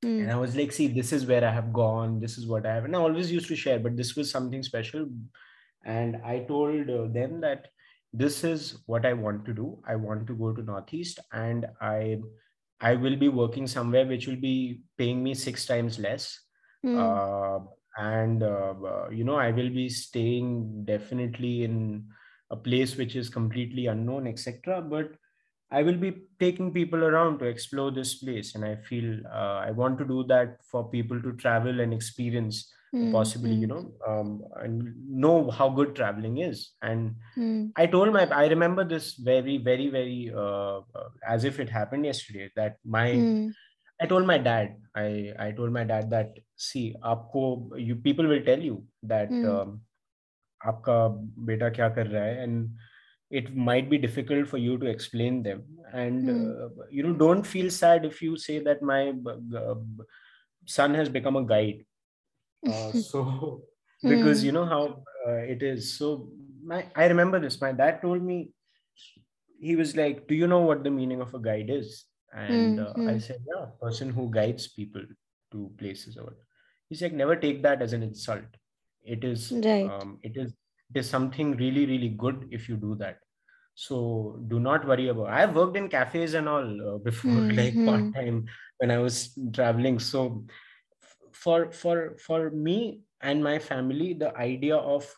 mm. 0.05 0.23
and 0.23 0.31
i 0.31 0.37
was 0.37 0.57
like 0.57 0.73
see 0.73 0.87
this 0.89 1.13
is 1.13 1.27
where 1.27 1.45
i 1.45 1.51
have 1.51 1.73
gone 1.73 2.21
this 2.21 2.39
is 2.39 2.47
what 2.47 2.67
i 2.67 2.75
have 2.75 2.85
and 2.85 2.97
i 2.97 2.99
always 2.99 3.31
used 3.31 3.49
to 3.49 3.57
share 3.57 3.79
but 3.79 3.97
this 3.97 4.15
was 4.17 4.31
something 4.31 4.63
special 4.63 5.07
and 5.85 6.17
i 6.25 6.39
told 6.41 6.91
uh, 6.91 7.07
them 7.09 7.41
that 7.41 7.67
this 8.13 8.45
is 8.45 8.79
what 8.87 9.07
i 9.07 9.13
want 9.13 9.45
to 9.45 9.53
do 9.53 9.79
i 9.87 9.97
want 9.97 10.27
to 10.27 10.35
go 10.35 10.53
to 10.53 10.63
northeast 10.63 11.19
and 11.33 11.67
i 11.81 12.19
i 12.81 12.95
will 12.95 13.17
be 13.17 13.29
working 13.29 13.67
somewhere 13.67 14.07
which 14.07 14.27
will 14.27 14.41
be 14.41 14.81
paying 14.99 15.23
me 15.23 15.35
six 15.35 15.67
times 15.67 15.99
less 15.99 16.41
mm. 16.85 16.99
uh, 16.99 17.65
and 17.99 18.43
uh, 18.43 18.75
uh, 18.85 19.09
you 19.11 19.25
know 19.25 19.37
i 19.37 19.51
will 19.51 19.71
be 19.71 19.89
staying 19.89 20.85
definitely 20.85 21.65
in 21.65 22.05
a 22.51 22.57
place 22.57 22.97
which 22.97 23.17
is 23.17 23.31
completely 23.31 23.87
unknown 23.87 24.27
etc 24.27 24.81
but 24.83 25.13
i 25.72 25.84
will 25.84 25.98
be 25.98 26.12
taking 26.40 26.72
people 26.72 27.04
around 27.04 27.40
to 27.40 27.46
explore 27.46 27.92
this 27.92 28.16
place 28.16 28.56
and 28.56 28.64
i 28.66 28.76
feel 28.76 29.20
uh, 29.32 29.60
i 29.68 29.72
want 29.72 29.98
to 29.98 30.06
do 30.06 30.24
that 30.24 30.58
for 30.72 30.90
people 30.90 31.22
to 31.22 31.34
travel 31.34 31.82
and 31.82 31.94
experience 31.94 32.72
mm, 32.96 33.12
possibly 33.12 33.56
mm. 33.56 33.60
you 33.62 33.68
know 33.68 33.92
um, 34.08 34.42
and 34.62 34.94
know 35.10 35.52
how 35.52 35.70
good 35.70 35.96
traveling 35.96 36.38
is 36.38 36.72
and 36.82 37.16
mm. 37.38 37.70
i 37.76 37.86
told 37.86 38.14
my 38.14 38.26
i 38.44 38.48
remember 38.48 38.84
this 38.84 39.16
very 39.16 39.58
very 39.58 39.90
very 39.90 40.32
uh, 40.34 40.78
uh, 40.96 41.10
as 41.28 41.44
if 41.44 41.60
it 41.60 41.70
happened 41.70 42.06
yesterday 42.06 42.50
that 42.56 42.78
my 42.86 43.08
i 44.02 44.06
told 44.06 44.26
my 44.26 44.38
dad 44.38 44.76
i 44.96 45.34
i 45.40 45.52
told 45.52 45.72
my 45.72 45.84
dad 45.84 46.10
that 46.10 46.40
see 46.56 46.96
aapko 47.04 47.44
you 47.78 47.96
people 48.08 48.26
will 48.26 48.44
tell 48.52 48.60
you 48.60 48.84
that 49.04 49.30
um, 49.52 49.82
आपका 50.66 51.08
बेटा 51.48 51.70
क्या 51.70 51.88
कर 51.96 52.08
रहा 52.08 52.24
है 52.24 52.44
and 52.44 52.70
it 53.33 53.57
might 53.57 53.89
be 53.89 53.99
difficult 53.99 54.47
for 54.47 54.59
you 54.59 54.77
to 54.79 54.87
explain 54.87 55.43
them 55.43 55.65
and 55.93 56.29
mm. 56.29 56.65
uh, 56.65 56.85
you 56.91 57.03
know 57.03 57.15
don't 57.25 57.47
feel 57.47 57.71
sad 57.71 58.05
if 58.05 58.21
you 58.21 58.37
say 58.37 58.59
that 58.59 58.83
my 58.83 59.13
uh, 59.57 59.75
son 60.67 60.95
has 60.95 61.09
become 61.09 61.37
a 61.37 61.45
guide 61.53 61.85
uh, 62.73 62.93
so 62.93 63.63
because 64.03 64.43
mm. 64.43 64.47
you 64.47 64.53
know 64.53 64.67
how 64.67 64.83
uh, 65.27 65.43
it 65.55 65.63
is 65.63 65.95
so 65.99 66.29
my 66.73 66.85
i 66.95 67.07
remember 67.07 67.41
this 67.41 67.61
my 67.61 67.73
dad 67.73 68.01
told 68.03 68.23
me 68.31 68.39
he 69.61 69.77
was 69.77 69.97
like 69.97 70.27
do 70.29 70.35
you 70.35 70.47
know 70.47 70.63
what 70.69 70.85
the 70.85 70.95
meaning 71.01 71.21
of 71.21 71.35
a 71.35 71.43
guide 71.49 71.71
is 71.71 72.05
and 72.35 72.79
mm. 72.79 72.87
uh, 72.87 73.11
i 73.11 73.15
hmm. 73.15 73.19
said 73.19 73.41
yeah 73.55 73.67
person 73.81 74.11
who 74.11 74.31
guides 74.31 74.69
people 74.69 75.03
to 75.51 75.71
places 75.79 76.17
or 76.17 76.25
whatever. 76.25 76.47
he's 76.89 77.03
like 77.03 77.13
never 77.13 77.37
take 77.37 77.63
that 77.63 77.83
as 77.83 77.93
an 77.93 78.03
insult 78.03 78.61
it 79.05 79.25
is 79.25 79.53
right. 79.65 79.91
um, 79.91 80.19
it 80.23 80.37
is 80.37 80.53
is 80.97 81.09
something 81.09 81.57
really 81.57 81.87
really 81.87 82.09
good 82.09 82.49
if 82.51 82.69
you 82.69 82.77
do 82.77 82.95
that 82.95 83.19
so 83.75 84.39
do 84.49 84.61
not 84.61 84.87
worry 84.87 85.09
about 85.09 85.29
i've 85.29 85.55
worked 85.55 85.77
in 85.77 85.89
cafes 85.89 86.35
and 86.35 86.49
all 86.49 86.95
uh, 86.95 86.99
before 86.99 87.31
mm-hmm. 87.31 87.57
like 87.57 87.75
part 87.87 88.15
time 88.15 88.45
when 88.79 88.91
i 88.91 88.99
was 88.99 89.39
traveling 89.53 89.99
so 89.99 90.45
for 91.33 91.71
for 91.73 92.17
for 92.19 92.51
me 92.51 93.01
and 93.23 93.43
my 93.43 93.59
family 93.59 94.13
the 94.13 94.37
idea 94.37 94.77
of 94.77 95.09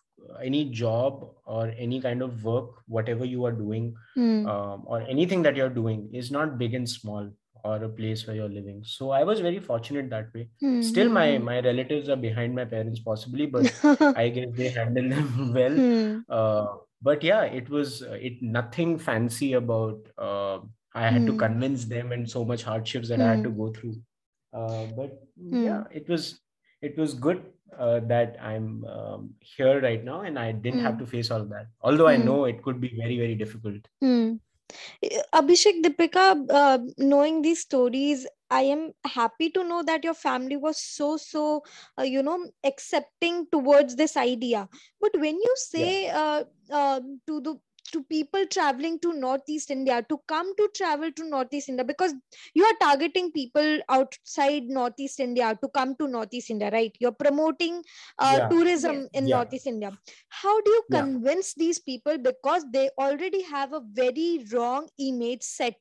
any 0.42 0.70
job 0.70 1.28
or 1.44 1.72
any 1.76 2.00
kind 2.00 2.22
of 2.22 2.44
work 2.44 2.70
whatever 2.86 3.24
you 3.24 3.44
are 3.44 3.52
doing 3.52 3.94
mm. 4.16 4.46
um, 4.48 4.82
or 4.86 5.02
anything 5.02 5.42
that 5.42 5.56
you're 5.56 5.68
doing 5.68 6.08
is 6.12 6.30
not 6.30 6.58
big 6.58 6.74
and 6.74 6.88
small 6.88 7.30
or 7.64 7.82
a 7.82 7.88
place 7.88 8.26
where 8.26 8.36
you're 8.36 8.54
living 8.56 8.82
so 8.84 9.10
i 9.10 9.24
was 9.24 9.40
very 9.40 9.58
fortunate 9.58 10.08
that 10.10 10.32
way 10.34 10.48
mm-hmm. 10.62 10.82
still 10.82 11.08
my 11.08 11.38
my 11.38 11.60
relatives 11.60 12.08
are 12.08 12.20
behind 12.24 12.54
my 12.54 12.64
parents 12.64 13.00
possibly 13.00 13.46
but 13.46 13.72
i 14.24 14.28
guess 14.28 14.48
they 14.60 14.68
handle 14.68 15.08
them 15.08 15.52
well 15.58 15.78
mm. 15.84 16.22
uh, 16.28 16.66
but 17.02 17.22
yeah 17.22 17.42
it 17.42 17.70
was 17.70 18.02
uh, 18.02 18.18
it 18.30 18.42
nothing 18.42 18.98
fancy 18.98 19.54
about 19.54 19.98
uh, 20.18 20.58
i 20.94 21.08
had 21.08 21.22
mm. 21.22 21.26
to 21.26 21.32
hmm. 21.32 21.38
convince 21.38 21.86
them 21.86 22.12
and 22.12 22.30
so 22.36 22.44
much 22.44 22.62
hardships 22.62 23.08
that 23.08 23.20
i 23.20 23.30
had 23.32 23.42
to 23.42 23.50
hmm. 23.50 23.58
go 23.62 23.72
through 23.72 23.96
uh, 24.52 24.84
but 25.00 25.18
mm. 25.42 25.64
yeah 25.64 25.82
it 25.90 26.08
was 26.08 26.40
it 26.82 26.96
was 26.98 27.14
good 27.14 27.42
uh, 27.78 28.00
that 28.14 28.36
i'm 28.52 28.84
um, 28.84 29.30
here 29.40 29.80
right 29.80 30.04
now 30.04 30.20
and 30.20 30.38
i 30.38 30.52
didn't 30.52 30.80
mm. 30.80 30.88
have 30.88 30.98
to 30.98 31.06
face 31.06 31.30
all 31.30 31.44
that 31.44 31.66
although 31.80 32.06
i 32.06 32.16
hmm. 32.16 32.26
know 32.26 32.44
it 32.44 32.62
could 32.62 32.80
be 32.80 32.92
very 33.02 33.18
very 33.18 33.34
difficult 33.34 33.88
hmm. 34.00 34.34
Abhishek 35.32 35.82
deepika 35.84 36.24
uh, 36.60 36.78
knowing 36.98 37.42
these 37.42 37.60
stories 37.60 38.26
i 38.50 38.62
am 38.74 38.82
happy 39.16 39.50
to 39.50 39.64
know 39.64 39.82
that 39.82 40.04
your 40.04 40.14
family 40.14 40.56
was 40.56 40.78
so 40.78 41.16
so 41.16 41.62
uh, 41.98 42.02
you 42.02 42.22
know 42.22 42.38
accepting 42.64 43.46
towards 43.52 43.96
this 43.96 44.16
idea 44.16 44.68
but 45.00 45.12
when 45.24 45.36
you 45.46 45.54
say 45.56 46.06
yeah. 46.06 46.18
Uh, 46.24 46.44
um, 46.80 47.20
to 47.26 47.40
the 47.40 47.54
to 47.92 48.02
people 48.04 48.46
traveling 48.46 48.98
to 48.98 49.12
northeast 49.12 49.70
india 49.70 50.02
to 50.08 50.18
come 50.26 50.54
to 50.56 50.68
travel 50.74 51.10
to 51.12 51.28
northeast 51.28 51.68
india 51.68 51.84
because 51.84 52.14
you 52.54 52.64
are 52.64 52.76
targeting 52.80 53.30
people 53.32 53.78
outside 53.88 54.64
northeast 54.64 55.20
india 55.20 55.56
to 55.62 55.68
come 55.68 55.94
to 55.96 56.08
northeast 56.08 56.50
india 56.50 56.70
right 56.70 56.96
you're 57.00 57.18
promoting 57.24 57.82
uh, 58.18 58.36
yeah. 58.38 58.48
tourism 58.48 58.96
yeah. 58.96 59.18
in 59.20 59.26
yeah. 59.26 59.36
northeast 59.36 59.66
india 59.66 59.92
how 60.28 60.60
do 60.62 60.70
you 60.70 60.84
convince 60.90 61.54
these 61.54 61.78
people 61.78 62.18
because 62.18 62.64
they 62.72 62.88
already 62.98 63.42
have 63.42 63.72
a 63.72 63.82
very 64.02 64.44
wrong 64.52 64.88
image 64.98 65.42
set 65.42 65.76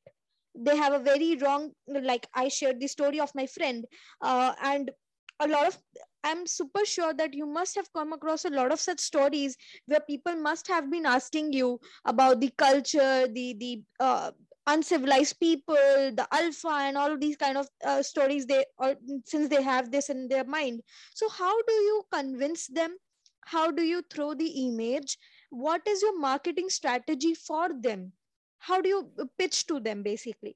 they 0.56 0.76
have 0.78 0.94
a 0.94 1.00
very 1.00 1.36
wrong 1.38 1.72
like 1.88 2.28
i 2.36 2.48
shared 2.48 2.80
the 2.80 2.88
story 2.88 3.20
of 3.20 3.34
my 3.36 3.48
friend 3.48 3.86
uh, 4.22 4.54
and 4.62 4.92
a 5.40 5.48
lot 5.48 5.68
of 5.68 5.78
I'm 6.24 6.48
super 6.48 6.86
sure 6.86 7.14
that 7.14 7.34
you 7.34 7.46
must 7.46 7.76
have 7.76 7.92
come 7.94 8.14
across 8.14 8.46
a 8.46 8.50
lot 8.50 8.72
of 8.72 8.80
such 8.80 9.00
stories 9.00 9.58
where 9.88 10.00
people 10.00 10.36
must 10.36 10.68
have 10.68 10.90
been 10.90 11.06
asking 11.06 11.54
you 11.54 11.80
about 12.06 12.40
the 12.40 12.50
culture, 12.58 13.28
the 13.28 13.54
the 13.60 13.82
uh, 14.00 14.32
uncivilized 14.68 15.40
people, 15.40 15.76
the 15.76 16.28
ULFA, 16.32 16.76
and 16.90 16.98
all 16.98 17.18
these 17.18 17.36
kind 17.38 17.58
of 17.58 17.68
uh, 17.86 18.02
stories. 18.02 18.46
They 18.46 18.66
or 18.78 18.96
since 19.26 19.50
they 19.50 19.62
have 19.62 19.92
this 19.92 20.10
in 20.10 20.28
their 20.28 20.46
mind. 20.46 20.82
So 21.14 21.30
how 21.30 21.62
do 21.64 21.74
you 21.74 22.04
convince 22.12 22.68
them? 22.68 22.98
How 23.46 23.72
do 23.72 23.84
you 23.84 24.02
throw 24.10 24.34
the 24.34 24.52
image? 24.68 25.18
What 25.50 25.82
is 25.88 26.02
your 26.02 26.18
marketing 26.20 26.70
strategy 26.70 27.34
for 27.36 27.70
them? 27.74 28.14
How 28.60 28.82
do 28.82 28.90
you 28.90 29.30
pitch 29.38 29.68
to 29.68 29.80
them 29.80 30.04
basically? 30.04 30.56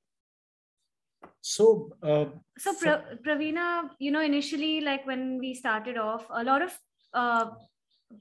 So 1.41 1.89
uh, 2.03 2.25
so 2.57 2.73
pra- 2.81 3.03
praveena 3.25 3.89
you 3.99 4.11
know 4.11 4.21
initially 4.21 4.81
like 4.81 5.05
when 5.05 5.37
we 5.39 5.53
started 5.53 5.97
off 5.97 6.25
a 6.41 6.43
lot 6.43 6.61
of 6.61 6.77
uh, 7.13 7.45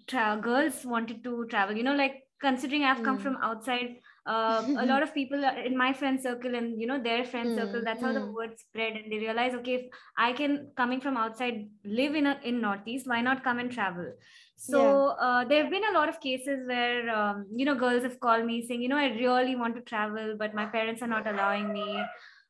tra- 0.06 0.38
girls 0.40 0.84
wanted 0.84 1.22
to 1.24 1.46
travel 1.46 1.76
you 1.76 1.82
know 1.82 1.94
like 1.94 2.22
considering 2.40 2.84
i've 2.84 3.02
come 3.02 3.18
mm. 3.18 3.22
from 3.22 3.36
outside 3.48 3.96
uh, 4.26 4.62
a 4.78 4.86
lot 4.86 5.02
of 5.02 5.14
people 5.14 5.42
in 5.64 5.76
my 5.76 5.92
friend 5.92 6.20
circle 6.20 6.54
and 6.54 6.80
you 6.80 6.86
know 6.86 7.00
their 7.02 7.24
friend 7.24 7.50
mm, 7.50 7.56
circle 7.56 7.82
that's 7.84 8.02
mm. 8.02 8.06
how 8.06 8.12
the 8.12 8.20
hmm. 8.20 8.34
word 8.34 8.58
spread 8.58 8.94
and 8.94 9.10
they 9.10 9.18
realize 9.18 9.54
okay 9.54 9.74
if 9.74 9.84
i 10.18 10.32
can 10.32 10.68
coming 10.76 11.00
from 11.00 11.16
outside 11.16 11.68
live 11.84 12.14
in 12.14 12.26
a, 12.26 12.38
in 12.44 12.60
northeast 12.60 13.06
why 13.06 13.20
not 13.20 13.44
come 13.44 13.58
and 13.58 13.70
travel 13.70 14.12
so 14.56 14.80
yeah. 14.80 15.26
uh, 15.26 15.44
there 15.44 15.62
have 15.62 15.70
been 15.70 15.88
a 15.90 15.94
lot 15.98 16.08
of 16.08 16.20
cases 16.20 16.66
where 16.66 17.08
um, 17.10 17.46
you 17.54 17.64
know 17.64 17.74
girls 17.74 18.02
have 18.02 18.18
called 18.20 18.44
me 18.44 18.66
saying 18.66 18.82
you 18.82 18.88
know 18.88 18.96
i 18.96 19.06
really 19.14 19.56
want 19.56 19.76
to 19.76 19.82
travel 19.82 20.34
but 20.38 20.54
my 20.54 20.66
parents 20.66 21.02
are 21.02 21.12
not 21.16 21.26
allowing 21.26 21.72
me 21.72 22.02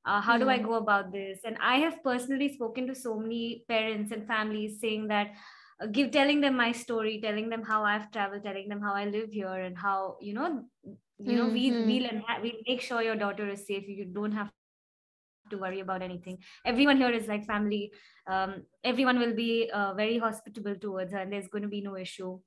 uh, 0.07 0.21
how 0.21 0.37
mm. 0.37 0.41
do 0.41 0.49
i 0.49 0.57
hmm. 0.59 0.67
go 0.67 0.75
about 0.75 1.13
this 1.13 1.41
and 1.45 1.57
i 1.61 1.77
have 1.77 2.03
personally 2.03 2.53
spoken 2.53 2.87
to 2.87 2.95
so 2.95 3.19
many 3.19 3.65
parents 3.69 4.13
and 4.13 4.27
families 4.27 4.81
saying 4.81 5.09
that 5.09 5.33
uh, 5.81 5.87
give 5.87 6.11
telling 6.11 6.41
them 6.41 6.57
my 6.57 6.73
story 6.73 7.21
telling 7.21 7.49
them 7.49 7.63
how 7.63 7.83
i've 7.85 8.11
traveled 8.11 8.45
telling 8.45 8.69
them 8.69 8.81
how 8.81 8.95
i 8.95 9.05
live 9.05 9.31
here 9.31 9.59
and 9.69 9.77
how 9.77 10.17
you 10.21 10.33
know 10.33 10.65
you 11.19 11.37
know 11.37 11.45
mm-hmm. 11.45 11.87
we 11.87 12.01
we'll, 12.01 12.23
we'll 12.43 12.63
make 12.69 12.81
sure 12.81 13.03
your 13.03 13.17
daughter 13.17 13.49
is 13.49 13.67
safe 13.67 13.89
you 13.89 14.05
don't 14.05 14.33
have 14.33 14.51
to 15.51 15.59
worry 15.59 15.81
about 15.81 16.03
anything 16.03 16.39
everyone 16.65 16.97
here 16.97 17.11
is 17.11 17.29
like 17.29 17.45
family 17.47 17.93
um, 18.27 18.63
everyone 18.85 19.19
will 19.19 19.35
be 19.35 19.71
uh, 19.73 19.95
very 19.95 20.19
hospitable 20.19 20.75
towards 20.75 21.13
her 21.13 21.19
and 21.19 21.33
there's 21.33 21.49
going 21.49 21.63
to 21.63 21.69
be 21.69 21.81
no 21.81 21.97
issue 21.97 22.39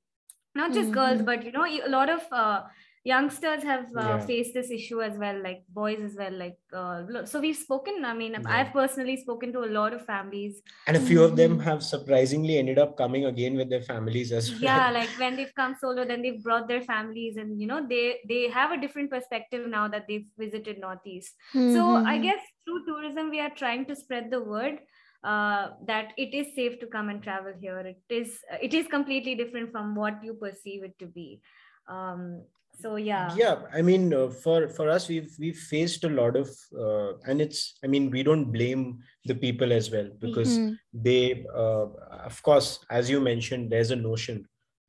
not 0.54 0.72
just 0.72 0.90
mm-hmm. 0.90 1.00
girls 1.00 1.22
but 1.22 1.44
you 1.44 1.52
know 1.52 1.64
a 1.64 1.88
lot 1.88 2.10
of 2.10 2.20
uh, 2.30 2.62
youngsters 3.04 3.62
have 3.62 3.86
uh, 3.96 4.00
yeah. 4.00 4.18
faced 4.18 4.52
this 4.52 4.70
issue 4.70 5.00
as 5.00 5.16
well 5.16 5.42
like 5.42 5.62
boys 5.70 6.00
as 6.00 6.16
well 6.16 6.32
like 6.32 6.58
uh, 6.74 7.02
so 7.24 7.40
we've 7.40 7.56
spoken 7.56 8.04
i 8.04 8.12
mean 8.12 8.32
yeah. 8.32 8.40
i've 8.46 8.72
personally 8.72 9.16
spoken 9.16 9.52
to 9.52 9.60
a 9.60 9.70
lot 9.78 9.94
of 9.94 10.04
families 10.04 10.60
and 10.86 10.96
a 10.96 11.00
few 11.00 11.22
of 11.22 11.34
them 11.34 11.52
mm-hmm. 11.52 11.62
have 11.62 11.82
surprisingly 11.82 12.58
ended 12.58 12.78
up 12.78 12.98
coming 12.98 13.24
again 13.24 13.56
with 13.56 13.70
their 13.70 13.80
families 13.80 14.32
as 14.32 14.50
well 14.50 14.60
yeah 14.60 14.90
like 14.98 15.08
when 15.18 15.34
they've 15.34 15.54
come 15.54 15.74
solo 15.80 16.04
then 16.04 16.20
they've 16.20 16.42
brought 16.42 16.68
their 16.68 16.82
families 16.82 17.38
and 17.38 17.58
you 17.58 17.66
know 17.66 17.86
they 17.88 18.18
they 18.28 18.50
have 18.50 18.70
a 18.70 18.80
different 18.80 19.10
perspective 19.10 19.66
now 19.66 19.88
that 19.88 20.04
they've 20.06 20.26
visited 20.38 20.78
northeast 20.78 21.34
mm-hmm. 21.54 21.74
so 21.74 21.96
i 22.04 22.18
guess 22.18 22.40
through 22.64 22.84
tourism 22.84 23.30
we 23.30 23.40
are 23.40 23.54
trying 23.56 23.86
to 23.86 23.96
spread 23.96 24.30
the 24.30 24.42
word 24.42 24.78
uh, 25.24 25.68
that 25.86 26.12
it 26.16 26.34
is 26.34 26.54
safe 26.54 26.78
to 26.80 26.86
come 26.86 27.08
and 27.08 27.22
travel 27.22 27.52
here 27.60 27.78
it 27.78 28.02
is 28.10 28.38
it 28.60 28.74
is 28.74 28.86
completely 28.86 29.34
different 29.34 29.70
from 29.72 29.94
what 29.94 30.22
you 30.22 30.34
perceive 30.34 30.82
it 30.82 30.98
to 30.98 31.06
be 31.06 31.40
um, 31.88 32.42
so 32.80 32.96
yeah 32.96 33.34
yeah 33.36 33.56
i 33.74 33.82
mean 33.82 34.12
uh, 34.14 34.28
for 34.28 34.68
for 34.68 34.88
us 34.88 35.08
we've 35.08 35.32
we've 35.38 35.62
faced 35.72 36.04
a 36.04 36.08
lot 36.08 36.36
of 36.36 36.48
uh, 36.78 37.12
and 37.26 37.40
it's 37.40 37.78
i 37.84 37.86
mean 37.86 38.10
we 38.10 38.22
don't 38.22 38.52
blame 38.52 38.98
the 39.24 39.34
people 39.34 39.72
as 39.72 39.90
well 39.90 40.08
because 40.18 40.58
mm-hmm. 40.58 40.74
they 40.92 41.44
uh, 41.54 41.86
of 42.30 42.42
course 42.42 42.78
as 42.90 43.10
you 43.10 43.20
mentioned 43.20 43.70
there's 43.70 43.90
a 43.90 43.96
notion 43.96 44.46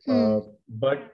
mm. 0.08 0.46
but 0.70 1.12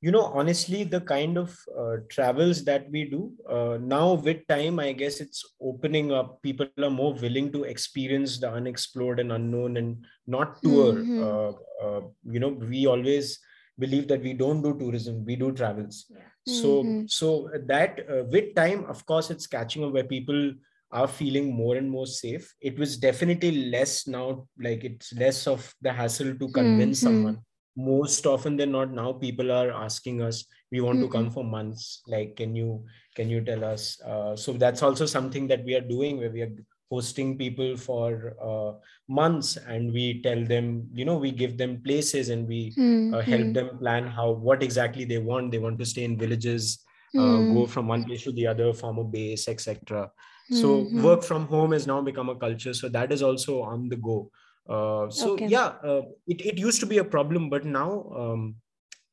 you 0.00 0.10
know 0.10 0.24
honestly 0.40 0.82
the 0.84 1.00
kind 1.00 1.36
of 1.36 1.56
uh, 1.78 1.96
travels 2.08 2.64
that 2.64 2.90
we 2.90 3.04
do 3.04 3.32
uh, 3.48 3.76
now 3.80 4.14
with 4.14 4.46
time 4.46 4.78
i 4.78 4.92
guess 4.92 5.20
it's 5.20 5.44
opening 5.60 6.12
up 6.12 6.40
people 6.42 6.66
are 6.78 6.96
more 7.02 7.14
willing 7.14 7.52
to 7.52 7.64
experience 7.64 8.38
the 8.38 8.50
unexplored 8.50 9.20
and 9.20 9.32
unknown 9.32 9.76
and 9.76 10.06
not 10.26 10.62
tour 10.62 10.94
mm-hmm. 10.94 12.32
you 12.32 12.40
know 12.40 12.54
we 12.74 12.86
always 12.86 13.38
believe 13.84 14.06
that 14.08 14.22
we 14.28 14.32
don't 14.32 14.62
do 14.62 14.72
tourism 14.78 15.24
we 15.24 15.36
do 15.42 15.50
travels 15.60 16.06
yeah. 16.08 16.54
so 16.60 16.70
mm-hmm. 16.82 17.06
so 17.06 17.50
that 17.66 18.00
uh, 18.14 18.24
with 18.34 18.54
time 18.54 18.84
of 18.94 19.04
course 19.06 19.30
it's 19.30 19.46
catching 19.46 19.84
up 19.84 19.92
where 19.92 20.10
people 20.16 20.52
are 20.92 21.08
feeling 21.08 21.52
more 21.54 21.76
and 21.76 21.90
more 21.90 22.06
safe 22.06 22.54
it 22.60 22.78
was 22.78 22.96
definitely 22.96 23.52
less 23.76 24.06
now 24.06 24.46
like 24.66 24.84
it's 24.84 25.12
less 25.24 25.46
of 25.46 25.74
the 25.80 25.92
hassle 25.92 26.34
to 26.34 26.48
convince 26.48 26.98
mm-hmm. 26.98 27.06
someone 27.06 27.38
most 27.76 28.26
often 28.26 28.56
than 28.56 28.72
not 28.72 28.92
now 28.92 29.12
people 29.12 29.52
are 29.52 29.70
asking 29.70 30.20
us 30.20 30.44
we 30.72 30.80
want 30.80 30.98
mm-hmm. 30.98 31.06
to 31.06 31.12
come 31.12 31.24
mm-hmm. 31.26 31.34
for 31.34 31.44
months 31.44 32.02
like 32.06 32.36
can 32.36 32.56
you 32.56 32.84
can 33.14 33.30
you 33.30 33.40
tell 33.40 33.64
us 33.64 34.00
uh, 34.02 34.34
so 34.34 34.52
that's 34.52 34.82
also 34.82 35.06
something 35.06 35.46
that 35.46 35.64
we 35.64 35.74
are 35.74 35.86
doing 35.94 36.18
where 36.18 36.30
we 36.30 36.42
are 36.42 36.52
hosting 36.90 37.38
people 37.38 37.76
for 37.76 38.34
uh, 38.42 38.72
months 39.08 39.56
and 39.56 39.92
we 39.92 40.20
tell 40.22 40.44
them 40.44 40.86
you 40.92 41.04
know 41.04 41.16
we 41.16 41.30
give 41.30 41.56
them 41.56 41.80
places 41.82 42.28
and 42.28 42.48
we 42.48 42.72
mm-hmm. 42.76 43.14
uh, 43.14 43.20
help 43.20 43.42
hmm. 43.42 43.52
them 43.52 43.78
plan 43.78 44.06
how 44.06 44.30
what 44.30 44.62
exactly 44.62 45.04
they 45.04 45.18
want 45.18 45.52
they 45.52 45.58
want 45.58 45.78
to 45.78 45.86
stay 45.86 46.04
in 46.04 46.18
villages 46.18 46.84
uh, 47.16 47.20
mm-hmm. 47.20 47.54
go 47.54 47.66
from 47.66 47.86
one 47.86 48.04
place 48.04 48.24
to 48.24 48.32
the 48.32 48.46
other 48.46 48.72
form 48.72 48.98
a 48.98 49.04
base 49.04 49.48
etc 49.48 50.10
so 50.50 50.68
mm-hmm. 50.68 51.02
work 51.02 51.22
from 51.22 51.46
home 51.46 51.72
has 51.72 51.86
now 51.86 52.00
become 52.00 52.28
a 52.28 52.34
culture 52.34 52.74
so 52.74 52.88
that 52.88 53.12
is 53.12 53.22
also 53.22 53.62
on 53.62 53.88
the 53.88 53.96
go 53.96 54.28
uh, 54.68 55.08
so 55.08 55.32
okay. 55.32 55.46
yeah 55.46 55.72
uh, 55.84 56.02
it, 56.26 56.44
it 56.44 56.58
used 56.58 56.80
to 56.80 56.86
be 56.86 56.98
a 56.98 57.04
problem 57.04 57.48
but 57.48 57.64
now 57.64 58.04
um, 58.16 58.54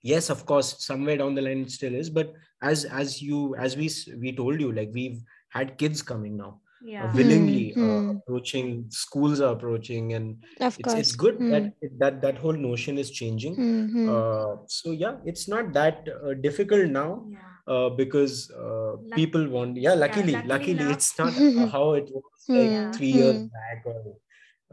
yes 0.02 0.32
of 0.32 0.46
course 0.46 0.84
somewhere 0.84 1.18
down 1.18 1.36
the 1.36 1.42
line 1.42 1.62
it 1.62 1.72
still 1.72 1.94
is 1.94 2.10
but 2.10 2.34
as 2.64 2.86
as 2.86 3.22
you 3.22 3.56
as 3.56 3.78
we 3.78 3.90
we 4.20 4.36
told 4.36 4.60
you 4.60 4.72
like 4.72 4.90
we've 4.94 5.22
had 5.50 5.78
kids 5.78 6.02
coming 6.02 6.36
now 6.38 6.60
yeah. 6.84 7.06
Uh, 7.06 7.14
willingly 7.14 7.74
mm-hmm. 7.76 7.84
uh, 7.84 8.00
hmm. 8.02 8.18
approaching 8.18 8.86
schools 8.90 9.42
are 9.42 9.54
approaching 9.54 10.14
and 10.14 10.44
it's, 10.60 10.94
it's 10.94 11.12
good 11.14 11.40
mm. 11.40 11.50
that 11.52 11.90
that 12.00 12.22
that 12.22 12.38
whole 12.38 12.54
notion 12.54 12.98
is 12.98 13.12
changing 13.12 13.56
mm-hmm. 13.56 14.10
uh, 14.10 14.58
so 14.68 14.92
yeah 14.92 15.16
it's 15.26 15.48
not 15.48 15.74
that 15.74 16.08
uh, 16.24 16.34
difficult 16.36 16.90
now 16.90 17.24
yeah. 17.30 17.40
Uh, 17.68 17.90
because 17.90 18.50
uh, 18.52 18.96
people 19.14 19.46
want 19.50 19.76
yeah 19.76 19.94
luckily 19.94 20.32
yeah, 20.32 20.44
luckily, 20.46 20.76
luckily 20.76 20.94
it's 20.94 21.20
not 21.20 21.34
how 21.72 21.94
it 21.94 22.08
was 22.14 22.24
like 22.48 22.70
hmm. 22.70 22.92
three 22.92 23.12
years 23.12 23.38
hmm. 23.38 23.48
back 23.48 23.84
or 23.86 24.16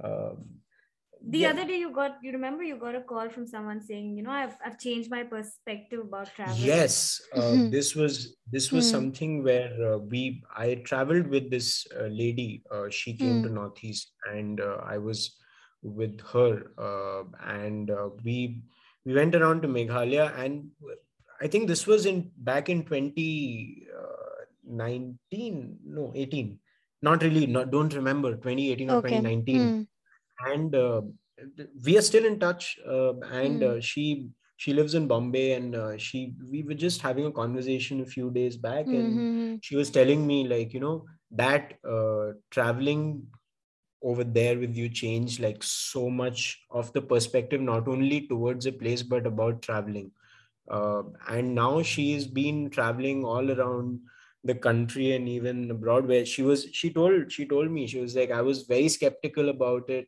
um, 0.05 0.45
the 1.27 1.39
yeah. 1.39 1.51
other 1.51 1.65
day 1.65 1.79
you 1.79 1.91
got 1.91 2.19
you 2.23 2.33
remember 2.33 2.63
you 2.63 2.77
got 2.77 2.95
a 2.95 3.01
call 3.01 3.31
from 3.31 3.47
someone 3.47 3.81
saying 3.81 4.15
you 4.17 4.23
know 4.23 4.31
i've, 4.31 4.57
I've 4.65 4.79
changed 4.79 5.11
my 5.11 5.23
perspective 5.23 6.01
about 6.01 6.35
travel 6.35 6.57
yes 6.57 7.21
uh, 7.35 7.41
mm-hmm. 7.41 7.71
this 7.71 7.95
was 7.95 8.37
this 8.51 8.71
was 8.71 8.87
mm. 8.87 8.91
something 8.91 9.43
where 9.43 9.73
uh, 9.93 9.99
we 9.99 10.43
i 10.57 10.75
traveled 10.85 11.29
with 11.29 11.51
this 11.51 11.87
uh, 11.99 12.07
lady 12.07 12.63
uh, 12.71 12.91
she 12.91 13.15
came 13.15 13.43
to 13.43 13.49
northeast 13.49 14.13
and 14.31 14.61
uh, 14.61 14.77
i 14.85 14.99
was 14.99 15.37
with 15.83 16.21
her 16.33 16.73
uh, 16.79 17.23
and 17.47 17.91
we 18.23 18.63
we 19.05 19.15
went 19.15 19.35
around 19.35 19.63
to 19.63 19.69
meghalaya 19.69 20.39
and 20.39 20.67
i 21.41 21.47
think 21.47 21.67
this 21.69 21.87
was 21.87 22.05
in 22.07 22.31
back 22.37 22.69
in 22.69 22.85
2019 22.85 25.79
no 25.87 26.13
18 26.15 26.59
not 27.03 27.23
really 27.23 27.47
not 27.47 27.71
don't 27.71 27.95
remember 27.95 28.33
2018 28.33 28.91
or 28.91 28.97
okay. 28.97 29.09
2019 29.09 29.61
mm 29.61 29.87
and 30.41 30.75
uh, 30.75 31.03
we 31.85 31.97
are 31.99 32.03
still 32.03 32.25
in 32.25 32.39
touch 32.39 32.79
uh, 32.89 33.15
and 33.21 33.61
mm. 33.61 33.83
she 33.83 34.29
she 34.57 34.73
lives 34.73 34.95
in 34.95 35.09
bombay 35.09 35.53
and 35.53 35.75
uh, 35.75 35.97
she 35.99 36.35
we 36.51 36.63
were 36.63 36.75
just 36.75 37.03
having 37.03 37.27
a 37.27 37.33
conversation 37.33 38.01
a 38.01 38.07
few 38.07 38.31
days 38.31 38.57
back 38.57 38.87
and 38.87 39.13
mm-hmm. 39.13 39.55
she 39.63 39.77
was 39.77 39.91
telling 39.91 40.27
me 40.27 40.47
like 40.47 40.73
you 40.73 40.81
know 40.81 41.05
that 41.31 41.75
uh, 41.89 42.33
traveling 42.51 43.27
over 44.03 44.23
there 44.23 44.59
with 44.59 44.77
you 44.77 44.89
changed 44.89 45.41
like 45.41 45.63
so 45.63 46.09
much 46.11 46.63
of 46.71 46.93
the 46.93 47.01
perspective 47.01 47.61
not 47.61 47.89
only 47.89 48.27
towards 48.29 48.67
a 48.67 48.73
place 48.73 49.03
but 49.03 49.27
about 49.27 49.63
traveling 49.63 50.11
uh, 50.71 51.03
and 51.29 51.55
now 51.55 51.83
she's 51.83 52.27
been 52.27 52.71
traveling 52.71 53.25
all 53.25 53.51
around 53.51 53.99
the 54.45 54.55
country 54.55 55.13
and 55.13 55.29
even 55.29 55.71
abroad 55.71 56.07
where 56.07 56.25
she 56.25 56.43
was 56.43 56.67
she 56.73 56.91
told 56.91 57.33
she 57.33 57.47
told 57.47 57.71
me 57.71 57.87
she 57.87 57.99
was 57.99 58.15
like 58.15 58.31
i 58.31 58.43
was 58.43 58.63
very 58.65 58.89
skeptical 58.89 59.49
about 59.49 59.89
it 59.89 60.07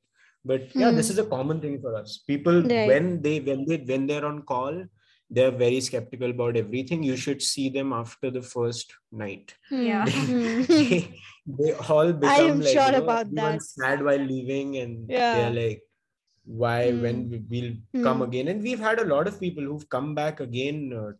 but 0.50 0.74
yeah 0.74 0.90
mm. 0.90 0.96
this 0.98 1.10
is 1.14 1.18
a 1.18 1.30
common 1.34 1.60
thing 1.60 1.80
for 1.84 1.94
us 2.00 2.18
people 2.32 2.62
right. 2.62 2.88
when 2.92 3.20
they 3.22 3.38
when 3.48 3.64
they 3.68 3.78
when 3.90 4.06
they're 4.06 4.28
on 4.30 4.42
call 4.52 4.84
they're 5.30 5.56
very 5.64 5.80
skeptical 5.80 6.30
about 6.30 6.56
everything 6.56 7.02
you 7.02 7.16
should 7.16 7.42
see 7.42 7.68
them 7.68 7.92
after 7.92 8.30
the 8.30 8.42
first 8.42 8.94
night 9.10 9.54
yeah 9.70 10.04
they, 10.68 11.20
they 11.58 11.72
all 11.88 12.12
become 12.12 12.36
I 12.36 12.50
am 12.52 12.60
like 12.60 12.72
sure 12.72 12.86
you 12.86 12.92
know, 12.92 13.02
about 13.02 13.34
that 13.34 13.62
sad 13.62 14.04
while 14.04 14.24
leaving 14.34 14.76
and 14.76 15.10
yeah. 15.10 15.34
they're 15.34 15.68
like 15.68 15.82
why 16.44 16.92
mm. 16.92 17.02
when 17.02 17.46
we'll 17.50 17.74
mm. 17.94 18.02
come 18.04 18.22
again 18.22 18.48
and 18.48 18.62
we've 18.62 18.78
had 18.88 19.00
a 19.00 19.04
lot 19.04 19.26
of 19.26 19.40
people 19.40 19.64
who've 19.64 19.88
come 19.88 20.14
back 20.14 20.40
again 20.40 20.92
uh, 20.96 21.12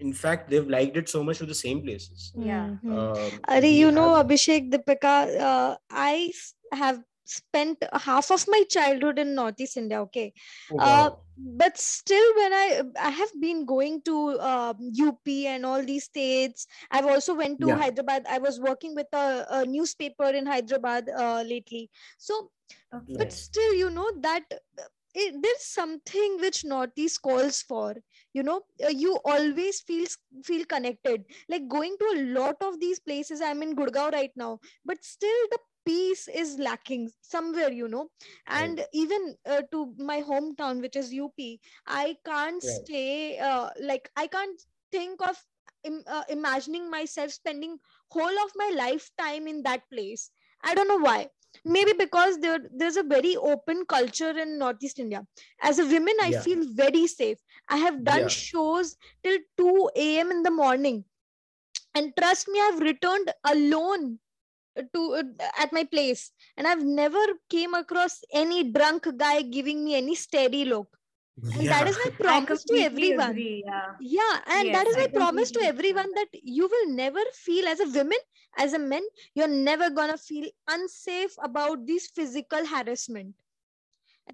in 0.00 0.12
fact 0.12 0.48
they've 0.48 0.68
liked 0.68 0.96
it 0.96 1.08
so 1.08 1.24
much 1.24 1.38
to 1.38 1.46
the 1.46 1.54
same 1.54 1.82
places 1.82 2.32
yeah 2.36 2.76
uh, 2.88 3.30
Are 3.48 3.64
you 3.64 3.90
know 3.90 4.10
abhishek 4.22 4.70
deepika 4.74 5.14
uh, 5.50 5.76
i 5.90 6.30
have 6.72 7.02
spent 7.28 7.84
half 7.92 8.30
of 8.30 8.44
my 8.48 8.62
childhood 8.70 9.18
in 9.18 9.34
northeast 9.34 9.76
india 9.76 10.00
okay 10.00 10.32
oh, 10.72 10.76
wow. 10.76 10.84
uh, 10.84 11.10
but 11.62 11.78
still 11.78 12.34
when 12.36 12.52
i 12.52 12.82
i 13.00 13.10
have 13.10 13.32
been 13.40 13.64
going 13.64 14.00
to 14.02 14.38
uh, 14.40 14.74
up 15.08 15.28
and 15.28 15.66
all 15.66 15.84
these 15.84 16.04
states 16.04 16.66
i've 16.90 17.06
also 17.06 17.34
went 17.34 17.60
to 17.60 17.68
yeah. 17.68 17.76
hyderabad 17.76 18.26
i 18.28 18.38
was 18.38 18.60
working 18.60 18.94
with 18.94 19.06
a, 19.12 19.46
a 19.50 19.66
newspaper 19.66 20.30
in 20.40 20.46
hyderabad 20.46 21.08
uh, 21.16 21.42
lately 21.46 21.90
so 22.18 22.50
okay. 22.94 23.16
but 23.18 23.32
still 23.32 23.74
you 23.74 23.90
know 23.90 24.10
that 24.20 24.42
it, 25.14 25.34
there's 25.42 25.64
something 25.64 26.38
which 26.40 26.64
northeast 26.64 27.22
calls 27.22 27.62
for 27.62 27.94
you 28.34 28.42
know 28.42 28.60
uh, 28.84 28.88
you 28.88 29.18
always 29.24 29.80
feel 29.80 30.06
feel 30.44 30.64
connected 30.64 31.24
like 31.48 31.66
going 31.68 31.96
to 31.98 32.06
a 32.16 32.22
lot 32.40 32.56
of 32.60 32.78
these 32.80 33.00
places 33.00 33.40
i'm 33.40 33.62
in 33.62 33.74
gurgaon 33.74 34.12
right 34.12 34.32
now 34.36 34.58
but 34.84 35.02
still 35.02 35.42
the 35.50 35.58
peace 35.88 36.28
is 36.28 36.58
lacking 36.58 37.08
somewhere 37.22 37.72
you 37.72 37.88
know 37.88 38.08
and 38.46 38.80
right. 38.80 38.88
even 38.92 39.36
uh, 39.46 39.62
to 39.72 39.94
my 39.98 40.20
hometown 40.22 40.80
which 40.82 40.96
is 40.96 41.12
up 41.26 41.40
i 41.86 42.16
can't 42.24 42.62
right. 42.62 42.88
stay 42.88 43.38
uh, 43.38 43.70
like 43.80 44.10
i 44.16 44.26
can't 44.26 44.62
think 44.92 45.20
of 45.30 45.44
Im- 45.84 46.04
uh, 46.06 46.24
imagining 46.28 46.90
myself 46.90 47.30
spending 47.32 47.78
whole 48.10 48.38
of 48.44 48.52
my 48.56 48.70
lifetime 48.76 49.46
in 49.52 49.62
that 49.62 49.82
place 49.92 50.30
i 50.62 50.74
don't 50.74 50.88
know 50.88 50.98
why 51.08 51.30
maybe 51.64 51.92
because 52.02 52.38
there 52.40 52.58
there's 52.82 52.96
a 52.96 53.02
very 53.14 53.36
open 53.52 53.84
culture 53.94 54.32
in 54.44 54.58
northeast 54.62 54.98
india 55.04 55.22
as 55.70 55.78
a 55.78 55.86
woman 55.94 56.22
i 56.26 56.30
Yeah. 56.30 56.46
feel 56.46 56.64
very 56.82 57.06
safe 57.06 57.38
i 57.68 57.76
have 57.84 58.04
done 58.10 58.28
Yeah. 58.28 58.36
shows 58.36 58.96
till 59.22 59.38
2 59.56 59.88
a.m 60.06 60.30
in 60.36 60.42
the 60.42 60.50
morning 60.62 61.04
and 61.94 62.12
trust 62.18 62.48
me 62.48 62.60
i've 62.66 62.80
returned 62.90 63.30
alone 63.54 64.04
to 64.94 65.14
uh, 65.14 65.22
at 65.58 65.72
my 65.72 65.84
place. 65.84 66.32
And 66.56 66.66
i've 66.66 66.82
never 66.84 67.24
came 67.48 67.74
across 67.74 68.22
any 68.32 68.64
drunk 68.70 69.06
guy 69.16 69.42
giving 69.42 69.84
me 69.84 69.94
any 69.96 70.14
steady 70.14 70.64
look. 70.64 70.98
And 71.54 71.70
that 71.70 71.86
is 71.86 71.96
my 71.96 72.10
promise 72.18 72.64
to 72.64 72.74
everyone. 72.78 73.46
agree, 73.46 73.62
yeah. 73.66 73.94
yeah 73.98 74.40
and 74.46 74.72
that 74.74 74.86
Yes, 74.86 74.90
is 74.90 74.96
I 74.96 75.02
my 75.02 75.06
promise 75.14 75.50
to 75.52 75.60
everyone 75.64 76.12
that 76.14 76.28
you 76.32 76.66
will 76.68 76.88
never 76.90 77.20
feel 77.32 77.66
as 77.66 77.80
a 77.80 77.88
woman 77.96 78.18
as 78.56 78.72
a 78.72 78.78
man 78.78 79.02
you're 79.34 79.48
never 79.48 79.88
gonna 79.90 80.16
feel 80.16 80.46
unsafe 80.68 81.34
about 81.42 81.86
this 81.86 82.06
physical 82.08 82.64
harassment. 82.66 83.34
And 83.34 83.34
that 83.34 83.47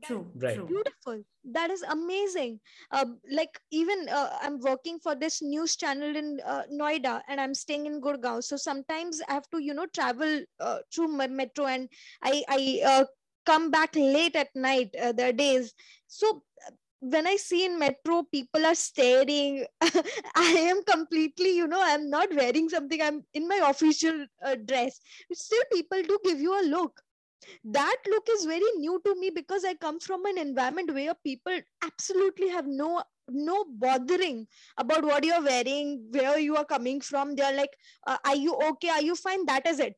True, 0.02 0.26
Right. 0.34 0.54
true. 0.56 0.66
beautiful. 0.66 1.22
That 1.44 1.70
is 1.70 1.82
amazing. 1.82 2.60
Uh, 2.90 3.04
like 3.30 3.60
even 3.70 4.08
uh, 4.08 4.30
i'm 4.42 4.58
working 4.60 4.98
for 4.98 5.14
this 5.14 5.40
news 5.42 5.76
channel 5.76 6.16
in 6.16 6.40
uh, 6.44 6.62
noida 6.72 7.22
and 7.28 7.40
i'm 7.40 7.54
staying 7.54 7.86
in 7.86 8.00
gurgaon. 8.00 8.42
So 8.42 8.56
sometimes 8.56 9.20
i 9.28 9.32
have 9.34 9.48
to 9.50 9.62
you 9.62 9.74
know 9.74 9.86
travel 9.86 10.42
uh, 10.60 10.78
through 10.94 11.08
my 11.08 11.26
metro 11.26 11.66
and 11.66 11.88
i 12.22 12.42
i 12.48 12.80
uh, 12.92 13.04
come 13.46 13.70
back 13.70 13.94
late 13.94 14.36
at 14.36 14.48
night 14.54 14.94
uh, 15.00 15.12
there 15.12 15.28
are 15.30 15.32
days. 15.32 15.74
So 16.06 16.42
uh, 16.66 16.70
when 17.00 17.26
i 17.26 17.36
see 17.36 17.64
in 17.64 17.78
metro 17.78 18.22
people 18.32 18.64
are 18.66 18.74
staring 18.74 19.64
i 20.34 20.50
am 20.72 20.82
completely 20.84 21.54
you 21.56 21.66
know 21.66 21.82
i'm 21.82 22.08
not 22.10 22.34
wearing 22.34 22.68
something. 22.68 23.00
I'm 23.00 23.24
in 23.34 23.46
my 23.48 23.60
official 23.68 24.26
uh, 24.44 24.56
dress. 24.56 25.00
Still 25.32 25.64
people 25.72 26.02
do 26.02 26.18
give 26.24 26.40
you 26.40 26.58
a 26.60 26.64
look 26.76 27.00
that 27.64 27.96
look 28.08 28.26
is 28.30 28.44
very 28.44 28.70
new 28.78 29.00
to 29.04 29.14
me 29.20 29.30
because 29.30 29.64
i 29.64 29.74
come 29.74 29.98
from 30.00 30.24
an 30.26 30.38
environment 30.38 30.92
where 30.92 31.14
people 31.24 31.58
absolutely 31.82 32.48
have 32.48 32.66
no 32.66 33.02
no 33.28 33.64
bothering 33.68 34.46
about 34.76 35.04
what 35.04 35.24
you're 35.24 35.42
wearing 35.42 36.06
where 36.10 36.38
you 36.38 36.56
are 36.56 36.64
coming 36.64 37.00
from. 37.00 37.34
They're 37.34 37.56
like 37.56 37.70
uh, 38.06 38.18
are 38.24 38.36
you 38.36 38.54
okay? 38.70 38.90
Are 38.90 39.02
you 39.02 39.14
fine? 39.14 39.46
That 39.46 39.66
is 39.66 39.80
it. 39.80 39.94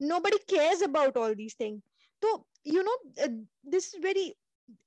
Nobody 0.00 0.38
cares 0.48 0.82
about 0.82 1.16
all 1.16 1.34
these 1.34 1.54
things. 1.54 1.82
So 2.22 2.46
you 2.64 2.82
know 2.82 2.96
uh, 3.24 3.28
this 3.62 3.86
is 3.86 3.94
very 4.00 4.34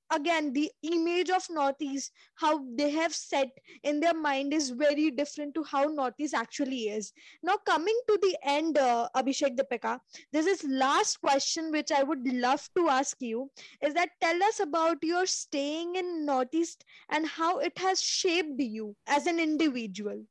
again 0.09 0.53
the 0.53 0.71
image 0.83 1.29
of 1.29 1.45
northeast 1.49 2.11
how 2.35 2.63
they 2.77 2.89
have 2.89 3.13
set 3.13 3.49
in 3.83 3.99
their 3.99 4.13
mind 4.13 4.53
is 4.53 4.69
very 4.69 5.11
different 5.11 5.53
to 5.53 5.63
how 5.63 5.83
northeast 5.83 6.33
actually 6.33 6.83
is 6.89 7.11
now 7.43 7.57
coming 7.65 7.99
to 8.07 8.17
the 8.21 8.37
end 8.43 8.77
uh, 8.77 9.09
abhishek 9.15 9.57
deepika 9.57 9.99
this 10.31 10.45
is 10.45 10.63
last 10.85 11.19
question 11.19 11.69
which 11.71 11.91
i 11.91 12.03
would 12.03 12.25
love 12.45 12.69
to 12.77 12.87
ask 12.87 13.17
you 13.19 13.49
is 13.81 13.93
that 13.93 14.09
tell 14.21 14.41
us 14.43 14.61
about 14.61 14.97
your 15.03 15.25
staying 15.25 15.95
in 15.95 16.25
northeast 16.25 16.85
and 17.09 17.27
how 17.27 17.59
it 17.59 17.77
has 17.77 18.01
shaped 18.01 18.61
you 18.77 18.95
as 19.07 19.27
an 19.27 19.39
individual 19.39 20.25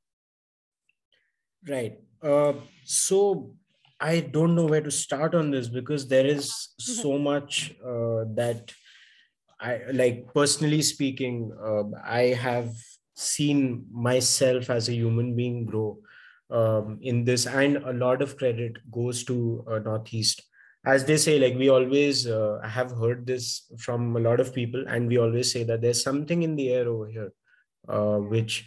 Right. 1.68 1.98
Uh, 2.22 2.52
so 2.84 3.50
I 4.00 4.20
don't 4.20 4.54
know 4.54 4.66
where 4.66 4.80
to 4.80 4.90
start 4.90 5.34
on 5.34 5.50
this 5.50 5.68
because 5.68 6.06
there 6.06 6.26
is 6.26 6.74
so 6.78 7.18
much 7.30 7.74
uh, 7.84 8.24
that 8.34 8.72
I 9.60 9.80
like 9.92 10.26
personally 10.34 10.82
speaking, 10.82 11.52
uh, 11.60 11.84
I 12.04 12.34
have 12.34 12.74
seen 13.14 13.86
myself 13.90 14.68
as 14.68 14.88
a 14.88 14.94
human 14.94 15.34
being 15.34 15.64
grow 15.64 15.98
um, 16.50 16.98
in 17.00 17.24
this, 17.24 17.46
and 17.46 17.78
a 17.78 17.92
lot 17.92 18.20
of 18.22 18.36
credit 18.36 18.76
goes 18.90 19.24
to 19.24 19.64
uh, 19.70 19.78
Northeast. 19.78 20.42
As 20.84 21.04
they 21.04 21.16
say, 21.16 21.38
like 21.38 21.56
we 21.58 21.68
always 21.68 22.26
uh, 22.26 22.60
have 22.62 22.92
heard 22.92 23.26
this 23.26 23.66
from 23.78 24.14
a 24.16 24.20
lot 24.20 24.40
of 24.40 24.54
people, 24.54 24.84
and 24.86 25.08
we 25.08 25.18
always 25.18 25.50
say 25.50 25.64
that 25.64 25.80
there's 25.80 26.02
something 26.02 26.42
in 26.42 26.54
the 26.54 26.70
air 26.70 26.88
over 26.88 27.08
here, 27.08 27.32
uh, 27.88 28.18
which 28.18 28.66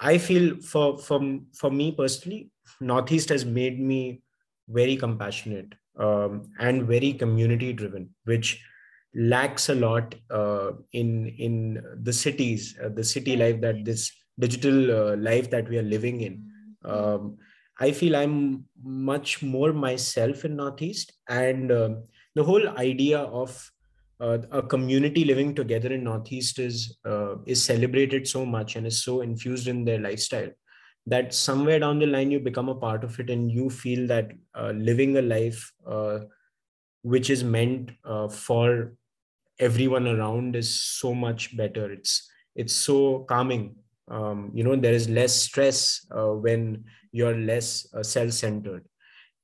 I 0.00 0.18
feel 0.18 0.60
for 0.60 0.98
from 0.98 1.46
for 1.54 1.70
me 1.70 1.92
personally, 1.92 2.50
Northeast 2.80 3.30
has 3.30 3.44
made 3.44 3.80
me 3.80 4.22
very 4.68 4.96
compassionate 4.96 5.74
um, 5.98 6.50
and 6.58 6.86
very 6.86 7.12
community 7.14 7.72
driven, 7.72 8.10
which 8.24 8.62
lacks 9.14 9.68
a 9.68 9.74
lot 9.74 10.14
uh, 10.30 10.72
in 10.92 11.28
in 11.38 11.82
the 12.02 12.12
cities, 12.12 12.76
uh, 12.82 12.88
the 12.88 13.04
city 13.04 13.36
life 13.36 13.60
that 13.60 13.84
this 13.84 14.10
digital 14.38 14.90
uh, 14.90 15.16
life 15.16 15.50
that 15.50 15.68
we 15.68 15.78
are 15.78 15.82
living 15.82 16.20
in. 16.20 16.50
Um, 16.84 17.36
I 17.80 17.92
feel 17.92 18.16
I'm 18.16 18.64
much 18.82 19.42
more 19.42 19.72
myself 19.72 20.44
in 20.44 20.56
Northeast, 20.56 21.12
and 21.28 21.72
um 21.72 22.02
the 22.34 22.44
whole 22.44 22.68
idea 22.78 23.18
of 23.18 23.70
uh, 24.20 24.38
a 24.50 24.62
community 24.62 25.24
living 25.24 25.54
together 25.54 25.92
in 25.92 26.04
Northeast 26.04 26.58
is 26.58 26.98
uh, 27.04 27.36
is 27.46 27.62
celebrated 27.62 28.26
so 28.26 28.44
much 28.44 28.76
and 28.76 28.86
is 28.86 29.02
so 29.02 29.20
infused 29.20 29.68
in 29.68 29.84
their 29.84 29.98
lifestyle 29.98 30.50
that 31.06 31.34
somewhere 31.34 31.78
down 31.78 31.98
the 31.98 32.06
line 32.06 32.30
you 32.30 32.40
become 32.40 32.68
a 32.68 32.74
part 32.74 33.04
of 33.04 33.18
it 33.20 33.30
and 33.30 33.50
you 33.50 33.68
feel 33.68 34.06
that 34.06 34.32
uh, 34.54 34.70
living 34.70 35.16
a 35.16 35.22
life 35.22 35.72
uh, 35.86 36.20
which 37.02 37.28
is 37.28 37.44
meant 37.44 37.90
uh, 38.04 38.28
for 38.28 38.94
everyone 39.58 40.06
around 40.06 40.56
is 40.56 40.80
so 40.80 41.14
much 41.14 41.56
better. 41.56 41.92
It's 41.92 42.30
it's 42.54 42.74
so 42.74 43.24
calming. 43.28 43.76
Um, 44.08 44.50
you 44.54 44.64
know 44.64 44.76
there 44.76 44.92
is 44.92 45.08
less 45.08 45.34
stress 45.34 46.06
uh, 46.10 46.32
when 46.32 46.84
you're 47.12 47.36
less 47.36 47.86
uh, 47.94 48.02
self-centered. 48.02 48.84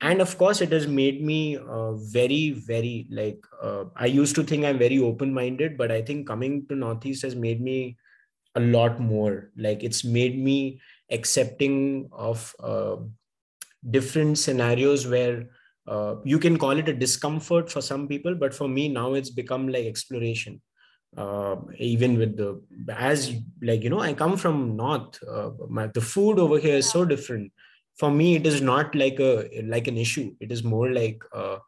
And 0.02 0.20
of 0.20 0.38
course 0.38 0.61
it 0.61 0.72
has 0.72 0.86
made 0.86 1.22
me 1.22 1.56
uh, 1.58 1.92
very 1.92 2.52
very 2.52 3.06
like 3.11 3.44
uh, 3.62 3.84
i 3.96 4.06
used 4.06 4.34
to 4.36 4.42
think 4.42 4.64
i'm 4.64 4.78
very 4.78 4.98
open 4.98 5.32
minded 5.34 5.76
but 5.76 5.92
i 5.92 6.00
think 6.00 6.26
coming 6.26 6.66
to 6.68 6.74
northeast 6.74 7.20
has 7.20 7.36
made 7.36 7.61
me 7.61 7.98
a 8.54 8.61
lot 8.61 9.00
more. 9.00 9.50
Like 9.56 9.82
it's 9.82 10.04
made 10.04 10.38
me 10.38 10.80
accepting 11.11 12.08
of 12.12 12.54
uh, 12.62 12.96
different 13.88 14.38
scenarios 14.38 15.06
where 15.06 15.48
uh, 15.87 16.16
you 16.24 16.39
can 16.39 16.57
call 16.59 16.78
it 16.78 16.89
a 16.89 16.95
discomfort 16.95 17.70
for 17.70 17.81
some 17.81 18.07
people 18.07 18.35
but 18.35 18.55
for 18.55 18.68
me 18.68 18.89
now 18.89 19.14
it's 19.14 19.31
become 19.31 19.68
like 19.68 19.87
exploration. 19.87 20.61
Uh, 21.16 21.57
even 21.76 22.16
with 22.16 22.37
the 22.37 22.62
as 22.97 23.35
like 23.62 23.83
you 23.83 23.91
know 23.91 23.99
i 23.99 24.12
come 24.14 24.37
from 24.37 24.76
north 24.76 25.18
uh, 25.28 25.51
my, 25.68 25.89
the 25.89 26.01
food 26.01 26.39
over 26.39 26.59
here 26.59 26.76
is 26.76 26.89
so 26.89 27.05
different. 27.05 27.53
For 27.99 28.11
me 28.11 28.37
it 28.37 28.47
is 28.47 28.62
not 28.62 28.95
like 28.95 29.18
a 29.18 29.62
like 29.66 29.89
an 29.89 29.99
issue. 29.99 30.35
It 30.39 30.53
is 30.53 30.62
more 30.62 30.89
like 30.91 31.20
uh, 31.35 31.59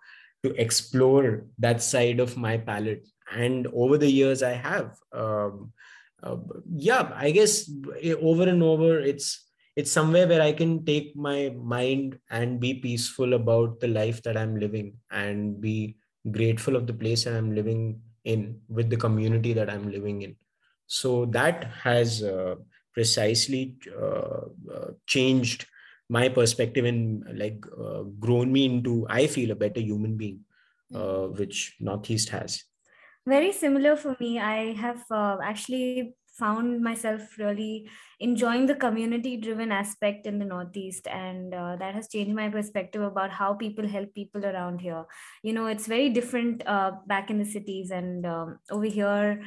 to 0.45 0.55
explore 0.55 1.45
that 1.59 1.83
side 1.83 2.21
of 2.21 2.37
my 2.37 2.57
palate. 2.57 3.07
And 3.33 3.67
over 3.73 3.99
the 3.99 4.11
years 4.11 4.43
i 4.43 4.53
have 4.53 4.97
um, 5.13 5.73
uh, 6.23 6.37
yeah 6.77 7.11
i 7.17 7.31
guess 7.31 7.71
eh, 8.01 8.15
over 8.15 8.49
and 8.49 8.63
over 8.63 9.01
it's 9.01 9.51
it's 9.77 9.91
somewhere 9.91 10.27
where 10.27 10.43
i 10.43 10.53
can 10.53 10.85
take 10.85 11.14
my 11.16 11.55
mind 11.75 12.18
and 12.31 12.61
be 12.61 12.75
peaceful 12.75 13.35
about 13.35 13.81
the 13.81 13.89
life 13.89 14.23
that 14.23 14.37
i'm 14.37 14.59
living 14.59 14.95
and 15.11 15.61
be 15.61 15.97
grateful 16.31 16.77
of 16.77 16.87
the 16.87 16.93
place 16.93 17.25
that 17.25 17.35
i'm 17.35 17.55
living 17.55 18.01
in 18.25 18.61
with 18.68 18.91
the 18.91 18.97
community 18.97 19.53
that 19.53 19.68
i'm 19.68 19.91
living 19.91 20.23
in. 20.23 20.37
So 20.87 21.25
that 21.27 21.64
has 21.83 22.23
uh, 22.23 22.57
precisely 22.93 23.77
uh, 23.91 24.43
uh, 24.73 24.91
changed 25.07 25.66
my 26.09 26.29
perspective 26.29 26.85
and 26.85 27.25
like 27.39 27.64
uh, 27.81 28.03
grown 28.20 28.53
me 28.53 28.66
into 28.66 29.07
i 29.09 29.27
feel 29.27 29.51
a 29.51 29.55
better 29.55 29.81
human 29.81 30.16
being 30.16 30.41
uh, 30.95 31.27
which 31.29 31.77
northeast 31.81 32.29
has. 32.29 32.64
Very 33.27 33.53
similar 33.53 33.97
for 33.97 34.16
me. 34.20 34.39
I 34.39 34.73
have 34.75 35.05
uh, 35.11 35.39
actually 35.43 36.14
found 36.33 36.83
myself 36.83 37.39
really 37.39 37.89
enjoying 38.20 38.66
the 38.66 38.74
community 38.74 39.37
driven 39.37 39.70
aspect 39.70 40.26
in 40.26 40.39
the 40.39 40.45
Northeast, 40.45 41.07
and 41.09 41.55
uh, 41.55 41.76
that 41.76 41.95
has 41.95 42.09
changed 42.09 42.35
my 42.35 42.49
perspective 42.49 43.03
about 43.03 43.30
how 43.30 43.55
people 43.55 43.87
help 43.87 44.14
people 44.14 44.45
around 44.45 44.80
here. 44.80 45.05
You 45.43 45.53
know, 45.53 45.66
it's 45.66 45.87
very 45.87 46.09
different 46.09 46.66
uh, 46.66 46.93
back 47.07 47.30
in 47.30 47.39
the 47.39 47.45
cities, 47.45 47.91
and 47.91 48.26
um, 48.26 48.59
over 48.70 48.87
here. 48.87 49.43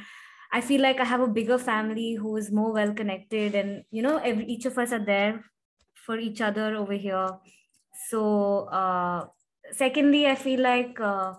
I 0.52 0.60
feel 0.60 0.80
like 0.80 1.00
I 1.00 1.04
have 1.04 1.20
a 1.20 1.26
bigger 1.26 1.58
family 1.58 2.14
who 2.14 2.36
is 2.36 2.52
more 2.52 2.72
well 2.72 2.94
connected, 2.94 3.54
and 3.56 3.82
you 3.90 4.00
know, 4.00 4.18
every, 4.18 4.44
each 4.46 4.64
of 4.64 4.78
us 4.78 4.92
are 4.92 5.04
there 5.04 5.44
for 5.94 6.18
each 6.18 6.40
other 6.40 6.76
over 6.76 6.92
here. 6.92 7.28
So, 8.08 8.68
uh, 8.68 9.26
secondly, 9.72 10.26
I 10.28 10.36
feel 10.36 10.60
like 10.60 11.00
uh, 11.00 11.34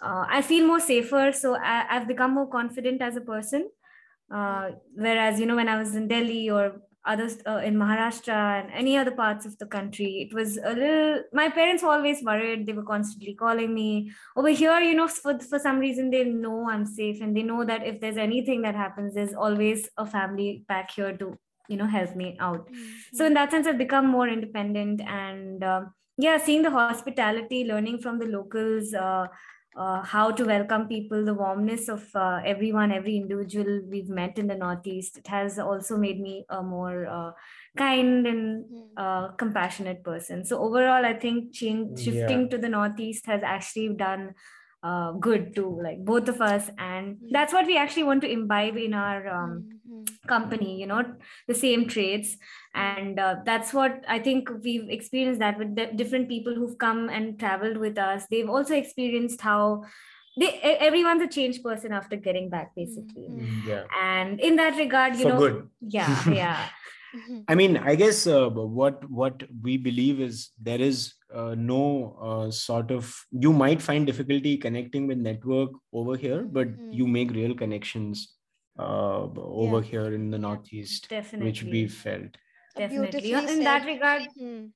uh, 0.00 0.26
I 0.28 0.42
feel 0.42 0.66
more 0.66 0.80
safer. 0.80 1.32
So 1.32 1.56
I, 1.56 1.86
I've 1.88 2.08
become 2.08 2.34
more 2.34 2.48
confident 2.48 3.02
as 3.02 3.16
a 3.16 3.20
person. 3.20 3.70
Uh, 4.30 4.70
whereas, 4.94 5.38
you 5.40 5.46
know, 5.46 5.56
when 5.56 5.68
I 5.68 5.78
was 5.78 5.94
in 5.94 6.08
Delhi 6.08 6.50
or 6.50 6.80
others 7.06 7.36
uh, 7.46 7.58
in 7.58 7.76
Maharashtra 7.76 8.62
and 8.62 8.70
any 8.72 8.96
other 8.96 9.10
parts 9.10 9.44
of 9.44 9.56
the 9.58 9.66
country, 9.66 10.26
it 10.28 10.34
was 10.34 10.56
a 10.56 10.72
little, 10.72 11.22
my 11.32 11.48
parents 11.48 11.82
were 11.82 11.90
always 11.90 12.22
worried. 12.22 12.66
They 12.66 12.72
were 12.72 12.84
constantly 12.84 13.34
calling 13.34 13.74
me. 13.74 14.12
Over 14.36 14.48
here, 14.48 14.80
you 14.80 14.94
know, 14.94 15.08
for, 15.08 15.38
for 15.38 15.58
some 15.58 15.78
reason, 15.78 16.10
they 16.10 16.24
know 16.24 16.68
I'm 16.68 16.86
safe 16.86 17.20
and 17.20 17.36
they 17.36 17.42
know 17.42 17.64
that 17.64 17.86
if 17.86 18.00
there's 18.00 18.16
anything 18.16 18.62
that 18.62 18.74
happens, 18.74 19.14
there's 19.14 19.34
always 19.34 19.88
a 19.96 20.06
family 20.06 20.64
back 20.66 20.90
here 20.90 21.16
to 21.18 21.38
you 21.68 21.76
know 21.76 21.86
help 21.86 22.14
me 22.14 22.36
out 22.40 22.66
mm-hmm. 22.66 23.16
so 23.16 23.24
in 23.24 23.34
that 23.34 23.50
sense 23.50 23.66
i've 23.66 23.78
become 23.78 24.06
more 24.06 24.28
independent 24.28 25.00
and 25.00 25.64
uh, 25.64 25.82
yeah 26.18 26.36
seeing 26.36 26.62
the 26.62 26.70
hospitality 26.70 27.64
learning 27.64 27.98
from 27.98 28.18
the 28.18 28.26
locals 28.26 28.92
uh, 28.94 29.26
uh, 29.76 30.02
how 30.02 30.30
to 30.30 30.44
welcome 30.44 30.86
people, 30.86 31.24
the 31.24 31.34
warmness 31.34 31.88
of 31.88 32.04
uh, 32.14 32.40
everyone, 32.44 32.92
every 32.92 33.16
individual 33.16 33.82
we've 33.88 34.08
met 34.08 34.38
in 34.38 34.46
the 34.46 34.54
Northeast. 34.54 35.18
It 35.18 35.26
has 35.26 35.58
also 35.58 35.96
made 35.96 36.20
me 36.20 36.44
a 36.48 36.62
more 36.62 37.06
uh, 37.06 37.32
kind 37.76 38.26
and 38.26 38.64
hmm. 38.64 38.82
uh, 38.96 39.28
compassionate 39.32 40.04
person. 40.04 40.44
So 40.44 40.58
overall, 40.58 41.04
I 41.04 41.14
think 41.14 41.52
change, 41.52 41.98
shifting 41.98 42.42
yeah. 42.42 42.48
to 42.48 42.58
the 42.58 42.68
Northeast 42.68 43.26
has 43.26 43.42
actually 43.42 43.88
done 43.94 44.34
uh, 44.84 45.12
good 45.12 45.56
to 45.56 45.80
like 45.82 46.04
both 46.04 46.28
of 46.28 46.40
us, 46.40 46.70
and 46.78 47.16
that's 47.30 47.52
what 47.52 47.66
we 47.66 47.76
actually 47.76 48.04
want 48.04 48.20
to 48.20 48.30
imbibe 48.30 48.76
in 48.76 48.94
our 48.94 49.26
um, 49.28 49.70
mm-hmm. 49.88 50.28
company. 50.28 50.78
You 50.78 50.86
know, 50.86 51.04
the 51.48 51.54
same 51.54 51.88
traits 51.88 52.36
and 52.74 53.18
uh, 53.18 53.36
that's 53.44 53.72
what 53.72 54.04
i 54.08 54.18
think 54.18 54.48
we've 54.62 54.88
experienced 54.90 55.40
that 55.40 55.58
with 55.58 55.74
the 55.76 55.86
different 55.94 56.28
people 56.28 56.54
who've 56.54 56.78
come 56.78 57.08
and 57.08 57.38
traveled 57.38 57.76
with 57.76 57.98
us 57.98 58.26
they've 58.30 58.48
also 58.48 58.74
experienced 58.74 59.40
how 59.40 59.82
they 60.38 60.58
everyone's 60.60 61.22
a 61.22 61.28
changed 61.28 61.62
person 61.62 61.92
after 61.92 62.16
getting 62.16 62.48
back 62.50 62.74
basically 62.74 63.28
mm-hmm. 63.30 63.68
yeah. 63.68 63.84
and 64.00 64.40
in 64.40 64.56
that 64.56 64.76
regard 64.76 65.14
you 65.14 65.22
For 65.22 65.28
know 65.28 65.38
good. 65.38 65.68
yeah 65.80 66.28
yeah 66.30 66.68
mm-hmm. 67.14 67.40
i 67.48 67.54
mean 67.54 67.76
i 67.76 67.94
guess 67.94 68.26
uh, 68.26 68.48
what 68.48 69.08
what 69.10 69.42
we 69.62 69.76
believe 69.76 70.20
is 70.20 70.50
there 70.60 70.80
is 70.80 71.14
uh, 71.34 71.54
no 71.56 72.16
uh, 72.28 72.50
sort 72.50 72.90
of 72.90 73.14
you 73.30 73.52
might 73.52 73.82
find 73.82 74.06
difficulty 74.06 74.56
connecting 74.56 75.06
with 75.06 75.18
network 75.18 75.70
over 75.92 76.16
here 76.16 76.42
but 76.42 76.68
mm-hmm. 76.68 76.92
you 76.92 77.06
make 77.06 77.30
real 77.32 77.54
connections 77.54 78.36
uh, 78.78 79.26
over 79.36 79.80
yeah. 79.80 79.90
here 79.90 80.14
in 80.14 80.30
the 80.30 80.38
northeast 80.38 81.08
Definitely. 81.08 81.46
which 81.46 81.62
we 81.62 81.86
felt 81.88 82.36
definitely 82.76 83.32
in 83.32 83.48
said. 83.48 83.66
that 83.66 83.86
regard 83.86 84.22
mm-hmm. 84.22 84.66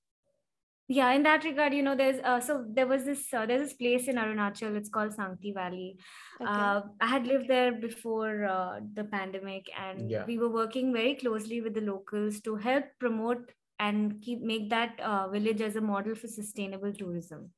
Yeah 0.88 1.12
in 1.12 1.22
that 1.22 1.44
regard 1.44 1.74
you 1.74 1.82
know 1.82 1.94
there's 1.94 2.18
uh, 2.24 2.40
so 2.40 2.64
there 2.66 2.86
was 2.86 3.04
this 3.04 3.32
uh, 3.34 3.44
there's 3.44 3.60
this 3.60 3.74
place 3.74 4.08
in 4.08 4.16
arunachal 4.16 4.74
it's 4.74 4.88
called 4.88 5.12
Sangti 5.12 5.52
valley 5.54 5.98
okay. 6.40 6.50
uh, 6.50 6.80
i 7.00 7.06
had 7.06 7.26
lived 7.26 7.46
there 7.48 7.72
before 7.72 8.46
uh, 8.46 8.80
the 8.94 9.04
pandemic 9.04 9.70
and 9.78 10.10
yeah. 10.10 10.24
we 10.26 10.38
were 10.38 10.48
working 10.48 10.92
very 10.92 11.14
closely 11.14 11.60
with 11.60 11.74
the 11.74 11.82
locals 11.82 12.40
to 12.40 12.56
help 12.56 12.84
promote 12.98 13.52
and 13.78 14.20
keep 14.22 14.40
make 14.40 14.70
that 14.70 14.98
uh, 15.00 15.28
village 15.28 15.60
as 15.60 15.76
a 15.76 15.80
model 15.80 16.14
for 16.14 16.26
sustainable 16.26 16.92
tourism 16.92 17.50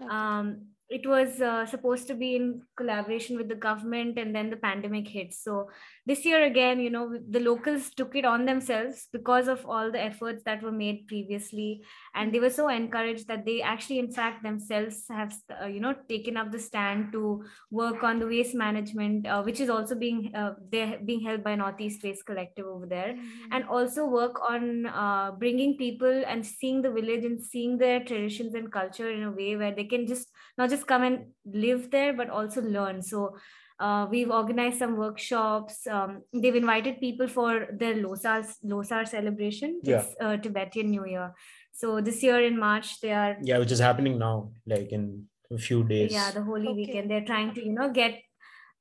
okay. 0.00 0.14
um, 0.14 0.66
it 0.88 1.04
was 1.04 1.40
uh, 1.40 1.66
supposed 1.66 2.06
to 2.06 2.14
be 2.14 2.36
in 2.36 2.62
collaboration 2.76 3.36
with 3.36 3.48
the 3.48 3.54
government 3.54 4.18
and 4.18 4.34
then 4.34 4.50
the 4.50 4.56
pandemic 4.56 5.08
hit 5.08 5.32
so 5.32 5.68
this 6.06 6.24
year 6.24 6.44
again 6.44 6.80
you 6.80 6.90
know 6.90 7.18
the 7.30 7.40
locals 7.40 7.90
took 7.90 8.14
it 8.14 8.24
on 8.24 8.44
themselves 8.44 9.08
because 9.12 9.48
of 9.48 9.66
all 9.66 9.90
the 9.90 10.00
efforts 10.00 10.42
that 10.44 10.62
were 10.62 10.72
made 10.72 11.06
previously. 11.08 11.82
And 12.14 12.32
they 12.32 12.40
were 12.40 12.50
so 12.50 12.68
encouraged 12.68 13.28
that 13.28 13.44
they 13.44 13.60
actually 13.60 13.98
in 13.98 14.12
fact 14.12 14.42
themselves 14.42 15.04
have 15.10 15.34
uh, 15.60 15.66
you 15.66 15.80
know 15.80 15.94
taken 16.08 16.36
up 16.36 16.52
the 16.52 16.58
stand 16.58 17.12
to 17.12 17.44
work 17.70 18.02
on 18.02 18.18
the 18.20 18.26
waste 18.26 18.54
management 18.54 19.26
uh, 19.26 19.42
which 19.42 19.60
is 19.60 19.68
also 19.68 19.94
being 19.94 20.32
uh, 20.34 20.54
they're 20.70 20.98
being 21.04 21.20
held 21.20 21.42
by 21.42 21.54
northeast 21.54 22.02
waste 22.02 22.24
collective 22.24 22.66
over 22.66 22.86
there. 22.86 23.14
Mm-hmm. 23.16 23.52
and 23.52 23.64
also 23.64 24.06
work 24.06 24.40
on 24.48 24.86
uh, 24.86 25.32
bringing 25.32 25.76
people 25.76 26.22
and 26.26 26.44
seeing 26.44 26.82
the 26.82 26.90
village 26.90 27.24
and 27.24 27.40
seeing 27.40 27.78
their 27.78 28.00
traditions 28.00 28.54
and 28.54 28.72
culture 28.72 29.10
in 29.10 29.22
a 29.22 29.30
way 29.30 29.56
where 29.56 29.74
they 29.74 29.84
can 29.84 30.06
just 30.06 30.30
not 30.58 30.70
just 30.70 30.86
come 30.86 31.02
and 31.02 31.26
live 31.44 31.90
there 31.90 32.12
but 32.12 32.30
also 32.30 32.62
learn. 32.62 33.02
So 33.02 33.36
uh, 33.78 34.06
we've 34.10 34.30
organized 34.30 34.78
some 34.78 34.96
workshops. 34.96 35.86
Um, 35.86 36.22
they've 36.32 36.54
invited 36.54 37.00
people 37.00 37.28
for 37.28 37.68
their 37.72 37.94
Losar 37.94 38.46
Losar 38.64 39.06
celebration. 39.06 39.80
Yeah. 39.82 40.00
It's 40.00 40.14
uh, 40.20 40.36
Tibetan 40.36 40.90
New 40.90 41.06
Year. 41.06 41.34
So 41.72 42.00
this 42.00 42.22
year 42.22 42.42
in 42.42 42.58
March 42.58 43.00
they 43.00 43.12
are. 43.12 43.36
Yeah, 43.42 43.58
which 43.58 43.72
is 43.72 43.78
happening 43.78 44.18
now, 44.18 44.50
like 44.66 44.92
in 44.92 45.24
a 45.52 45.58
few 45.58 45.84
days. 45.84 46.12
Yeah, 46.12 46.30
the 46.30 46.42
Holy 46.42 46.68
okay. 46.68 46.76
Weekend. 46.76 47.10
They're 47.10 47.24
trying 47.24 47.54
to, 47.54 47.64
you 47.64 47.72
know, 47.72 47.90
get. 47.90 48.22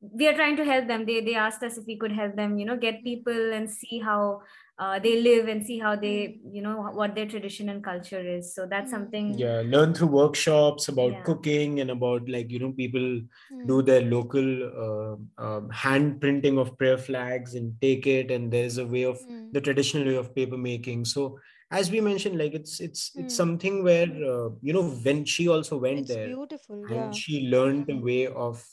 We 0.02 0.28
are 0.28 0.34
trying 0.34 0.56
to 0.58 0.66
help 0.66 0.88
them. 0.88 1.06
They 1.06 1.22
they 1.22 1.36
asked 1.36 1.64
us 1.64 1.78
if 1.78 1.86
we 1.86 1.98
could 1.98 2.12
help 2.12 2.36
them, 2.36 2.58
you 2.58 2.66
know, 2.66 2.78
get 2.78 3.04
people 3.04 3.54
and 3.54 3.70
see 3.70 4.00
how 4.00 4.42
uh, 4.78 5.00
they 5.00 5.22
live 5.22 5.48
and 5.48 5.66
see 5.66 5.80
how 5.80 5.96
they 5.96 6.38
you 6.52 6.62
know 6.62 6.90
what 6.94 7.16
their 7.16 7.26
tradition 7.26 7.70
and 7.70 7.84
culture 7.84 8.20
is 8.20 8.54
so 8.54 8.66
that's 8.66 8.92
hmm. 8.92 8.98
something 8.98 9.34
yeah 9.38 9.62
learn 9.66 9.94
through 9.94 10.08
workshops 10.08 10.90
about 10.90 11.14
yeah. 11.14 11.22
cooking 11.22 11.80
and 11.80 11.92
about 11.92 12.28
like 12.28 12.52
you 12.52 12.60
know 12.60 12.72
people 12.72 13.00
mm. 13.00 13.68
do 13.68 13.82
their 13.82 14.02
local 14.02 14.48
uh, 14.86 15.44
um, 15.44 15.70
hand 15.70 16.20
printing 16.20 16.58
of 16.58 16.78
prayer 16.78 16.98
flags 16.98 17.56
and 17.56 17.74
take 17.82 18.06
it 18.06 18.32
and 18.32 18.52
there's 18.52 18.78
a 18.78 18.86
way 18.86 19.04
of 19.04 19.18
mm. 19.20 19.52
the 19.54 19.62
traditional 19.62 20.06
way 20.06 20.16
of 20.16 20.36
paper 20.36 20.58
making 20.58 21.06
so 21.06 21.40
as 21.72 21.90
we 21.90 22.02
mentioned 22.02 22.38
like 22.38 22.54
it's 22.54 22.80
it's 22.82 23.12
mm. 23.12 23.24
it's 23.24 23.34
hmm. 23.34 23.38
something 23.38 23.84
where 23.84 24.08
uh, 24.08 24.50
you 24.62 24.74
know 24.74 24.90
when 25.06 25.24
she 25.24 25.48
also 25.48 25.78
went 25.78 26.00
it's 26.00 26.10
there 26.10 26.28
beautiful 26.28 26.84
and 26.86 26.96
yeah. 26.96 27.12
she 27.12 27.48
learned 27.48 27.88
the 27.88 27.98
way 27.98 28.28
of 28.28 28.64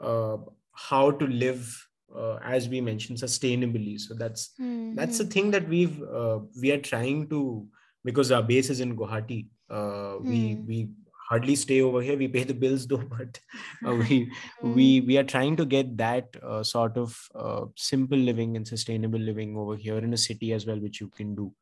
uh, 0.00 0.36
how 0.72 1.12
to 1.12 1.26
live 1.26 1.87
uh, 2.14 2.36
as 2.42 2.68
we 2.68 2.80
mentioned 2.80 3.18
sustainably 3.18 3.98
so 3.98 4.14
that's 4.14 4.50
mm-hmm. 4.60 4.94
that's 4.94 5.18
the 5.18 5.24
thing 5.24 5.50
that 5.50 5.68
we've 5.68 6.02
uh, 6.02 6.38
we 6.60 6.72
are 6.72 6.80
trying 6.80 7.28
to 7.28 7.66
because 8.04 8.32
our 8.32 8.42
base 8.42 8.70
is 8.70 8.80
in 8.80 8.96
guwahati 8.96 9.46
uh, 9.70 10.16
mm. 10.16 10.24
we 10.24 10.54
we 10.66 10.88
hardly 11.28 11.54
stay 11.54 11.82
over 11.82 12.00
here 12.00 12.16
we 12.16 12.26
pay 12.26 12.42
the 12.44 12.54
bills 12.54 12.86
though 12.86 13.04
but 13.16 13.40
uh, 13.86 13.94
we 13.94 14.30
mm. 14.62 14.74
we 14.74 15.00
we 15.02 15.18
are 15.18 15.28
trying 15.34 15.56
to 15.56 15.66
get 15.66 15.96
that 15.96 16.28
uh, 16.42 16.62
sort 16.62 16.96
of 16.96 17.16
uh, 17.34 17.64
simple 17.76 18.18
living 18.18 18.56
and 18.56 18.66
sustainable 18.66 19.18
living 19.18 19.56
over 19.56 19.76
here 19.76 19.98
in 19.98 20.14
a 20.14 20.24
city 20.28 20.52
as 20.52 20.66
well 20.66 20.80
which 20.80 21.00
you 21.00 21.08
can 21.08 21.34
do 21.34 21.52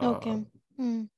okay 0.00 0.42
mm. 0.78 1.08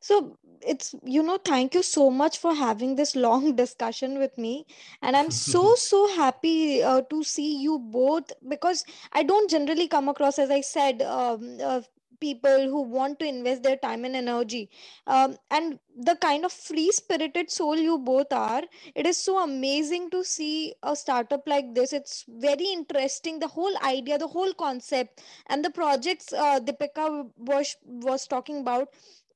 So 0.00 0.38
it's, 0.66 0.94
you 1.04 1.22
know, 1.22 1.38
thank 1.38 1.74
you 1.74 1.82
so 1.82 2.10
much 2.10 2.38
for 2.38 2.54
having 2.54 2.96
this 2.96 3.14
long 3.16 3.56
discussion 3.62 4.18
with 4.18 4.36
me. 4.38 4.66
And 5.02 5.16
I'm 5.16 5.30
so, 5.30 5.74
so 5.76 6.08
happy 6.16 6.82
uh, 6.82 7.02
to 7.02 7.22
see 7.24 7.56
you 7.60 7.78
both 7.78 8.32
because 8.48 8.84
I 9.12 9.22
don't 9.22 9.50
generally 9.50 9.88
come 9.88 10.08
across, 10.08 10.38
as 10.38 10.50
I 10.50 10.60
said, 10.60 11.02
um, 11.02 11.58
uh, 11.62 11.82
people 12.20 12.64
who 12.68 12.82
want 12.82 13.18
to 13.20 13.26
invest 13.26 13.62
their 13.62 13.76
time 13.76 14.04
and 14.04 14.16
energy. 14.16 14.70
Um, 15.06 15.36
and 15.50 15.78
the 15.96 16.16
kind 16.16 16.44
of 16.44 16.52
free 16.52 16.90
spirited 16.92 17.50
soul 17.50 17.76
you 17.76 17.98
both 17.98 18.32
are 18.32 18.62
it 18.94 19.06
is 19.06 19.16
so 19.16 19.38
amazing 19.42 20.10
to 20.10 20.24
see 20.24 20.74
a 20.82 20.94
startup 20.96 21.46
like 21.46 21.74
this. 21.74 21.92
It's 21.92 22.24
very 22.28 22.66
interesting 22.72 23.38
the 23.38 23.48
whole 23.48 23.76
idea 23.84 24.18
the 24.18 24.26
whole 24.28 24.52
concept 24.54 25.22
and 25.46 25.64
the 25.64 25.70
projects 25.70 26.32
uh, 26.32 26.60
Deepika 26.60 27.28
was 27.36 27.76
was 27.84 28.26
talking 28.26 28.60
about 28.60 28.88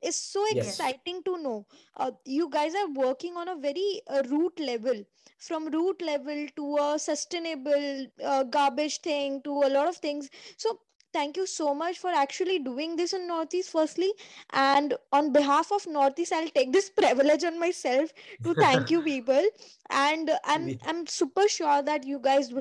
is 0.02 0.16
so 0.16 0.44
yes. 0.50 0.50
exciting 0.50 1.22
to 1.24 1.36
know. 1.38 1.66
Uh, 1.96 2.12
you 2.24 2.48
guys 2.50 2.74
are 2.74 2.90
working 2.90 3.36
on 3.36 3.48
a 3.48 3.56
very 3.56 4.00
uh, 4.08 4.22
root 4.28 4.58
level, 4.60 5.04
from 5.38 5.68
root 5.70 6.02
level 6.02 6.46
to 6.56 6.76
a 6.78 6.98
sustainable 6.98 8.06
uh, 8.24 8.44
garbage 8.44 9.00
thing 9.00 9.40
to 9.42 9.50
a 9.50 9.68
lot 9.76 9.88
of 9.88 9.96
things. 9.96 10.30
So 10.56 10.78
thank 11.12 11.36
you 11.36 11.46
so 11.46 11.74
much 11.74 11.98
for 11.98 12.10
actually 12.10 12.58
doing 12.58 12.96
this 12.96 13.12
in 13.12 13.26
northeast 13.28 13.70
firstly 13.70 14.10
and 14.52 14.94
on 15.12 15.32
behalf 15.32 15.70
of 15.72 15.86
northeast 15.86 16.32
i'll 16.32 16.48
take 16.48 16.72
this 16.72 16.90
privilege 17.00 17.44
on 17.44 17.58
myself 17.58 18.12
to 18.42 18.54
thank 18.54 18.90
you 18.90 19.02
people 19.02 19.42
and 19.90 20.30
i'm 20.44 20.74
i'm 20.86 21.06
super 21.06 21.48
sure 21.48 21.82
that 21.82 22.04
you 22.06 22.18
guys 22.18 22.52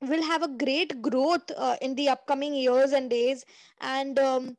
will 0.00 0.22
have 0.22 0.42
a 0.42 0.48
great 0.48 1.00
growth 1.02 1.50
uh, 1.56 1.76
in 1.80 1.94
the 1.94 2.08
upcoming 2.08 2.54
years 2.54 2.92
and 2.92 3.10
days 3.10 3.44
and 3.80 4.18
um, 4.18 4.56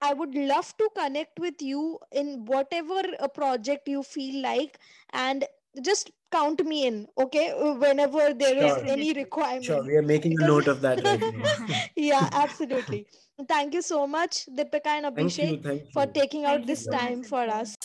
I 0.00 0.12
would 0.12 0.34
love 0.34 0.76
to 0.78 0.88
connect 0.96 1.38
with 1.38 1.60
you 1.60 1.98
in 2.12 2.44
whatever 2.44 3.00
a 3.00 3.24
uh, 3.24 3.28
project 3.28 3.88
you 3.88 4.02
feel 4.02 4.42
like 4.42 4.78
and 5.12 5.44
just 5.82 6.10
count 6.32 6.64
me 6.64 6.86
in 6.86 7.06
okay 7.18 7.52
whenever 7.78 8.32
there 8.34 8.58
sure. 8.58 8.84
is 8.84 8.90
any 8.92 9.12
requirement 9.12 9.64
sure 9.64 9.82
we 9.82 9.96
are 9.96 10.02
making 10.02 10.34
a 10.40 10.46
note 10.52 10.68
of 10.68 10.80
that 10.80 11.02
right 11.04 11.20
now. 11.20 11.76
yeah 11.96 12.28
absolutely 12.32 13.06
thank 13.48 13.74
you 13.74 13.82
so 13.82 14.06
much 14.06 14.46
Deepika 14.46 14.86
and 14.86 15.06
Abhishek 15.06 15.36
thank 15.36 15.50
you, 15.50 15.62
thank 15.62 15.82
you. 15.82 15.90
for 15.92 16.06
taking 16.06 16.44
thank 16.44 16.60
out 16.62 16.66
this 16.66 16.86
time 16.86 17.22
for 17.22 17.42
us 17.42 17.76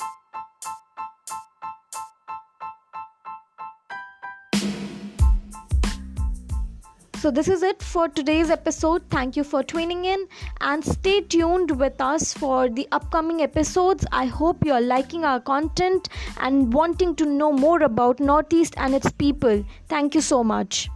So, 7.22 7.30
this 7.30 7.48
is 7.48 7.62
it 7.62 7.84
for 7.84 8.10
today's 8.10 8.50
episode. 8.50 9.04
Thank 9.12 9.36
you 9.38 9.44
for 9.44 9.62
tuning 9.62 10.06
in 10.06 10.28
and 10.60 10.84
stay 10.84 11.22
tuned 11.22 11.70
with 11.80 12.02
us 12.02 12.34
for 12.34 12.68
the 12.68 12.88
upcoming 12.92 13.44
episodes. 13.44 14.08
I 14.12 14.26
hope 14.26 14.66
you 14.66 14.74
are 14.74 14.82
liking 14.82 15.24
our 15.24 15.40
content 15.40 16.10
and 16.38 16.74
wanting 16.74 17.16
to 17.18 17.26
know 17.28 17.52
more 17.52 17.84
about 17.84 18.20
Northeast 18.20 18.74
and 18.78 18.96
its 18.96 19.12
people. 19.12 19.64
Thank 19.88 20.16
you 20.16 20.22
so 20.22 20.44
much. 20.44 20.90